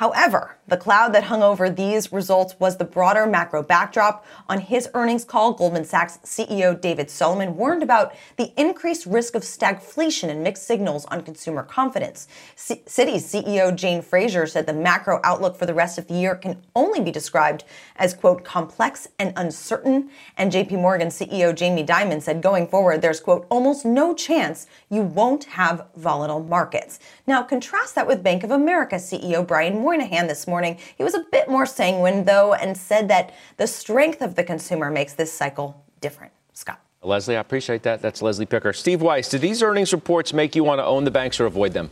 However, 0.00 0.56
the 0.66 0.78
cloud 0.78 1.12
that 1.12 1.24
hung 1.24 1.42
over 1.42 1.68
these 1.68 2.10
results 2.10 2.54
was 2.58 2.78
the 2.78 2.86
broader 2.86 3.26
macro 3.26 3.62
backdrop. 3.62 4.24
On 4.48 4.58
his 4.58 4.88
earnings 4.94 5.24
call, 5.24 5.52
Goldman 5.52 5.84
Sachs 5.84 6.18
CEO 6.24 6.80
David 6.80 7.10
Solomon 7.10 7.54
warned 7.54 7.82
about 7.82 8.14
the 8.38 8.52
increased 8.58 9.04
risk 9.04 9.34
of 9.34 9.42
stagflation 9.42 10.30
and 10.30 10.42
mixed 10.42 10.66
signals 10.66 11.04
on 11.06 11.20
consumer 11.22 11.62
confidence. 11.62 12.28
C- 12.56 12.82
Citi's 12.86 13.30
CEO 13.30 13.76
Jane 13.76 14.00
Fraser 14.00 14.46
said 14.46 14.64
the 14.64 14.72
macro 14.72 15.20
outlook 15.22 15.54
for 15.54 15.66
the 15.66 15.74
rest 15.74 15.98
of 15.98 16.06
the 16.06 16.14
year 16.14 16.34
can 16.34 16.62
only 16.74 17.02
be 17.02 17.10
described 17.10 17.64
as, 17.96 18.14
quote, 18.14 18.42
complex 18.42 19.06
and 19.18 19.34
uncertain. 19.36 20.08
And 20.38 20.50
JP 20.50 20.80
Morgan 20.80 21.08
CEO 21.08 21.54
Jamie 21.54 21.84
Dimon 21.84 22.22
said 22.22 22.40
going 22.40 22.68
forward, 22.68 23.02
there's, 23.02 23.20
quote, 23.20 23.46
almost 23.50 23.84
no 23.84 24.14
chance 24.14 24.66
you 24.88 25.02
won't 25.02 25.44
have 25.44 25.88
volatile 25.94 26.42
markets. 26.42 27.00
Now, 27.26 27.42
contrast 27.42 27.96
that 27.96 28.06
with 28.06 28.22
Bank 28.22 28.44
of 28.44 28.50
America 28.50 28.96
CEO 28.96 29.46
Brian 29.46 29.82
Moynihan 29.90 30.28
this 30.28 30.46
morning. 30.46 30.78
He 30.96 31.02
was 31.02 31.14
a 31.14 31.24
bit 31.32 31.48
more 31.48 31.66
sanguine, 31.66 32.24
though, 32.24 32.54
and 32.54 32.76
said 32.76 33.08
that 33.08 33.34
the 33.56 33.66
strength 33.66 34.22
of 34.22 34.36
the 34.36 34.44
consumer 34.44 34.88
makes 34.88 35.14
this 35.14 35.32
cycle 35.32 35.84
different. 36.00 36.32
Scott. 36.52 36.80
Leslie, 37.02 37.36
I 37.36 37.40
appreciate 37.40 37.82
that. 37.82 38.00
That's 38.00 38.22
Leslie 38.22 38.46
Picker. 38.46 38.72
Steve 38.72 39.02
Weiss, 39.02 39.28
do 39.28 39.38
these 39.38 39.64
earnings 39.64 39.92
reports 39.92 40.32
make 40.32 40.54
you 40.54 40.62
want 40.62 40.78
to 40.78 40.84
own 40.84 41.02
the 41.02 41.10
banks 41.10 41.40
or 41.40 41.46
avoid 41.46 41.72
them? 41.72 41.90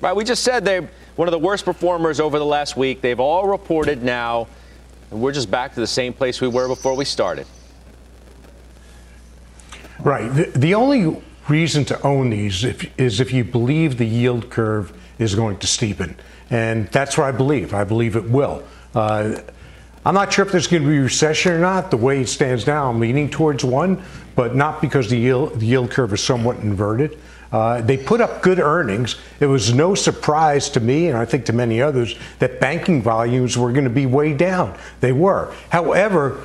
Right, 0.00 0.14
we 0.14 0.24
just 0.24 0.42
said 0.42 0.64
they're 0.64 0.90
one 1.14 1.28
of 1.28 1.32
the 1.32 1.38
worst 1.38 1.64
performers 1.64 2.18
over 2.18 2.40
the 2.40 2.44
last 2.44 2.76
week. 2.76 3.00
They've 3.00 3.20
all 3.20 3.46
reported 3.46 4.02
now, 4.02 4.48
and 5.12 5.20
we're 5.20 5.32
just 5.32 5.48
back 5.48 5.72
to 5.74 5.80
the 5.80 5.86
same 5.86 6.12
place 6.12 6.40
we 6.40 6.48
were 6.48 6.66
before 6.66 6.96
we 6.96 7.04
started. 7.04 7.46
Right. 10.00 10.28
The, 10.34 10.58
the 10.58 10.74
only 10.74 11.22
reason 11.48 11.84
to 11.86 12.02
own 12.02 12.30
these 12.30 12.64
if, 12.64 12.98
is 12.98 13.20
if 13.20 13.32
you 13.32 13.44
believe 13.44 13.98
the 13.98 14.06
yield 14.06 14.50
curve 14.50 14.92
is 15.20 15.36
going 15.36 15.58
to 15.58 15.68
steepen. 15.68 16.16
And 16.50 16.86
that's 16.88 17.18
what 17.18 17.26
I 17.26 17.32
believe. 17.32 17.74
I 17.74 17.84
believe 17.84 18.16
it 18.16 18.28
will. 18.28 18.62
Uh, 18.94 19.40
I'm 20.04 20.14
not 20.14 20.32
sure 20.32 20.46
if 20.46 20.52
there's 20.52 20.68
going 20.68 20.84
to 20.84 20.88
be 20.88 20.98
a 20.98 21.02
recession 21.02 21.52
or 21.52 21.58
not. 21.58 21.90
The 21.90 21.96
way 21.96 22.20
it 22.20 22.28
stands 22.28 22.66
now, 22.66 22.88
I'm 22.88 23.00
leaning 23.00 23.28
towards 23.28 23.64
one, 23.64 24.02
but 24.36 24.54
not 24.54 24.80
because 24.80 25.10
the 25.10 25.18
yield, 25.18 25.58
the 25.58 25.66
yield 25.66 25.90
curve 25.90 26.12
is 26.12 26.22
somewhat 26.22 26.58
inverted. 26.58 27.18
Uh, 27.50 27.80
they 27.80 27.96
put 27.96 28.20
up 28.20 28.42
good 28.42 28.58
earnings. 28.60 29.16
It 29.40 29.46
was 29.46 29.72
no 29.72 29.94
surprise 29.94 30.68
to 30.70 30.80
me, 30.80 31.08
and 31.08 31.16
I 31.16 31.24
think 31.24 31.44
to 31.46 31.52
many 31.52 31.80
others, 31.80 32.16
that 32.38 32.60
banking 32.60 33.02
volumes 33.02 33.56
were 33.56 33.72
going 33.72 33.84
to 33.84 33.90
be 33.90 34.06
way 34.06 34.32
down. 34.32 34.76
They 35.00 35.12
were. 35.12 35.52
However, 35.70 36.44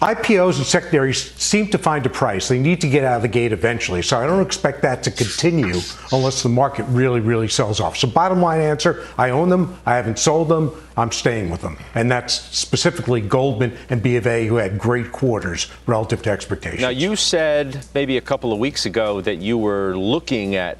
IPOs 0.00 0.58
and 0.58 0.66
secondaries 0.66 1.32
seem 1.34 1.66
to 1.68 1.78
find 1.78 2.06
a 2.06 2.08
price. 2.08 2.46
They 2.46 2.60
need 2.60 2.80
to 2.82 2.88
get 2.88 3.04
out 3.04 3.16
of 3.16 3.22
the 3.22 3.28
gate 3.28 3.52
eventually. 3.52 4.00
So 4.02 4.16
I 4.16 4.26
don't 4.26 4.44
expect 4.44 4.82
that 4.82 5.02
to 5.02 5.10
continue 5.10 5.80
unless 6.12 6.44
the 6.44 6.48
market 6.48 6.84
really, 6.84 7.18
really 7.18 7.48
sells 7.48 7.80
off. 7.80 7.96
So, 7.96 8.06
bottom 8.06 8.40
line 8.40 8.60
answer 8.60 9.06
I 9.18 9.30
own 9.30 9.48
them. 9.48 9.76
I 9.86 9.96
haven't 9.96 10.20
sold 10.20 10.48
them. 10.48 10.70
I'm 10.96 11.10
staying 11.10 11.50
with 11.50 11.62
them. 11.62 11.78
And 11.94 12.08
that's 12.08 12.34
specifically 12.56 13.20
Goldman 13.20 13.76
and 13.90 14.00
B 14.00 14.16
of 14.16 14.26
A, 14.28 14.46
who 14.46 14.56
had 14.56 14.78
great 14.78 15.10
quarters 15.10 15.68
relative 15.86 16.22
to 16.22 16.30
expectations. 16.30 16.82
Now, 16.82 16.90
you 16.90 17.16
said 17.16 17.84
maybe 17.94 18.18
a 18.18 18.20
couple 18.20 18.52
of 18.52 18.60
weeks 18.60 18.86
ago 18.86 19.20
that 19.22 19.36
you 19.36 19.58
were 19.58 19.96
looking 19.96 20.54
at 20.54 20.78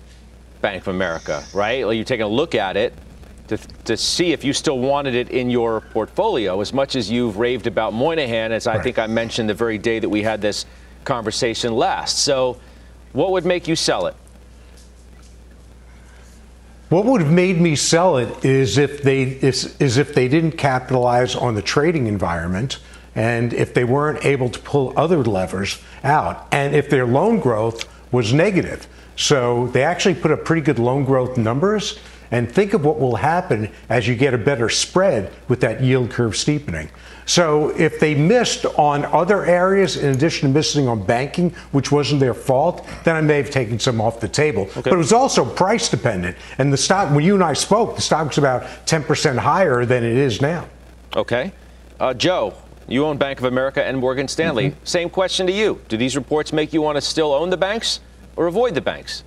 Bank 0.61 0.83
of 0.83 0.89
America, 0.89 1.45
right? 1.53 1.85
Like 1.85 1.97
you're 1.97 2.05
taking 2.05 2.25
a 2.25 2.29
look 2.29 2.55
at 2.55 2.77
it 2.77 2.95
to, 3.49 3.57
to 3.85 3.97
see 3.97 4.33
if 4.33 4.45
you 4.45 4.53
still 4.53 4.79
wanted 4.79 5.15
it 5.15 5.31
in 5.31 5.51
your 5.51 5.81
portfolio 5.81 6.61
as 6.61 6.73
much 6.73 6.97
as 6.97 7.11
you've 7.11 7.39
raved 7.39 7.67
about 7.67 7.93
Moynihan, 7.93 8.53
as 8.53 8.67
I 8.67 8.75
Right. 8.75 8.85
think 8.85 8.99
I 8.99 9.07
mentioned 9.07 9.49
the 9.49 9.55
very 9.55 9.79
day 9.79 9.99
that 9.99 10.09
we 10.09 10.23
had 10.23 10.41
this 10.41 10.67
conversation 11.05 11.75
last. 11.75 12.19
So, 12.19 12.59
what 13.13 13.33
would 13.33 13.47
make 13.47 13.67
you 13.67 13.75
sell 13.75 14.07
it? 14.07 14.15
What 16.91 17.05
would 17.05 17.21
have 17.21 17.33
made 17.33 17.61
me 17.61 17.77
sell 17.77 18.17
it 18.17 18.45
is 18.45 18.79
if 18.79 19.03
they 19.03 19.23
is, 19.23 19.77
is 19.79 19.99
if 19.99 20.15
they 20.15 20.29
didn't 20.29 20.53
capitalize 20.53 21.35
on 21.35 21.55
the 21.55 21.63
trading 21.63 22.07
environment 22.07 22.79
and 23.15 23.53
if 23.53 23.75
they 23.75 23.85
weren't 23.85 24.25
able 24.25 24.49
to 24.49 24.59
pull 24.61 24.95
other 24.97 25.23
levers 25.25 25.83
out 26.05 26.47
and 26.53 26.75
if 26.75 26.89
their 26.89 27.07
loan 27.07 27.41
growth 27.41 27.87
was 28.13 28.33
negative. 28.33 28.87
So 29.17 29.67
they 29.69 29.83
actually 29.83 30.15
put 30.15 30.31
up 30.31 30.45
pretty 30.45 30.63
good 30.63 30.79
loan 30.79 31.05
growth 31.05 31.37
numbers 31.37 31.99
and 32.31 32.51
think 32.51 32.75
of 32.75 32.85
what 32.85 32.99
will 32.99 33.17
happen 33.17 33.71
as 33.89 34.07
you 34.07 34.15
get 34.15 34.35
a 34.35 34.39
better 34.39 34.69
spread 34.69 35.33
with 35.49 35.61
that 35.61 35.83
yield 35.83 36.11
curve 36.11 36.37
steepening. 36.37 36.91
So 37.29 37.71
if 37.79 38.01
they 38.01 38.15
missed 38.15 38.65
on 38.65 39.05
other 39.05 39.45
areas 39.45 39.99
in 39.99 40.15
addition 40.15 40.49
to 40.49 40.55
missing 40.55 40.89
on 40.89 41.05
banking, 41.05 41.51
which 41.73 41.93
wasn't 41.93 42.21
their 42.21 42.33
fault, 42.33 42.87
then 43.05 43.17
I 43.17 43.21
may 43.21 43.37
have 43.37 43.51
taken 43.51 43.79
some 43.79 44.01
off 44.01 44.19
the 44.19 44.29
table. 44.29 44.63
Okay. 44.63 44.81
But 44.81 44.95
it 44.95 44.97
was 44.97 45.13
also 45.13 45.45
price 45.45 45.91
dependent. 45.91 46.39
And 46.57 46.73
the 46.73 46.79
stock, 46.79 47.15
when 47.15 47.25
you 47.25 47.35
and 47.35 47.45
I 47.45 47.53
spoke, 47.53 47.97
the 47.97 48.03
stock 48.03 48.29
was 48.29 48.39
about 48.39 48.63
10% 48.87 49.37
higher 49.37 49.85
than 49.85 50.05
it 50.05 50.17
is 50.17 50.41
now. 50.41 50.67
Okay. 51.15 51.53
Uh, 52.01 52.15
Joe, 52.15 52.55
you 52.87 53.05
own 53.05 53.19
Bank 53.19 53.39
of 53.39 53.45
America 53.45 53.85
and 53.85 53.99
Morgan 53.99 54.27
Stanley. 54.27 54.71
Mm-hmm. 54.71 54.85
Same 54.85 55.11
question 55.11 55.47
to 55.47 55.53
you. 55.53 55.83
Do 55.89 55.99
these 55.99 56.17
reports 56.17 56.55
make 56.55 56.73
you 56.73 56.81
want 56.81 56.97
to 56.97 57.03
still 57.03 57.35
own 57.35 57.51
the 57.51 57.59
banks 57.59 58.01
or 58.37 58.47
avoid 58.47 58.75
the 58.75 58.81
banks? 58.81 59.23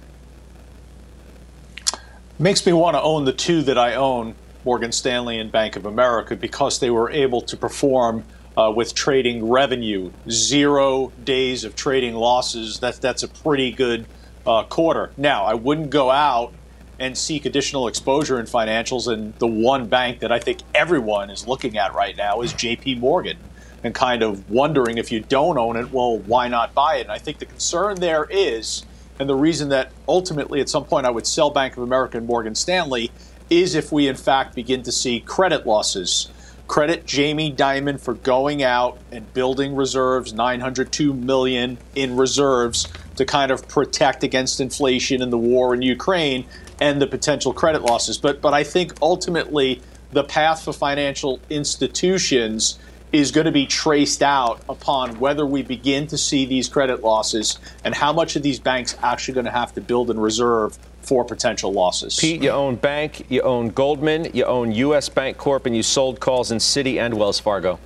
Makes 2.42 2.66
me 2.66 2.74
want 2.74 2.96
to 2.96 3.02
own 3.02 3.26
the 3.26 3.34
two 3.34 3.62
that 3.64 3.78
I 3.78 3.96
own, 3.96 4.36
Morgan 4.66 4.92
Stanley 4.92 5.40
and 5.40 5.52
Bank 5.52 5.76
of 5.76 5.86
America, 5.86 6.36
because 6.36 6.80
they 6.80 6.90
were 6.90 7.10
able 7.12 7.42
to 7.42 7.56
perform 7.56 8.24
uh, 8.58 8.72
with 8.76 8.94
trading 8.94 9.50
revenue, 9.50 10.12
zero 10.30 11.12
days 11.24 11.64
of 11.64 11.76
trading 11.76 12.16
losses. 12.16 12.80
That, 12.80 12.96
that's 12.96 13.24
a 13.24 13.28
pretty 13.28 13.72
good 13.72 14.06
uh, 14.46 14.64
quarter. 14.64 15.12
Now, 15.18 15.46
I 15.46 15.54
wouldn't 15.54 15.90
go 15.90 16.10
out 16.10 16.54
and 17.00 17.18
seek 17.18 17.46
additional 17.46 17.88
exposure 17.88 18.40
in 18.40 18.46
financials. 18.46 19.12
And 19.12 19.34
the 19.40 19.48
one 19.48 19.88
bank 19.88 20.20
that 20.20 20.32
I 20.32 20.40
think 20.40 20.60
everyone 20.76 21.32
is 21.32 21.48
looking 21.48 21.78
at 21.78 21.96
right 21.96 22.16
now 22.16 22.42
is 22.42 22.54
JP 22.54 23.00
Morgan 23.00 23.38
and 23.84 23.96
kind 23.96 24.22
of 24.22 24.50
wondering 24.52 25.00
if 25.00 25.12
you 25.12 25.20
don't 25.20 25.58
own 25.58 25.76
it, 25.76 25.92
well, 25.92 26.20
why 26.20 26.48
not 26.48 26.76
buy 26.76 26.98
it? 26.98 27.02
And 27.02 27.12
I 27.12 27.18
think 27.18 27.40
the 27.40 27.48
concern 27.48 28.00
there 28.00 28.26
is 28.30 28.86
and 29.22 29.30
the 29.30 29.36
reason 29.36 29.70
that 29.70 29.92
ultimately 30.08 30.62
at 30.62 30.68
some 30.68 30.84
point 30.84 31.06
I 31.06 31.12
would 31.12 31.28
sell 31.28 31.52
Bank 31.52 31.78
of 31.78 31.84
America 31.84 32.18
and 32.18 32.26
Morgan 32.26 32.56
Stanley 32.56 33.12
is 33.52 33.76
if 33.76 33.92
we 33.92 34.08
in 34.08 34.16
fact 34.16 34.56
begin 34.56 34.82
to 34.82 34.92
see 34.92 35.20
credit 35.20 35.68
losses. 35.68 36.28
Credit 36.68 37.06
Jamie 37.06 37.54
Dimon 37.54 38.00
for 38.00 38.16
going 38.16 38.64
out 38.64 38.98
and 39.12 39.32
building 39.34 39.76
reserves, 39.76 40.34
902 40.34 41.14
million 41.14 41.78
in 41.94 42.18
reserves 42.18 42.88
to 43.18 43.24
kind 43.24 43.52
of 43.52 43.68
protect 43.68 44.24
against 44.24 44.60
inflation 44.60 45.22
and 45.22 45.32
the 45.32 45.38
war 45.38 45.76
in 45.76 45.84
Ukraine 45.84 46.46
and 46.80 47.00
the 47.00 47.06
potential 47.06 47.54
credit 47.54 47.84
losses. 47.84 48.18
But 48.18 48.42
but 48.42 48.56
I 48.56 48.64
think 48.64 48.96
ultimately 49.04 49.84
the 50.12 50.24
path 50.24 50.64
for 50.64 50.74
financial 50.74 51.40
institutions 51.48 52.80
is 53.12 53.32
going 53.32 53.46
to 53.46 53.52
be 53.52 53.66
traced 53.66 54.24
out 54.24 54.62
upon 54.70 55.20
whether 55.20 55.46
we 55.46 55.64
begin 55.64 56.08
to 56.08 56.18
see 56.18 56.46
these 56.46 56.70
credit 56.70 57.02
losses 57.02 57.60
and 57.84 57.94
how 57.94 58.14
much 58.14 58.36
of 58.36 58.44
these 58.44 58.60
banks 58.60 58.96
actually 59.04 59.34
going 59.34 59.46
to 59.46 59.52
have 59.52 59.74
to 59.74 59.82
build 59.82 60.10
in 60.10 60.20
reserve 60.20 60.78
for 61.02 61.26
potential 61.26 61.74
losses. 61.74 62.18
Pete, 62.18 62.42
you 62.42 62.52
own 62.52 62.76
bank, 62.76 63.26
you 63.30 63.42
own 63.42 63.70
Goldman, 63.70 64.30
you 64.34 64.46
own 64.46 64.72
U.S. 64.72 65.10
Bancorp, 65.10 65.66
and 65.66 65.76
you 65.76 65.84
sold 65.84 66.20
calls 66.20 66.52
in 66.52 66.60
Citi 66.60 67.00
and 67.00 67.16
Wells 67.16 67.40
Fargo. 67.40 67.80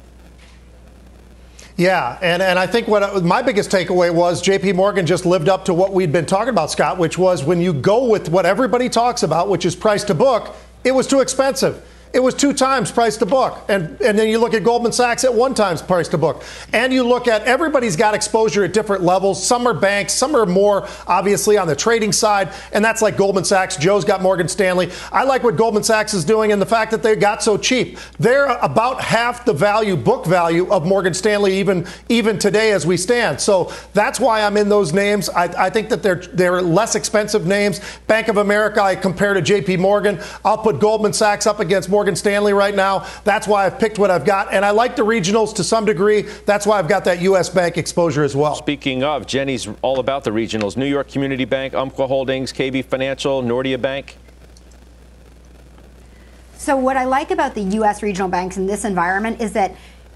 Yeah, 1.78 2.18
and, 2.22 2.42
and 2.42 2.58
I 2.58 2.68
think 2.68 2.88
what 2.88 3.24
my 3.24 3.42
biggest 3.42 3.70
takeaway 3.70 4.14
was 4.14 4.42
JP 4.42 4.76
Morgan 4.76 5.06
just 5.06 5.26
lived 5.26 5.50
up 5.50 5.66
to 5.66 5.74
what 5.74 5.92
we'd 5.92 6.12
been 6.12 6.26
talking 6.26 6.50
about, 6.50 6.72
Scott, 6.72 6.98
which 6.98 7.18
was 7.18 7.44
when 7.44 7.60
you 7.60 7.74
go 7.74 8.06
with 8.06 8.30
what 8.30 8.46
everybody 8.46 8.88
talks 8.88 9.24
about, 9.24 9.50
which 9.50 9.66
is 9.66 9.76
price 9.76 10.06
to 10.06 10.14
book, 10.14 10.56
it 10.86 10.92
was 10.92 11.06
too 11.06 11.20
expensive. 11.20 11.86
It 12.16 12.24
was 12.24 12.34
two 12.34 12.54
times 12.54 12.94
price 12.94 13.18
to 13.18 13.26
book. 13.26 13.66
And, 13.68 14.00
and 14.00 14.18
then 14.18 14.30
you 14.30 14.40
look 14.40 14.54
at 14.54 14.64
Goldman 14.64 14.94
Sachs 14.94 15.26
at 15.26 15.34
one 15.34 15.54
times 15.54 15.82
price 15.82 16.08
to 16.08 16.18
book. 16.18 16.46
And 16.72 16.94
you 16.94 17.04
look 17.04 17.28
at 17.28 17.42
everybody's 17.42 17.98
got 17.98 18.14
exposure 18.16 18.64
at 18.64 18.72
different 18.72 19.04
levels. 19.04 19.46
Some 19.46 19.68
are 19.68 19.74
banks, 19.74 20.14
some 20.14 20.34
are 20.34 20.46
more 20.46 20.88
obviously 21.08 21.58
on 21.58 21.68
the 21.68 21.76
trading 21.76 22.14
side. 22.14 22.54
And 22.72 22.86
that's 22.86 23.02
like 23.02 23.18
Goldman 23.18 23.44
Sachs. 23.44 23.76
Joe's 23.76 24.06
got 24.06 24.22
Morgan 24.22 24.48
Stanley. 24.48 24.92
I 25.12 25.26
like 25.26 25.44
what 25.44 25.58
Goldman 25.58 25.84
Sachs 25.84 26.14
is 26.14 26.24
doing 26.24 26.54
and 26.54 26.62
the 26.62 26.66
fact 26.66 26.92
that 26.92 27.04
they 27.04 27.18
got 27.18 27.44
so 27.44 27.58
cheap. 27.58 27.98
They're 28.18 28.46
about 28.46 29.02
half 29.02 29.44
the 29.44 29.52
value, 29.52 29.98
book 29.98 30.26
value 30.26 30.72
of 30.72 30.88
Morgan 30.88 31.14
Stanley 31.14 31.58
even, 31.58 31.86
even 32.08 32.40
today 32.40 32.72
as 32.72 32.88
we 32.88 32.96
stand. 32.96 33.42
So 33.42 33.74
that's 33.92 34.22
why 34.22 34.44
I'm 34.44 34.56
in 34.56 34.70
those 34.70 34.94
names. 34.94 35.28
I, 35.28 35.66
I 35.66 35.70
think 35.70 35.90
that 35.90 36.02
they're, 36.02 36.24
they're 36.32 36.62
less 36.62 36.96
expensive 36.96 37.46
names. 37.46 37.82
Bank 38.08 38.30
of 38.30 38.38
America, 38.38 38.82
I 38.82 38.96
compare 38.96 39.34
to 39.34 39.42
JP 39.42 39.80
Morgan. 39.80 40.22
I'll 40.46 40.58
put 40.58 40.80
Goldman 40.80 41.12
Sachs 41.12 41.46
up 41.46 41.60
against 41.60 41.90
Morgan 41.90 42.05
Morgan 42.06 42.16
Stanley 42.16 42.54
right 42.54 42.76
now. 42.76 43.08
That's 43.24 43.48
why 43.48 43.66
I've 43.66 43.80
picked 43.80 43.98
what 43.98 44.12
I've 44.12 44.26
got. 44.26 44.54
And 44.54 44.64
I 44.64 44.70
like 44.70 44.96
the 44.96 45.04
regionals 45.04 45.56
to 45.56 45.64
some 45.64 45.86
degree. 45.86 46.22
That's 46.46 46.68
why 46.68 46.78
I've 46.78 46.88
got 46.88 47.04
that 47.06 47.20
U.S. 47.24 47.50
Bank 47.50 47.80
exposure 47.80 48.24
as 48.24 48.36
well. 48.36 48.54
Speaking 48.54 49.04
of, 49.04 49.26
Jenny's 49.26 49.68
all 49.82 50.00
about 50.00 50.24
the 50.24 50.30
regionals 50.30 50.78
New 50.78 50.86
York 50.86 51.10
Community 51.10 51.46
Bank, 51.46 51.74
Umpqua 51.74 52.06
Holdings, 52.06 52.54
KB 52.54 52.86
Financial, 52.86 53.42
Nordea 53.42 53.82
Bank. 53.82 54.18
So, 56.58 56.78
what 56.78 56.96
I 56.96 57.06
like 57.06 57.32
about 57.32 57.56
the 57.56 57.64
U.S. 57.80 58.04
regional 58.04 58.30
banks 58.30 58.58
in 58.58 58.68
this 58.68 58.86
environment 58.86 59.42
is 59.42 59.54
that 59.54 59.76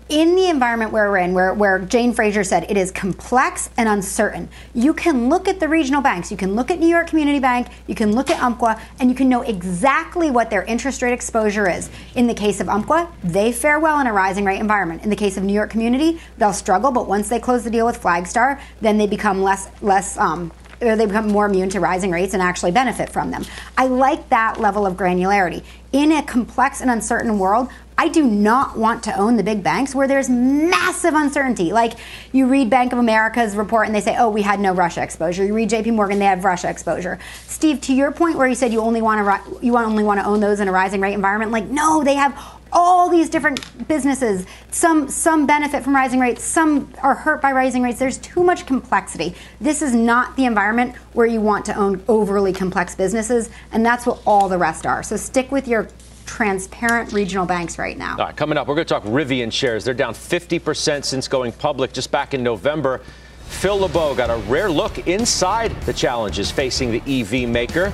in 0.10 0.36
the 0.36 0.50
environment 0.50 0.92
where 0.92 1.10
we're 1.10 1.20
in, 1.20 1.34
where, 1.34 1.54
where 1.54 1.80
Jane 1.80 2.14
Fraser 2.14 2.44
said 2.44 2.70
it 2.70 2.78
is 2.78 2.92
complex 2.92 3.70
and 3.78 3.88
uncertain, 3.88 4.50
you 4.74 4.94
can 4.94 5.30
look 5.30 5.48
at 5.48 5.60
the 5.60 5.68
regional 5.68 6.02
banks. 6.02 6.32
You 6.32 6.38
can 6.38 6.56
look 6.56 6.72
at 6.72 6.80
New 6.80 6.88
York 6.88 7.08
Community 7.08 7.40
Bank, 7.40 7.68
you 7.86 7.94
can 7.94 8.14
look 8.14 8.32
at 8.32 8.42
Umpqua, 8.42 8.82
and 9.00 9.10
you 9.10 9.16
can 9.16 9.30
know 9.30 9.44
exactly 9.44 10.32
what 10.32 10.50
their 10.50 10.64
interest 10.64 11.04
rate 11.04 11.14
exposure 11.14 11.70
is. 11.70 11.90
In 12.16 12.26
the 12.26 12.34
case 12.34 12.60
of 12.60 12.68
Umpqua, 12.68 13.12
they 13.24 13.52
fare 13.52 13.80
well 13.80 14.00
in 14.00 14.08
a 14.08 14.14
rising 14.14 14.46
rate 14.46 14.60
environment. 14.60 15.04
In 15.04 15.12
the 15.12 15.16
case 15.16 15.38
of 15.38 15.44
New 15.44 15.54
York 15.54 15.70
Community, 15.70 16.20
they'll 16.40 16.54
struggle, 16.54 16.92
but 16.92 17.08
once 17.08 17.30
they 17.30 17.40
close 17.40 17.64
the 17.64 17.70
deal 17.70 17.86
with 17.86 18.02
Flagstar, 18.02 18.60
then 18.82 18.98
they 18.98 19.08
become 19.08 19.44
less 19.44 19.70
less 19.82 20.18
um, 20.18 20.52
or 20.82 20.96
they 20.96 21.06
become 21.06 21.28
more 21.28 21.46
immune 21.46 21.70
to 21.70 21.80
rising 21.80 22.12
rates 22.12 22.34
and 22.34 22.42
actually 22.42 22.72
benefit 22.72 23.10
from 23.10 23.32
them. 23.32 23.44
I 23.78 23.88
like 23.88 24.30
that 24.30 24.60
level 24.60 24.86
of 24.86 24.96
granularity. 24.96 25.64
In 25.92 26.12
a 26.12 26.24
complex 26.24 26.82
and 26.82 26.90
uncertain 26.90 27.40
world, 27.40 27.70
I 28.00 28.08
do 28.08 28.26
not 28.26 28.78
want 28.78 29.04
to 29.04 29.20
own 29.20 29.36
the 29.36 29.44
big 29.44 29.62
banks 29.62 29.94
where 29.94 30.08
there's 30.08 30.30
massive 30.30 31.14
uncertainty. 31.14 31.74
Like 31.74 31.96
you 32.32 32.48
read 32.48 32.70
Bank 32.70 32.94
of 32.94 33.00
America's 33.00 33.58
report 33.58 33.88
and 33.88 33.94
they 33.94 34.00
say, 34.00 34.16
oh, 34.18 34.30
we 34.30 34.42
had 34.42 34.62
no 34.62 34.74
Russia 34.74 35.04
exposure. 35.04 35.44
You 35.44 35.54
read 35.54 35.70
JP 35.70 35.96
Morgan, 35.96 36.18
they 36.18 36.24
have 36.24 36.46
Russia 36.46 36.70
exposure. 36.70 37.20
Steve, 37.46 37.82
to 37.82 37.94
your 37.94 38.14
point 38.14 38.38
where 38.38 38.48
you 38.48 38.56
said 38.56 38.72
you 38.72 38.80
only 38.80 39.02
want 39.02 39.20
to 39.20 39.66
you 39.66 39.78
only 39.78 40.06
want 40.06 40.18
to 40.22 40.26
own 40.26 40.40
those 40.40 40.62
in 40.62 40.70
a 40.70 40.72
rising 40.72 41.02
rate 41.02 41.14
environment, 41.14 41.52
like 41.52 41.66
no, 41.66 42.02
they 42.02 42.14
have 42.14 42.42
all 42.72 43.10
these 43.10 43.30
different 43.30 43.60
businesses. 43.90 44.46
Some 44.72 45.10
some 45.10 45.46
benefit 45.46 45.84
from 45.84 45.94
rising 45.94 46.22
rates, 46.22 46.42
some 46.42 46.94
are 47.04 47.16
hurt 47.16 47.42
by 47.42 47.52
rising 47.52 47.84
rates. 47.84 48.00
There's 48.00 48.18
too 48.20 48.46
much 48.46 48.66
complexity. 48.66 49.36
This 49.60 49.82
is 49.82 49.94
not 49.94 50.38
the 50.38 50.46
environment 50.46 50.96
where 51.12 51.28
you 51.28 51.42
want 51.42 51.66
to 51.66 51.76
own 51.76 52.02
overly 52.08 52.54
complex 52.54 52.96
businesses, 52.96 53.50
and 53.74 53.86
that's 53.86 54.06
what 54.06 54.22
all 54.26 54.48
the 54.48 54.58
rest 54.58 54.86
are. 54.86 55.04
So 55.04 55.18
stick 55.18 55.52
with 55.52 55.68
your 55.68 55.90
transparent 56.30 57.12
regional 57.12 57.44
banks 57.44 57.80
right 57.80 57.98
now. 57.98 58.12
All 58.12 58.26
right, 58.26 58.36
coming 58.36 58.56
up, 58.56 58.68
we're 58.68 58.76
going 58.76 58.86
to 58.86 58.94
talk 58.94 59.04
Rivian 59.04 59.52
shares. 59.52 59.84
They're 59.84 59.96
down 59.96 60.14
50% 60.14 61.04
since 61.04 61.28
going 61.28 61.52
public 61.54 61.92
just 61.92 62.12
back 62.12 62.36
in 62.36 62.44
November. 62.44 63.02
Phil 63.48 63.80
LeBeau 63.80 64.14
got 64.14 64.30
a 64.30 64.38
rare 64.48 64.70
look 64.70 65.08
inside 65.08 65.72
the 65.82 65.94
challenges 65.94 66.52
facing 66.52 66.92
the 66.92 67.02
EV 67.22 67.50
maker. 67.50 67.92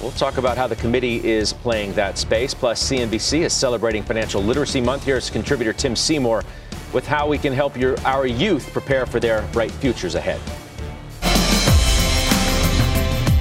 We'll 0.00 0.12
talk 0.12 0.38
about 0.38 0.56
how 0.56 0.68
the 0.68 0.76
committee 0.76 1.28
is 1.28 1.52
playing 1.52 1.94
that 1.94 2.18
space. 2.18 2.54
Plus, 2.54 2.88
CNBC 2.88 3.40
is 3.40 3.52
celebrating 3.52 4.04
Financial 4.04 4.40
Literacy 4.40 4.80
Month. 4.80 5.04
Here's 5.04 5.28
contributor 5.28 5.72
Tim 5.72 5.96
Seymour 5.96 6.44
with 6.92 7.04
how 7.04 7.26
we 7.26 7.36
can 7.36 7.52
help 7.52 7.76
your, 7.76 7.98
our 8.02 8.26
youth 8.28 8.72
prepare 8.72 9.06
for 9.06 9.18
their 9.18 9.42
bright 9.52 9.72
futures 9.72 10.14
ahead. 10.14 10.40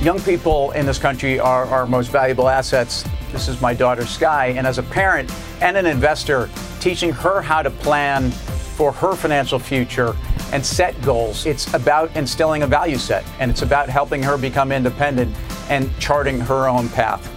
Young 0.03 0.19
people 0.21 0.71
in 0.71 0.87
this 0.87 0.97
country 0.97 1.39
are 1.39 1.65
our 1.65 1.85
most 1.85 2.07
valuable 2.11 2.49
assets. 2.49 3.05
This 3.31 3.47
is 3.47 3.61
my 3.61 3.73
daughter, 3.73 4.05
Sky. 4.05 4.47
And 4.57 4.67
as 4.67 4.77
a 4.77 4.83
parent 4.83 5.31
and 5.61 5.77
an 5.77 5.85
investor, 5.85 6.49
teaching 6.79 7.11
her 7.11 7.41
how 7.41 7.61
to 7.61 7.69
plan 7.69 8.31
for 8.31 8.91
her 8.91 9.15
financial 9.15 9.59
future 9.59 10.15
and 10.51 10.65
set 10.65 10.99
goals. 11.01 11.45
It's 11.45 11.73
about 11.73 12.15
instilling 12.15 12.63
a 12.63 12.67
value 12.67 12.97
set, 12.97 13.23
and 13.39 13.49
it's 13.49 13.61
about 13.61 13.89
helping 13.89 14.21
her 14.23 14.37
become 14.37 14.71
independent 14.71 15.35
and 15.69 15.89
charting 15.99 16.39
her 16.39 16.67
own 16.67 16.89
path 16.89 17.29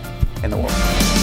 in 0.43 0.51
the 0.51 0.57
world. 0.57 1.14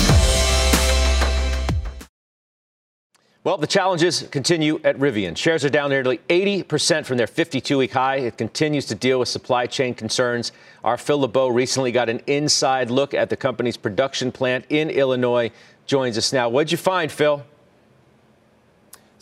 Well, 3.43 3.57
the 3.57 3.65
challenges 3.65 4.21
continue 4.29 4.79
at 4.83 4.99
Rivian. 4.99 5.35
Shares 5.35 5.65
are 5.65 5.69
down 5.69 5.89
nearly 5.89 6.19
80% 6.29 7.07
from 7.07 7.17
their 7.17 7.25
52 7.25 7.75
week 7.75 7.91
high. 7.91 8.17
It 8.17 8.37
continues 8.37 8.85
to 8.85 8.95
deal 8.95 9.17
with 9.17 9.29
supply 9.29 9.65
chain 9.65 9.95
concerns. 9.95 10.51
Our 10.83 10.95
Phil 10.95 11.21
LeBeau 11.21 11.47
recently 11.47 11.91
got 11.91 12.07
an 12.07 12.21
inside 12.27 12.91
look 12.91 13.15
at 13.15 13.31
the 13.31 13.35
company's 13.35 13.77
production 13.77 14.31
plant 14.31 14.65
in 14.69 14.91
Illinois. 14.91 15.49
Joins 15.87 16.19
us 16.19 16.31
now. 16.31 16.49
What'd 16.49 16.71
you 16.71 16.77
find, 16.77 17.11
Phil? 17.11 17.43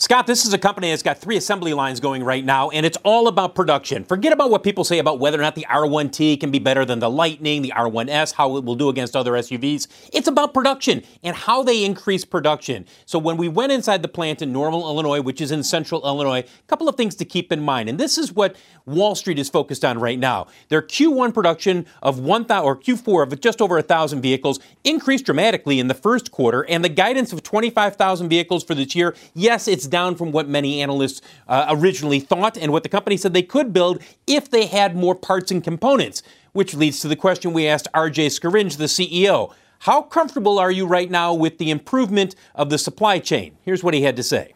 Scott, 0.02 0.28
this 0.28 0.46
is 0.46 0.54
a 0.54 0.58
company 0.58 0.92
that's 0.92 1.04
got 1.04 1.18
three 1.18 1.36
assembly 1.36 1.74
lines 1.74 2.00
going 2.00 2.24
right 2.24 2.46
now, 2.46 2.70
and 2.70 2.86
it's 2.86 2.98
all 3.04 3.28
about 3.28 3.54
production. 3.54 4.06
Forget 4.06 4.32
about 4.32 4.50
what 4.50 4.64
people 4.64 4.86
say 4.86 4.98
about 4.98 5.20
whether 5.20 5.38
or 5.38 5.42
not 5.42 5.56
the 5.56 5.66
R1T 5.70 6.40
can 6.40 6.52
be 6.52 6.60
better 6.60 6.86
than 6.86 7.00
the 7.00 7.10
Lightning, 7.10 7.64
the 7.64 7.74
R1S, 7.76 8.32
how 8.32 8.56
it 8.56 8.64
will 8.64 8.76
do 8.76 8.88
against 8.88 9.14
other 9.14 9.34
SUVs. 9.34 9.88
It's 10.14 10.30
about 10.30 10.54
production 10.54 11.04
and 11.22 11.36
how 11.36 11.64
they 11.64 11.84
increase 11.84 12.24
production. 12.24 12.86
So 13.06 13.20
when 13.20 13.36
we 13.36 13.50
went 13.50 13.74
inside 13.74 14.02
the 14.02 14.08
plant 14.08 14.42
in 14.42 14.54
Normal, 14.54 14.84
Illinois, 14.84 15.20
which 15.20 15.42
is 15.42 15.52
in 15.52 15.64
central 15.64 16.02
Illinois, 16.06 16.46
a 16.48 16.68
couple 16.68 16.88
of 16.88 16.96
things 16.96 17.14
to 17.16 17.26
keep 17.26 17.52
in 17.52 17.60
mind. 17.60 17.90
And 17.90 18.00
this 18.00 18.18
is 18.18 18.32
what 18.32 18.56
Wall 18.86 19.16
Street 19.16 19.38
is 19.38 19.50
focused 19.50 19.84
on 19.84 20.00
right 20.00 20.18
now. 20.18 20.48
Their 20.70 20.82
Q1 20.82 21.34
production 21.34 21.86
of 22.02 22.20
1,000 22.20 22.66
or 22.66 22.78
Q4 22.78 23.24
of 23.24 23.42
just 23.42 23.62
over 23.62 23.76
1,000 23.76 24.22
vehicles 24.22 24.62
increased 24.86 25.26
dramatically 25.26 25.78
in 25.78 25.90
the 25.90 25.94
first 25.94 26.32
quarter, 26.32 26.62
and 26.70 26.86
the 26.86 26.90
guidance 26.90 27.34
of 27.34 27.44
25,000 27.44 28.30
vehicles 28.30 28.64
for 28.64 28.74
this 28.74 28.96
year, 28.96 29.14
yes, 29.34 29.68
it's 29.68 29.89
down 29.90 30.16
from 30.16 30.32
what 30.32 30.48
many 30.48 30.82
analysts 30.82 31.22
uh, 31.48 31.66
originally 31.70 32.20
thought 32.20 32.58
and 32.58 32.72
what 32.72 32.84
the 32.84 32.90
company 32.90 33.18
said 33.18 33.34
they 33.34 33.44
could 33.44 33.74
build 33.74 34.02
if 34.28 34.50
they 34.50 34.66
had 34.66 34.96
more 34.96 35.16
parts 35.16 35.52
and 35.52 35.64
components. 35.64 36.24
Which 36.52 36.74
leads 36.74 37.00
to 37.02 37.08
the 37.08 37.16
question 37.16 37.54
we 37.54 37.68
asked 37.68 37.88
RJ 37.94 38.28
Scaringe, 38.28 38.78
the 38.78 38.86
CEO. 38.86 39.54
How 39.80 40.02
comfortable 40.02 40.60
are 40.60 40.72
you 40.72 40.86
right 40.86 41.10
now 41.10 41.34
with 41.34 41.58
the 41.58 41.72
improvement 41.72 42.36
of 42.56 42.70
the 42.70 42.78
supply 42.78 43.20
chain? 43.20 43.58
Here's 43.62 43.84
what 43.84 43.94
he 43.94 44.02
had 44.02 44.16
to 44.18 44.24
say. 44.24 44.54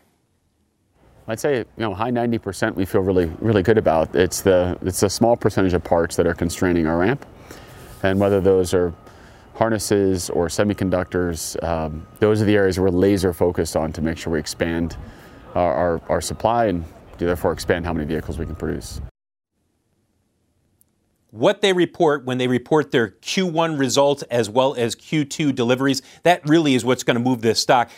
I'd 1.27 1.39
say 1.39 1.59
you 1.59 1.65
know 1.77 1.93
high 1.93 2.11
90% 2.11 2.75
we 2.75 2.83
feel 2.85 3.01
really 3.01 3.31
really 3.39 3.63
good 3.63 3.77
about. 3.77 4.13
It's 4.15 4.41
the 4.41 4.77
it's 4.81 5.03
a 5.03 5.09
small 5.09 5.37
percentage 5.37 5.73
of 5.73 5.83
parts 5.83 6.17
that 6.17 6.27
are 6.27 6.33
constraining 6.33 6.85
our 6.87 6.97
ramp, 6.97 7.25
and 8.01 8.19
whether 8.19 8.41
those 8.41 8.73
are 8.73 8.93
harnesses 9.55 10.29
or 10.29 10.47
semiconductors, 10.47 11.61
um, 11.63 12.05
those 12.19 12.41
are 12.41 12.45
the 12.45 12.55
areas 12.55 12.79
we're 12.79 12.89
laser 12.89 13.33
focused 13.33 13.75
on 13.75 13.93
to 13.93 14.01
make 14.01 14.17
sure 14.17 14.33
we 14.33 14.39
expand 14.39 14.97
our, 15.55 16.01
our, 16.09 16.21
supply 16.21 16.65
and 16.65 16.83
therefore 17.17 17.51
expand 17.51 17.85
how 17.85 17.93
many 17.93 18.05
vehicles 18.05 18.37
we 18.37 18.45
can 18.45 18.55
produce. 18.55 19.01
What 21.31 21.61
they 21.61 21.73
report 21.73 22.25
when 22.25 22.37
they 22.37 22.47
report 22.47 22.91
their 22.91 23.09
Q1 23.09 23.79
results 23.79 24.23
as 24.23 24.49
well 24.49 24.75
as 24.75 24.95
Q2 24.95 25.55
deliveries, 25.55 26.01
that 26.23 26.47
really 26.47 26.75
is 26.75 26.85
what's 26.85 27.03
going 27.03 27.15
to 27.15 27.23
move 27.23 27.41
this 27.41 27.59
stock. 27.59 27.89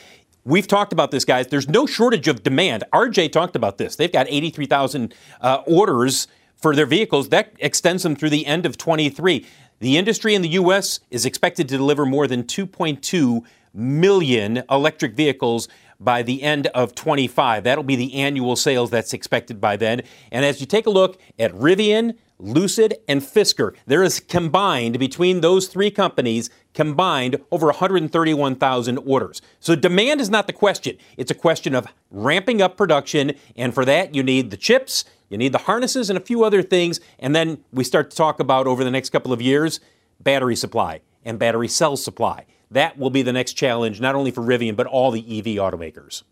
We've 0.46 0.68
talked 0.68 0.94
about 0.94 1.12
this, 1.12 1.26
guys. 1.26 1.48
There's 1.48 1.68
no 1.68 1.86
shortage 1.86 2.28
of 2.28 2.44
demand. 2.44 2.84
RJ 2.94 3.32
talked 3.32 3.56
about 3.56 3.78
this. 3.78 3.96
They've 3.96 4.12
got 4.12 4.28
83,000 4.30 5.14
uh, 5.42 5.64
orders 5.66 6.28
for 6.56 6.76
their 6.76 6.86
vehicles. 6.86 7.30
That 7.30 7.54
extends 7.60 8.04
them 8.04 8.16
through 8.16 8.30
the 8.30 8.46
end 8.46 8.66
of 8.66 8.78
23. 8.78 9.46
The 9.80 9.98
industry 9.98 10.36
in 10.36 10.42
the 10.42 10.50
U.S. 10.50 11.00
is 11.10 11.26
expected 11.26 11.68
to 11.70 11.78
deliver 11.78 12.06
more 12.06 12.28
than 12.28 12.44
2.2 12.44 13.44
million 13.74 14.64
electric 14.70 15.16
vehicles 15.16 15.68
by 16.00 16.22
the 16.22 16.44
end 16.44 16.68
of 16.68 16.96
25. 16.96 17.64
That'll 17.64 17.84
be 17.84 17.96
the 17.96 18.16
annual 18.16 18.56
sales 18.56 18.90
that's 18.90 19.14
expected 19.14 19.62
by 19.62 19.78
then. 19.78 20.02
And 20.32 20.46
as 20.46 20.60
you 20.60 20.66
take 20.66 20.86
a 20.86 20.92
look 20.92 21.20
at 21.40 21.54
Rivian, 21.54 22.16
Lucid, 22.38 22.96
and 23.08 23.22
Fisker, 23.22 23.76
there 23.86 24.04
is 24.04 24.20
combined 24.20 25.00
between 25.00 25.40
those 25.40 25.68
three 25.68 25.90
companies 25.90 26.50
combined 26.74 27.42
over 27.50 27.68
131,000 27.68 28.98
orders. 28.98 29.42
So 29.60 29.76
demand 29.76 30.20
is 30.20 30.30
not 30.30 30.48
the 30.48 30.54
question. 30.54 30.98
It's 31.16 31.32
a 31.32 31.36
question 31.36 31.74
of 31.74 31.88
ramping 32.12 32.62
up 32.62 32.76
production, 32.76 33.34
and 33.56 33.74
for 33.74 33.86
that 33.86 34.14
you 34.14 34.22
need 34.22 34.52
the 34.52 34.58
chips, 34.58 35.06
you 35.30 35.38
need 35.38 35.54
the 35.54 35.60
harnesses 35.60 36.10
and 36.10 36.18
a 36.18 36.22
few 36.22 36.44
other 36.44 36.62
things, 36.62 37.00
and 37.20 37.34
then 37.34 37.64
we 37.72 37.84
start 37.84 38.12
to 38.12 38.18
talk 38.18 38.40
about 38.40 38.68
over 38.68 38.84
the 38.84 38.92
next 38.92 39.12
couple 39.12 39.32
of 39.32 39.42
years 39.42 39.80
battery 40.20 40.56
supply 40.56 41.02
and 41.24 41.40
battery 41.40 41.68
cell 41.68 41.98
supply. 41.98 42.46
That 42.72 42.98
will 42.98 43.10
be 43.10 43.22
the 43.22 43.34
next 43.34 43.54
challenge, 43.54 44.02
not 44.02 44.16
only 44.16 44.32
for 44.32 44.42
Rivian, 44.42 44.76
but 44.76 44.88
all 44.88 45.12
the 45.12 45.22
EV 45.22 45.46
automakers. 45.58 46.24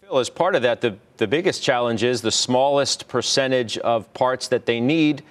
Phil, 0.00 0.18
as 0.18 0.28
part 0.28 0.54
of 0.54 0.62
that, 0.62 0.80
the, 0.80 0.96
the 1.16 1.26
biggest 1.26 1.62
challenge 1.62 2.02
is 2.02 2.20
the 2.20 2.30
smallest 2.30 3.08
percentage 3.08 3.78
of 3.78 4.12
parts 4.14 4.48
that 4.48 4.66
they 4.66 4.80
need 4.80 5.22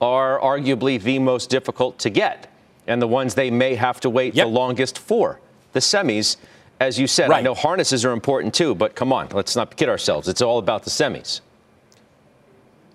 are 0.00 0.38
arguably 0.40 1.00
the 1.00 1.18
most 1.18 1.50
difficult 1.50 1.98
to 1.98 2.10
get, 2.10 2.52
and 2.86 3.00
the 3.00 3.06
ones 3.06 3.34
they 3.34 3.50
may 3.50 3.74
have 3.74 4.00
to 4.00 4.10
wait 4.10 4.34
yep. 4.34 4.46
the 4.46 4.50
longest 4.50 4.98
for. 4.98 5.40
The 5.72 5.80
semis, 5.80 6.36
as 6.80 6.98
you 6.98 7.06
said, 7.06 7.30
right. 7.30 7.38
I 7.38 7.42
know 7.42 7.54
harnesses 7.54 8.04
are 8.04 8.12
important 8.12 8.54
too, 8.54 8.74
but 8.74 8.94
come 8.94 9.12
on, 9.12 9.28
let's 9.32 9.56
not 9.56 9.76
kid 9.76 9.88
ourselves. 9.88 10.28
It's 10.28 10.42
all 10.42 10.58
about 10.58 10.84
the 10.84 10.90
semis. 10.90 11.40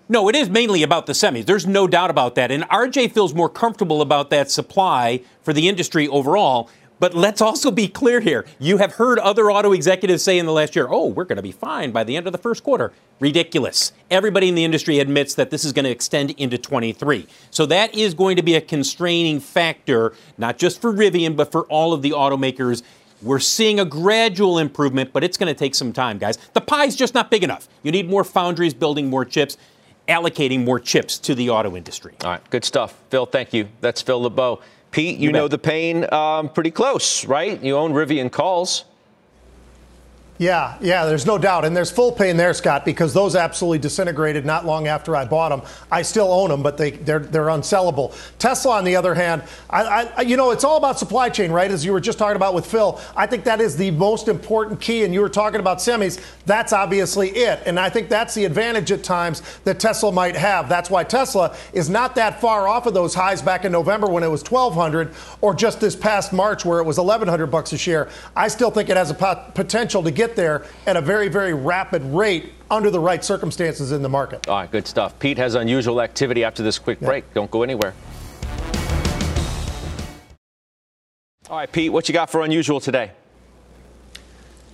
No, 0.08 0.28
it 0.28 0.36
is 0.36 0.48
mainly 0.48 0.84
about 0.84 1.06
the 1.06 1.12
semis. 1.14 1.46
There's 1.46 1.66
no 1.66 1.88
doubt 1.88 2.10
about 2.10 2.36
that. 2.36 2.52
And 2.52 2.62
RJ 2.64 3.10
feels 3.10 3.34
more 3.34 3.48
comfortable 3.48 4.00
about 4.00 4.30
that 4.30 4.50
supply 4.52 5.22
for 5.42 5.52
the 5.52 5.68
industry 5.68 6.06
overall. 6.06 6.70
But 7.00 7.12
let's 7.12 7.40
also 7.40 7.72
be 7.72 7.88
clear 7.88 8.20
here. 8.20 8.46
You 8.60 8.78
have 8.78 8.94
heard 8.94 9.18
other 9.18 9.50
auto 9.50 9.72
executives 9.72 10.22
say 10.22 10.38
in 10.38 10.46
the 10.46 10.52
last 10.52 10.76
year, 10.76 10.86
oh, 10.88 11.08
we're 11.08 11.24
going 11.24 11.36
to 11.36 11.42
be 11.42 11.52
fine 11.52 11.90
by 11.90 12.04
the 12.04 12.16
end 12.16 12.26
of 12.26 12.32
the 12.32 12.38
first 12.38 12.62
quarter. 12.62 12.92
Ridiculous. 13.18 13.92
Everybody 14.08 14.48
in 14.48 14.54
the 14.54 14.64
industry 14.64 15.00
admits 15.00 15.34
that 15.34 15.50
this 15.50 15.64
is 15.64 15.72
going 15.72 15.84
to 15.84 15.90
extend 15.90 16.30
into 16.32 16.56
23. 16.56 17.26
So 17.50 17.66
that 17.66 17.94
is 17.94 18.14
going 18.14 18.36
to 18.36 18.42
be 18.42 18.54
a 18.54 18.60
constraining 18.60 19.40
factor, 19.40 20.14
not 20.38 20.56
just 20.56 20.80
for 20.80 20.92
Rivian, 20.92 21.36
but 21.36 21.50
for 21.50 21.64
all 21.64 21.92
of 21.92 22.02
the 22.02 22.12
automakers. 22.12 22.82
We're 23.22 23.40
seeing 23.40 23.80
a 23.80 23.84
gradual 23.84 24.58
improvement, 24.58 25.12
but 25.12 25.24
it's 25.24 25.36
going 25.36 25.52
to 25.52 25.58
take 25.58 25.74
some 25.74 25.92
time, 25.92 26.18
guys. 26.18 26.38
The 26.52 26.60
pie's 26.60 26.94
just 26.94 27.12
not 27.12 27.30
big 27.30 27.42
enough. 27.42 27.68
You 27.82 27.90
need 27.90 28.08
more 28.08 28.24
foundries 28.24 28.72
building 28.72 29.10
more 29.10 29.24
chips 29.24 29.56
allocating 30.08 30.64
more 30.64 30.78
chips 30.78 31.18
to 31.18 31.34
the 31.34 31.50
auto 31.50 31.76
industry. 31.76 32.14
All 32.24 32.30
right, 32.30 32.50
good 32.50 32.64
stuff. 32.64 32.94
Phil, 33.10 33.26
thank 33.26 33.52
you. 33.52 33.68
That's 33.80 34.02
Phil 34.02 34.20
LeBeau. 34.22 34.60
Pete, 34.90 35.18
you, 35.18 35.26
you 35.26 35.32
know 35.32 35.48
the 35.48 35.58
pain 35.58 36.10
um, 36.12 36.48
pretty 36.48 36.70
close, 36.70 37.26
right? 37.26 37.62
You 37.62 37.76
own 37.76 37.92
Rivian 37.92 38.30
Calls. 38.30 38.84
Yeah, 40.38 40.76
yeah, 40.82 41.06
there's 41.06 41.24
no 41.24 41.38
doubt. 41.38 41.64
And 41.64 41.74
there's 41.74 41.90
full 41.90 42.12
pain 42.12 42.36
there, 42.36 42.52
Scott, 42.52 42.84
because 42.84 43.14
those 43.14 43.34
absolutely 43.34 43.78
disintegrated 43.78 44.44
not 44.44 44.66
long 44.66 44.86
after 44.86 45.16
I 45.16 45.24
bought 45.24 45.48
them. 45.48 45.62
I 45.90 46.02
still 46.02 46.30
own 46.30 46.50
them, 46.50 46.62
but 46.62 46.76
they, 46.76 46.90
they're, 46.90 47.20
they're 47.20 47.46
unsellable. 47.46 48.14
Tesla, 48.38 48.76
on 48.76 48.84
the 48.84 48.96
other 48.96 49.14
hand, 49.14 49.42
I, 49.70 50.10
I, 50.16 50.20
you 50.22 50.36
know, 50.36 50.50
it's 50.50 50.64
all 50.64 50.76
about 50.76 50.98
supply 50.98 51.30
chain, 51.30 51.50
right? 51.50 51.70
As 51.70 51.84
you 51.84 51.92
were 51.92 52.00
just 52.00 52.18
talking 52.18 52.36
about 52.36 52.52
with 52.52 52.66
Phil. 52.66 53.00
I 53.16 53.26
think 53.26 53.44
that 53.44 53.60
is 53.62 53.76
the 53.76 53.90
most 53.92 54.28
important 54.28 54.80
key. 54.80 55.04
And 55.04 55.14
you 55.14 55.20
were 55.20 55.30
talking 55.30 55.60
about 55.60 55.78
semis. 55.78 56.20
That's 56.44 56.72
obviously 56.72 57.30
it. 57.30 57.62
And 57.64 57.80
I 57.80 57.88
think 57.88 58.10
that's 58.10 58.34
the 58.34 58.44
advantage 58.44 58.92
at 58.92 59.02
times 59.02 59.42
that 59.64 59.80
Tesla 59.80 60.12
might 60.12 60.36
have. 60.36 60.68
That's 60.68 60.90
why 60.90 61.04
Tesla 61.04 61.56
is 61.72 61.88
not 61.88 62.14
that 62.16 62.40
far 62.42 62.68
off 62.68 62.86
of 62.86 62.92
those 62.92 63.14
highs 63.14 63.40
back 63.40 63.64
in 63.64 63.72
November 63.72 64.06
when 64.06 64.22
it 64.22 64.30
was 64.30 64.42
1200 64.42 65.14
or 65.40 65.54
just 65.54 65.80
this 65.80 65.96
past 65.96 66.32
March 66.32 66.64
where 66.64 66.80
it 66.80 66.84
was 66.84 66.98
1100 66.98 67.46
bucks 67.46 67.72
a 67.72 67.78
share. 67.78 68.08
I 68.34 68.48
still 68.48 68.70
think 68.70 68.90
it 68.90 68.96
has 68.96 69.10
a 69.10 69.50
potential 69.54 70.02
to 70.02 70.10
get 70.10 70.25
get 70.26 70.36
there 70.36 70.64
at 70.86 70.96
a 70.96 71.00
very, 71.00 71.28
very 71.28 71.54
rapid 71.54 72.02
rate 72.04 72.52
under 72.70 72.90
the 72.90 73.00
right 73.00 73.24
circumstances 73.24 73.92
in 73.92 74.02
the 74.02 74.08
market. 74.08 74.48
All 74.48 74.56
right, 74.56 74.70
good 74.70 74.86
stuff. 74.86 75.18
Pete 75.18 75.38
has 75.38 75.54
unusual 75.54 76.00
activity 76.00 76.44
after 76.44 76.62
this 76.62 76.78
quick 76.78 77.00
break. 77.00 77.24
Yeah. 77.28 77.34
Don't 77.34 77.50
go 77.50 77.62
anywhere. 77.62 77.94
All 81.48 81.56
right, 81.56 81.70
Pete, 81.70 81.92
what 81.92 82.08
you 82.08 82.12
got 82.12 82.28
for 82.28 82.42
unusual 82.42 82.80
today? 82.80 83.12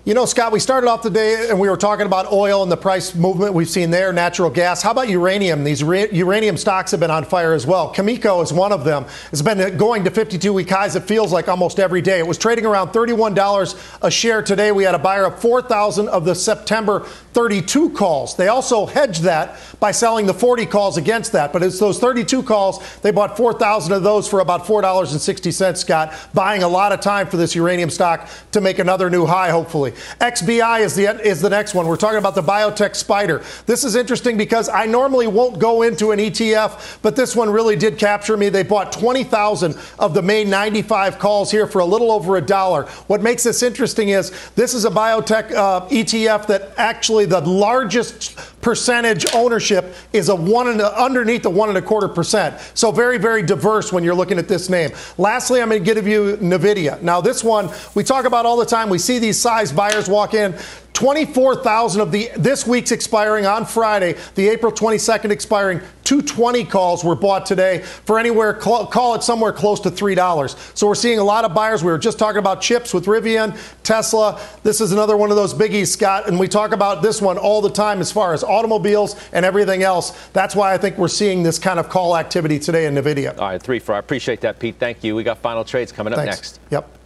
You 0.05 0.15
know, 0.15 0.25
Scott, 0.25 0.51
we 0.51 0.59
started 0.59 0.89
off 0.89 1.05
the 1.05 1.11
day 1.11 1.47
and 1.49 1.61
we 1.61 1.71
were 1.71 1.77
talking 1.77 2.07
about 2.07 2.33
oil 2.33 2.65
and 2.65 2.73
the 2.73 2.77
price 2.77 3.15
movement 3.15 3.55
we've 3.55 3.71
seen 3.71 3.93
there, 3.93 4.13
natural 4.13 4.51
gas. 4.51 4.83
How 4.83 4.91
about 4.91 5.09
uranium? 5.09 5.63
These 5.63 5.85
re- 5.85 6.09
uranium 6.11 6.57
stocks 6.57 6.91
have 6.91 6.99
been 6.99 7.13
on 7.13 7.25
fire 7.25 7.53
as 7.53 7.69
well. 7.69 7.95
Cameco 7.95 8.43
is 8.43 8.53
one 8.53 8.73
of 8.73 8.83
them. 8.83 9.07
It's 9.31 9.43
been 9.43 9.77
going 9.77 10.03
to 10.03 10.11
52 10.11 10.53
week 10.53 10.71
highs, 10.71 10.97
it 10.97 11.05
feels 11.05 11.33
like 11.33 11.47
almost 11.47 11.79
every 11.79 12.03
day. 12.03 12.19
It 12.19 12.27
was 12.27 12.37
trading 12.37 12.67
around 12.67 12.89
$31 12.89 13.99
a 14.03 14.11
share 14.11 14.43
today. 14.43 14.73
We 14.73 14.83
had 14.83 14.97
a 14.97 14.99
buyer 14.99 15.25
of 15.25 15.41
4,000 15.41 16.09
of 16.09 16.25
the 16.25 16.35
September 16.35 17.07
32 17.35 17.91
calls. 17.91 18.37
They 18.37 18.49
also 18.49 18.87
hedged 18.87 19.23
that 19.23 19.61
by 19.79 19.93
selling 19.93 20.27
the 20.27 20.35
40 20.35 20.67
calls 20.67 20.97
against 20.97 21.31
that. 21.31 21.53
But 21.53 21.63
it's 21.63 21.79
those 21.79 22.01
32 22.01 22.43
calls, 22.43 22.85
they 23.03 23.13
bought 23.13 23.37
4,000 23.37 23.93
of 23.93 24.03
those 24.03 24.29
for 24.29 24.41
about 24.41 24.65
$4.60, 24.65 25.77
Scott, 25.77 26.13
buying 26.35 26.65
a 26.65 26.69
lot 26.69 26.91
of 26.91 27.01
time 27.01 27.29
for 27.29 27.37
this 27.37 27.55
uranium 27.55 27.89
stock 27.89 28.29
to 28.51 28.61
make 28.61 28.81
another 28.81 29.09
new 29.09 29.27
high, 29.27 29.51
hopefully. 29.51 29.92
XBI 30.21 30.81
is 30.81 30.95
the 30.95 31.21
is 31.21 31.41
the 31.41 31.51
next 31.51 31.75
one. 31.75 31.87
We're 31.87 31.97
talking 31.97 32.19
about 32.19 32.35
the 32.35 32.43
biotech 32.43 32.97
spider. 32.97 33.43
This 33.67 33.85
is 33.85 33.95
interesting 33.95 34.37
because 34.37 34.69
I 34.69 34.87
normally 34.87 35.27
won't 35.27 35.59
go 35.59 35.83
into 35.83 36.11
an 36.11 36.19
ETF, 36.19 36.99
but 37.03 37.17
this 37.17 37.35
one 37.37 37.51
really 37.51 37.77
did 37.77 37.99
capture 37.99 38.37
me. 38.37 38.49
They 38.49 38.63
bought 38.63 38.93
20,000 38.93 39.77
of 39.99 40.15
the 40.15 40.23
May 40.23 40.45
95 40.45 41.19
calls 41.19 41.51
here 41.51 41.67
for 41.67 41.81
a 41.81 41.85
little 41.85 42.13
over 42.13 42.37
a 42.37 42.41
dollar. 42.41 42.85
What 43.07 43.23
makes 43.23 43.43
this 43.43 43.63
interesting 43.63 44.11
is 44.11 44.33
this 44.55 44.75
is 44.75 44.85
a 44.85 44.91
biotech 44.91 45.53
uh, 45.53 45.87
ETF 45.89 46.47
that 46.47 46.73
actually 46.77 47.25
the 47.25 47.41
largest 47.41 48.39
percentage 48.63 49.27
ownership 49.35 49.95
is 50.13 50.31
a 50.31 50.35
one 50.35 50.69
and 50.69 50.81
a, 50.81 50.99
underneath 50.99 51.43
the 51.43 51.51
one 51.51 51.69
and 51.69 51.77
a 51.77 51.83
quarter 51.83 52.09
percent. 52.09 52.59
So 52.75 52.91
very, 52.91 53.19
very 53.19 53.43
diverse 53.43 53.93
when 53.93 54.05
you're 54.05 54.15
looking 54.15 54.39
at 54.39 54.49
this 54.49 54.71
name. 54.71 54.93
Lastly, 55.19 55.61
I'm 55.61 55.69
going 55.69 55.85
to 55.85 55.95
give 55.95 56.07
you 56.07 56.37
NVIDIA. 56.37 57.03
Now, 57.03 57.21
this 57.21 57.45
one 57.45 57.71
we 57.95 58.05
talk 58.05 58.25
about 58.25 58.47
all 58.47 58.57
the 58.57 58.65
time. 58.65 58.89
We 58.89 58.99
see 58.99 59.19
these 59.19 59.39
size 59.39 59.73
buyers 59.73 60.09
walk 60.09 60.33
in. 60.33 60.57
24,000 60.95 62.01
of 62.01 62.13
the 62.13 62.31
this 62.37 62.67
week's 62.67 62.93
expiring 62.93 63.47
on 63.47 63.65
Friday, 63.65 64.15
the 64.35 64.49
April 64.49 64.71
22nd 64.71 65.31
expiring 65.31 65.81
220 66.05 66.65
calls 66.65 67.05
were 67.05 67.15
bought 67.15 67.47
today 67.47 67.79
for 67.79 68.19
anywhere 68.19 68.53
call 68.53 69.15
it 69.15 69.23
somewhere 69.23 69.53
close 69.53 69.81
to 69.81 69.91
three 69.91 70.15
dollars. 70.15 70.57
So 70.75 70.87
we're 70.87 70.95
seeing 70.95 71.19
a 71.19 71.25
lot 71.25 71.45
of 71.45 71.55
buyers. 71.55 71.83
We 71.83 71.91
were 71.91 71.99
just 71.99 72.19
talking 72.19 72.39
about 72.39 72.61
chips 72.61 72.93
with 72.93 73.07
Rivian, 73.07 73.57
Tesla. 73.83 74.41
This 74.63 74.81
is 74.81 74.93
another 74.93 75.17
one 75.17 75.31
of 75.31 75.37
those 75.37 75.55
biggies, 75.55 75.87
Scott, 75.89 76.29
and 76.29 76.39
we 76.39 76.49
talk 76.49 76.73
about 76.73 77.03
this 77.03 77.23
one 77.23 77.39
all 77.39 77.63
the 77.63 77.71
time 77.71 78.01
as 78.01 78.13
far 78.13 78.35
as 78.35 78.45
automobiles 78.45 79.17
and 79.33 79.45
everything 79.45 79.83
else. 79.83 80.11
That's 80.33 80.55
why 80.55 80.75
I 80.75 80.79
think 80.79 80.99
we're 80.99 81.09
seeing 81.09 81.43
this 81.43 81.59
kind 81.59 81.79
of 81.79 81.89
call 81.89 82.17
activity 82.17 82.59
today 82.59 82.87
in 82.87 82.95
Nvidia. 82.95 83.39
All 83.39 83.49
right, 83.49 83.63
three 83.63 83.79
for 83.79 83.95
I 83.95 83.99
appreciate 83.99 84.41
that, 84.43 84.59
Pete. 84.59 84.77
Thank 84.79 85.03
you. 85.05 85.15
We 85.15 85.23
got 85.23 85.39
final 85.39 85.65
trades 85.65 85.93
coming 85.93 86.13
up 86.13 86.19
Thanks. 86.19 86.37
next. 86.37 86.61
Yep. 86.71 87.02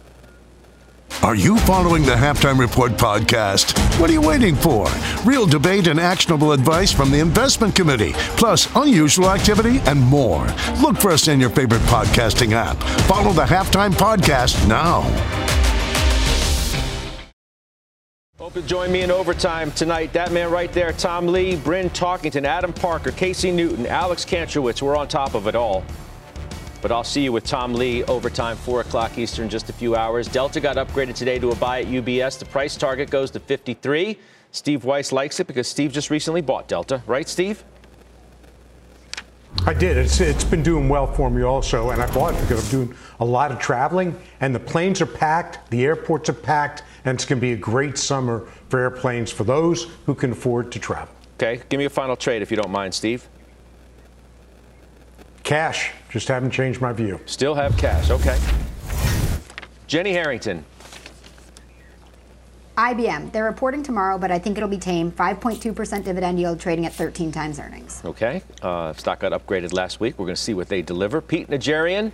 Are 1.23 1.35
you 1.35 1.57
following 1.59 2.03
the 2.03 2.13
Halftime 2.13 2.59
Report 2.59 2.91
podcast? 2.91 3.75
What 3.99 4.09
are 4.09 4.13
you 4.13 4.21
waiting 4.21 4.55
for? 4.55 4.87
Real 5.25 5.47
debate 5.47 5.87
and 5.87 5.99
actionable 5.99 6.51
advice 6.51 6.91
from 6.91 7.09
the 7.09 7.19
investment 7.19 7.75
committee, 7.75 8.11
plus 8.37 8.73
unusual 8.75 9.31
activity 9.31 9.79
and 9.87 9.99
more. 9.99 10.45
Look 10.79 10.97
for 10.97 11.09
us 11.11 11.27
in 11.27 11.39
your 11.39 11.49
favorite 11.49 11.81
podcasting 11.83 12.51
app. 12.53 12.77
Follow 13.07 13.33
the 13.33 13.45
Halftime 13.45 13.93
Podcast 13.93 14.67
now. 14.67 15.01
Hope 18.37 18.55
you 18.55 18.61
join 18.61 18.91
me 18.91 19.01
in 19.01 19.09
overtime 19.09 19.71
tonight. 19.71 20.13
That 20.13 20.31
man 20.31 20.51
right 20.51 20.71
there, 20.71 20.93
Tom 20.93 21.27
Lee, 21.27 21.55
Bryn 21.55 21.89
Talkington, 21.89 22.45
Adam 22.45 22.71
Parker, 22.71 23.11
Casey 23.11 23.51
Newton, 23.51 23.87
Alex 23.87 24.23
Kantrowitz. 24.23 24.83
We're 24.83 24.95
on 24.95 25.07
top 25.07 25.33
of 25.33 25.47
it 25.47 25.55
all. 25.55 25.83
But 26.81 26.91
I'll 26.91 27.03
see 27.03 27.23
you 27.23 27.31
with 27.31 27.43
Tom 27.43 27.73
Lee 27.73 28.03
overtime, 28.03 28.55
4 28.55 28.81
o'clock 28.81 29.17
Eastern, 29.17 29.49
just 29.49 29.69
a 29.69 29.73
few 29.73 29.95
hours. 29.95 30.27
Delta 30.27 30.59
got 30.59 30.75
upgraded 30.75 31.15
today 31.15 31.39
to 31.39 31.51
a 31.51 31.55
buy 31.55 31.81
at 31.81 31.87
UBS. 31.87 32.39
The 32.39 32.45
price 32.45 32.75
target 32.75 33.09
goes 33.09 33.31
to 33.31 33.39
53. 33.39 34.17
Steve 34.51 34.85
Weiss 34.85 35.11
likes 35.11 35.39
it 35.39 35.47
because 35.47 35.67
Steve 35.67 35.91
just 35.91 36.09
recently 36.09 36.41
bought 36.41 36.67
Delta, 36.67 37.01
right, 37.05 37.27
Steve? 37.27 37.63
I 39.65 39.73
did. 39.73 39.97
It's, 39.97 40.21
it's 40.21 40.43
been 40.43 40.63
doing 40.63 40.87
well 40.87 41.07
for 41.07 41.29
me 41.29 41.41
also, 41.41 41.89
and 41.89 42.01
I 42.01 42.11
bought 42.13 42.35
it 42.35 42.41
because 42.41 42.63
I'm 42.63 42.85
doing 42.85 42.97
a 43.19 43.25
lot 43.25 43.51
of 43.51 43.59
traveling, 43.59 44.17
and 44.39 44.53
the 44.53 44.59
planes 44.59 45.01
are 45.01 45.07
packed, 45.07 45.69
the 45.71 45.83
airports 45.83 46.29
are 46.29 46.33
packed, 46.33 46.83
and 47.05 47.15
it's 47.15 47.25
going 47.25 47.39
to 47.39 47.41
be 47.41 47.53
a 47.53 47.57
great 47.57 47.97
summer 47.97 48.47
for 48.69 48.79
airplanes 48.79 49.31
for 49.31 49.43
those 49.43 49.85
who 50.05 50.13
can 50.13 50.31
afford 50.31 50.71
to 50.73 50.79
travel. 50.79 51.13
Okay, 51.35 51.61
give 51.69 51.77
me 51.77 51.85
a 51.85 51.89
final 51.89 52.15
trade 52.15 52.41
if 52.41 52.51
you 52.51 52.57
don't 52.57 52.71
mind, 52.71 52.93
Steve. 52.93 53.27
Cash. 55.43 55.91
Just 56.17 56.29
haven't 56.29 56.49
changed 56.49 56.81
my 56.81 56.91
view. 56.91 57.19
Still 57.27 57.53
have 57.53 57.77
cash. 57.77 58.09
Okay. 58.09 58.39
Jenny 59.85 60.11
Harrington. 60.13 60.65
IBM. 62.75 63.31
They're 63.31 63.43
reporting 63.43 63.83
tomorrow, 63.83 64.17
but 64.17 64.31
I 64.31 64.39
think 64.39 64.57
it'll 64.57 64.67
be 64.67 64.79
tame. 64.79 65.11
5.2% 65.11 66.03
dividend 66.03 66.39
yield 66.39 66.59
trading 66.59 66.87
at 66.87 66.93
13 66.93 67.31
times 67.31 67.59
earnings. 67.59 68.01
Okay. 68.03 68.41
Uh, 68.63 68.93
stock 68.93 69.19
got 69.19 69.31
upgraded 69.31 69.73
last 69.73 69.99
week. 69.99 70.17
We're 70.17 70.25
going 70.25 70.35
to 70.35 70.41
see 70.41 70.55
what 70.55 70.69
they 70.69 70.81
deliver. 70.81 71.21
Pete 71.21 71.49
Najarian, 71.49 72.11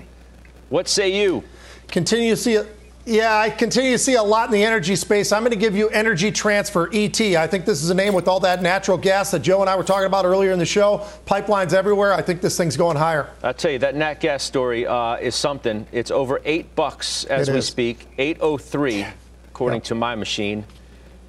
what 0.68 0.89
say 0.89 1.24
you? 1.24 1.41
Continue 1.88 2.32
to 2.32 2.36
see 2.36 2.56
it 2.56 2.68
yeah, 3.06 3.38
I 3.38 3.49
continue 3.49 3.91
to 3.91 3.97
see 3.97 4.16
a 4.16 4.24
lot 4.24 4.45
in 4.47 4.54
the 4.54 4.64
energy 4.64 4.95
space. 4.95 5.32
I'm 5.32 5.41
going 5.41 5.51
to 5.51 5.58
give 5.58 5.76
you 5.76 5.89
Energy 5.89 6.32
Transfer, 6.32 6.89
ET. 6.93 7.20
I 7.20 7.47
think 7.47 7.66
this 7.66 7.84
is 7.84 7.89
a 7.89 7.93
name 7.93 8.14
with 8.14 8.28
all 8.30 8.39
that 8.41 8.62
natural 8.62 8.97
gas 8.97 9.32
that 9.32 9.39
Joe 9.41 9.60
and 9.62 9.70
I 9.70 9.76
were 9.76 9.84
talking 9.84 10.06
about 10.06 10.26
earlier 10.26 10.51
in 10.51 10.60
the 10.60 10.66
show. 10.66 10.99
Pipelines 11.26 11.74
everywhere. 11.74 12.14
I 12.14 12.22
think 12.22 12.39
this 12.41 12.56
thing's 12.56 12.78
going 12.78 12.95
higher. 12.95 13.30
I'll 13.43 13.54
tell 13.54 13.72
you, 13.72 13.80
that 13.80 13.95
nat 13.95 14.22
gas 14.22 14.43
story 14.43 14.88
uh, 14.88 15.16
is 15.18 15.36
something. 15.36 15.86
It's 15.91 16.12
over 16.12 16.39
8 16.45 16.76
bucks 16.76 17.26
as 17.26 17.49
It 17.49 17.54
we 17.54 17.58
is. 17.60 17.66
speak, 17.68 18.08
803 18.18 19.06
according 19.49 19.82
to 19.82 19.95
my 19.95 20.16
machine. 20.16 20.64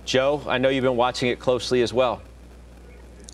Joe, 0.04 0.42
I 0.46 0.58
know 0.58 0.68
you've 0.68 0.84
been 0.84 0.96
watching 0.96 1.28
it 1.30 1.40
closely 1.40 1.82
as 1.82 1.92
well. 1.92 2.22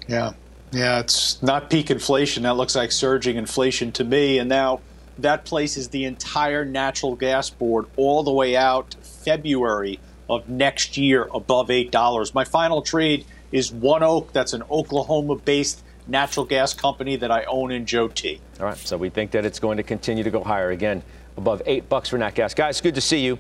Yeah. 0.09 0.33
Yeah, 0.73 1.01
it's 1.01 1.43
not 1.43 1.69
peak 1.69 1.91
inflation. 1.91 2.45
That 2.45 2.55
looks 2.55 2.75
like 2.75 2.93
surging 2.93 3.37
inflation 3.37 3.93
to 3.93 4.05
me. 4.05 4.39
And 4.39 4.49
now 4.49 4.81
that 5.19 5.45
places 5.45 5.89
the 5.89 6.05
entire 6.05 6.65
natural 6.65 7.17
gas 7.17 7.51
board 7.51 7.87
all 7.97 8.23
the 8.23 8.33
way 8.33 8.57
out 8.57 8.97
February 9.03 10.01
of 10.29 10.49
next 10.49 10.97
year 10.97 11.29
above 11.35 11.69
$8. 11.69 12.35
My 12.35 12.45
final 12.45 12.83
trade 12.83 13.27
is 13.53 13.71
ONEOK. 13.71 14.33
That's 14.33 14.53
an 14.53 14.63
Oklahoma 14.71 15.37
based 15.37 15.83
natural 16.07 16.47
gas 16.47 16.73
company 16.75 17.17
that 17.17 17.31
I 17.31 17.45
own 17.45 17.71
in 17.71 17.87
Joe 17.87 18.09
T. 18.09 18.41
All 18.59 18.67
right, 18.67 18.77
so 18.77 18.97
we 18.97 19.11
think 19.11 19.33
that 19.33 19.45
it's 19.45 19.59
going 19.59 19.77
to 19.77 19.83
continue 19.83 20.25
to 20.25 20.31
go 20.31 20.43
higher 20.43 20.71
again, 20.71 21.03
above 21.37 21.63
8 21.67 21.89
bucks 21.89 22.09
for 22.09 22.19
nat 22.19 22.35
gas. 22.35 22.55
Guys, 22.55 22.81
good 22.81 22.95
to 22.95 23.01
see 23.01 23.21
you. 23.21 23.39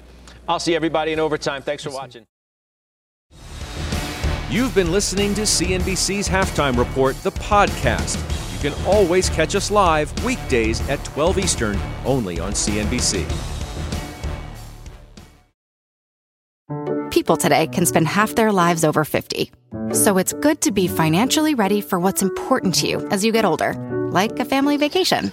I'll 0.49 0.61
see 0.61 0.75
everybody 0.75 1.13
in 1.13 1.21
overtime. 1.21 1.63
Thanks 1.63 1.85
for 1.85 1.91
watching. 1.91 2.27
You've 4.51 4.75
been 4.75 4.91
listening 4.91 5.33
to 5.35 5.43
CNBC's 5.43 6.29
Halftime 6.29 6.77
Report, 6.77 7.15
the 7.23 7.31
podcast. 7.31 8.40
You 8.61 8.71
can 8.71 8.87
always 8.87 9.31
catch 9.31 9.55
us 9.55 9.71
live 9.71 10.13
weekdays 10.23 10.87
at 10.91 11.03
12 11.05 11.39
Eastern, 11.39 11.79
only 12.05 12.39
on 12.39 12.53
CNBC. 12.53 13.25
People 17.11 17.39
today 17.39 17.67
can 17.69 17.87
spend 17.87 18.07
half 18.07 18.35
their 18.35 18.53
lives 18.53 18.85
over 18.85 19.05
50. 19.05 19.51
So 19.93 20.19
it's 20.19 20.35
good 20.35 20.61
to 20.63 20.73
be 20.73 20.89
financially 20.89 21.55
ready 21.55 21.81
for 21.81 21.99
what's 21.99 22.21
important 22.21 22.75
to 22.77 22.87
you 22.87 23.07
as 23.09 23.25
you 23.25 23.33
get 23.33 23.47
older, 23.47 23.73
like 24.13 24.39
a 24.39 24.45
family 24.45 24.77
vacation. 24.77 25.33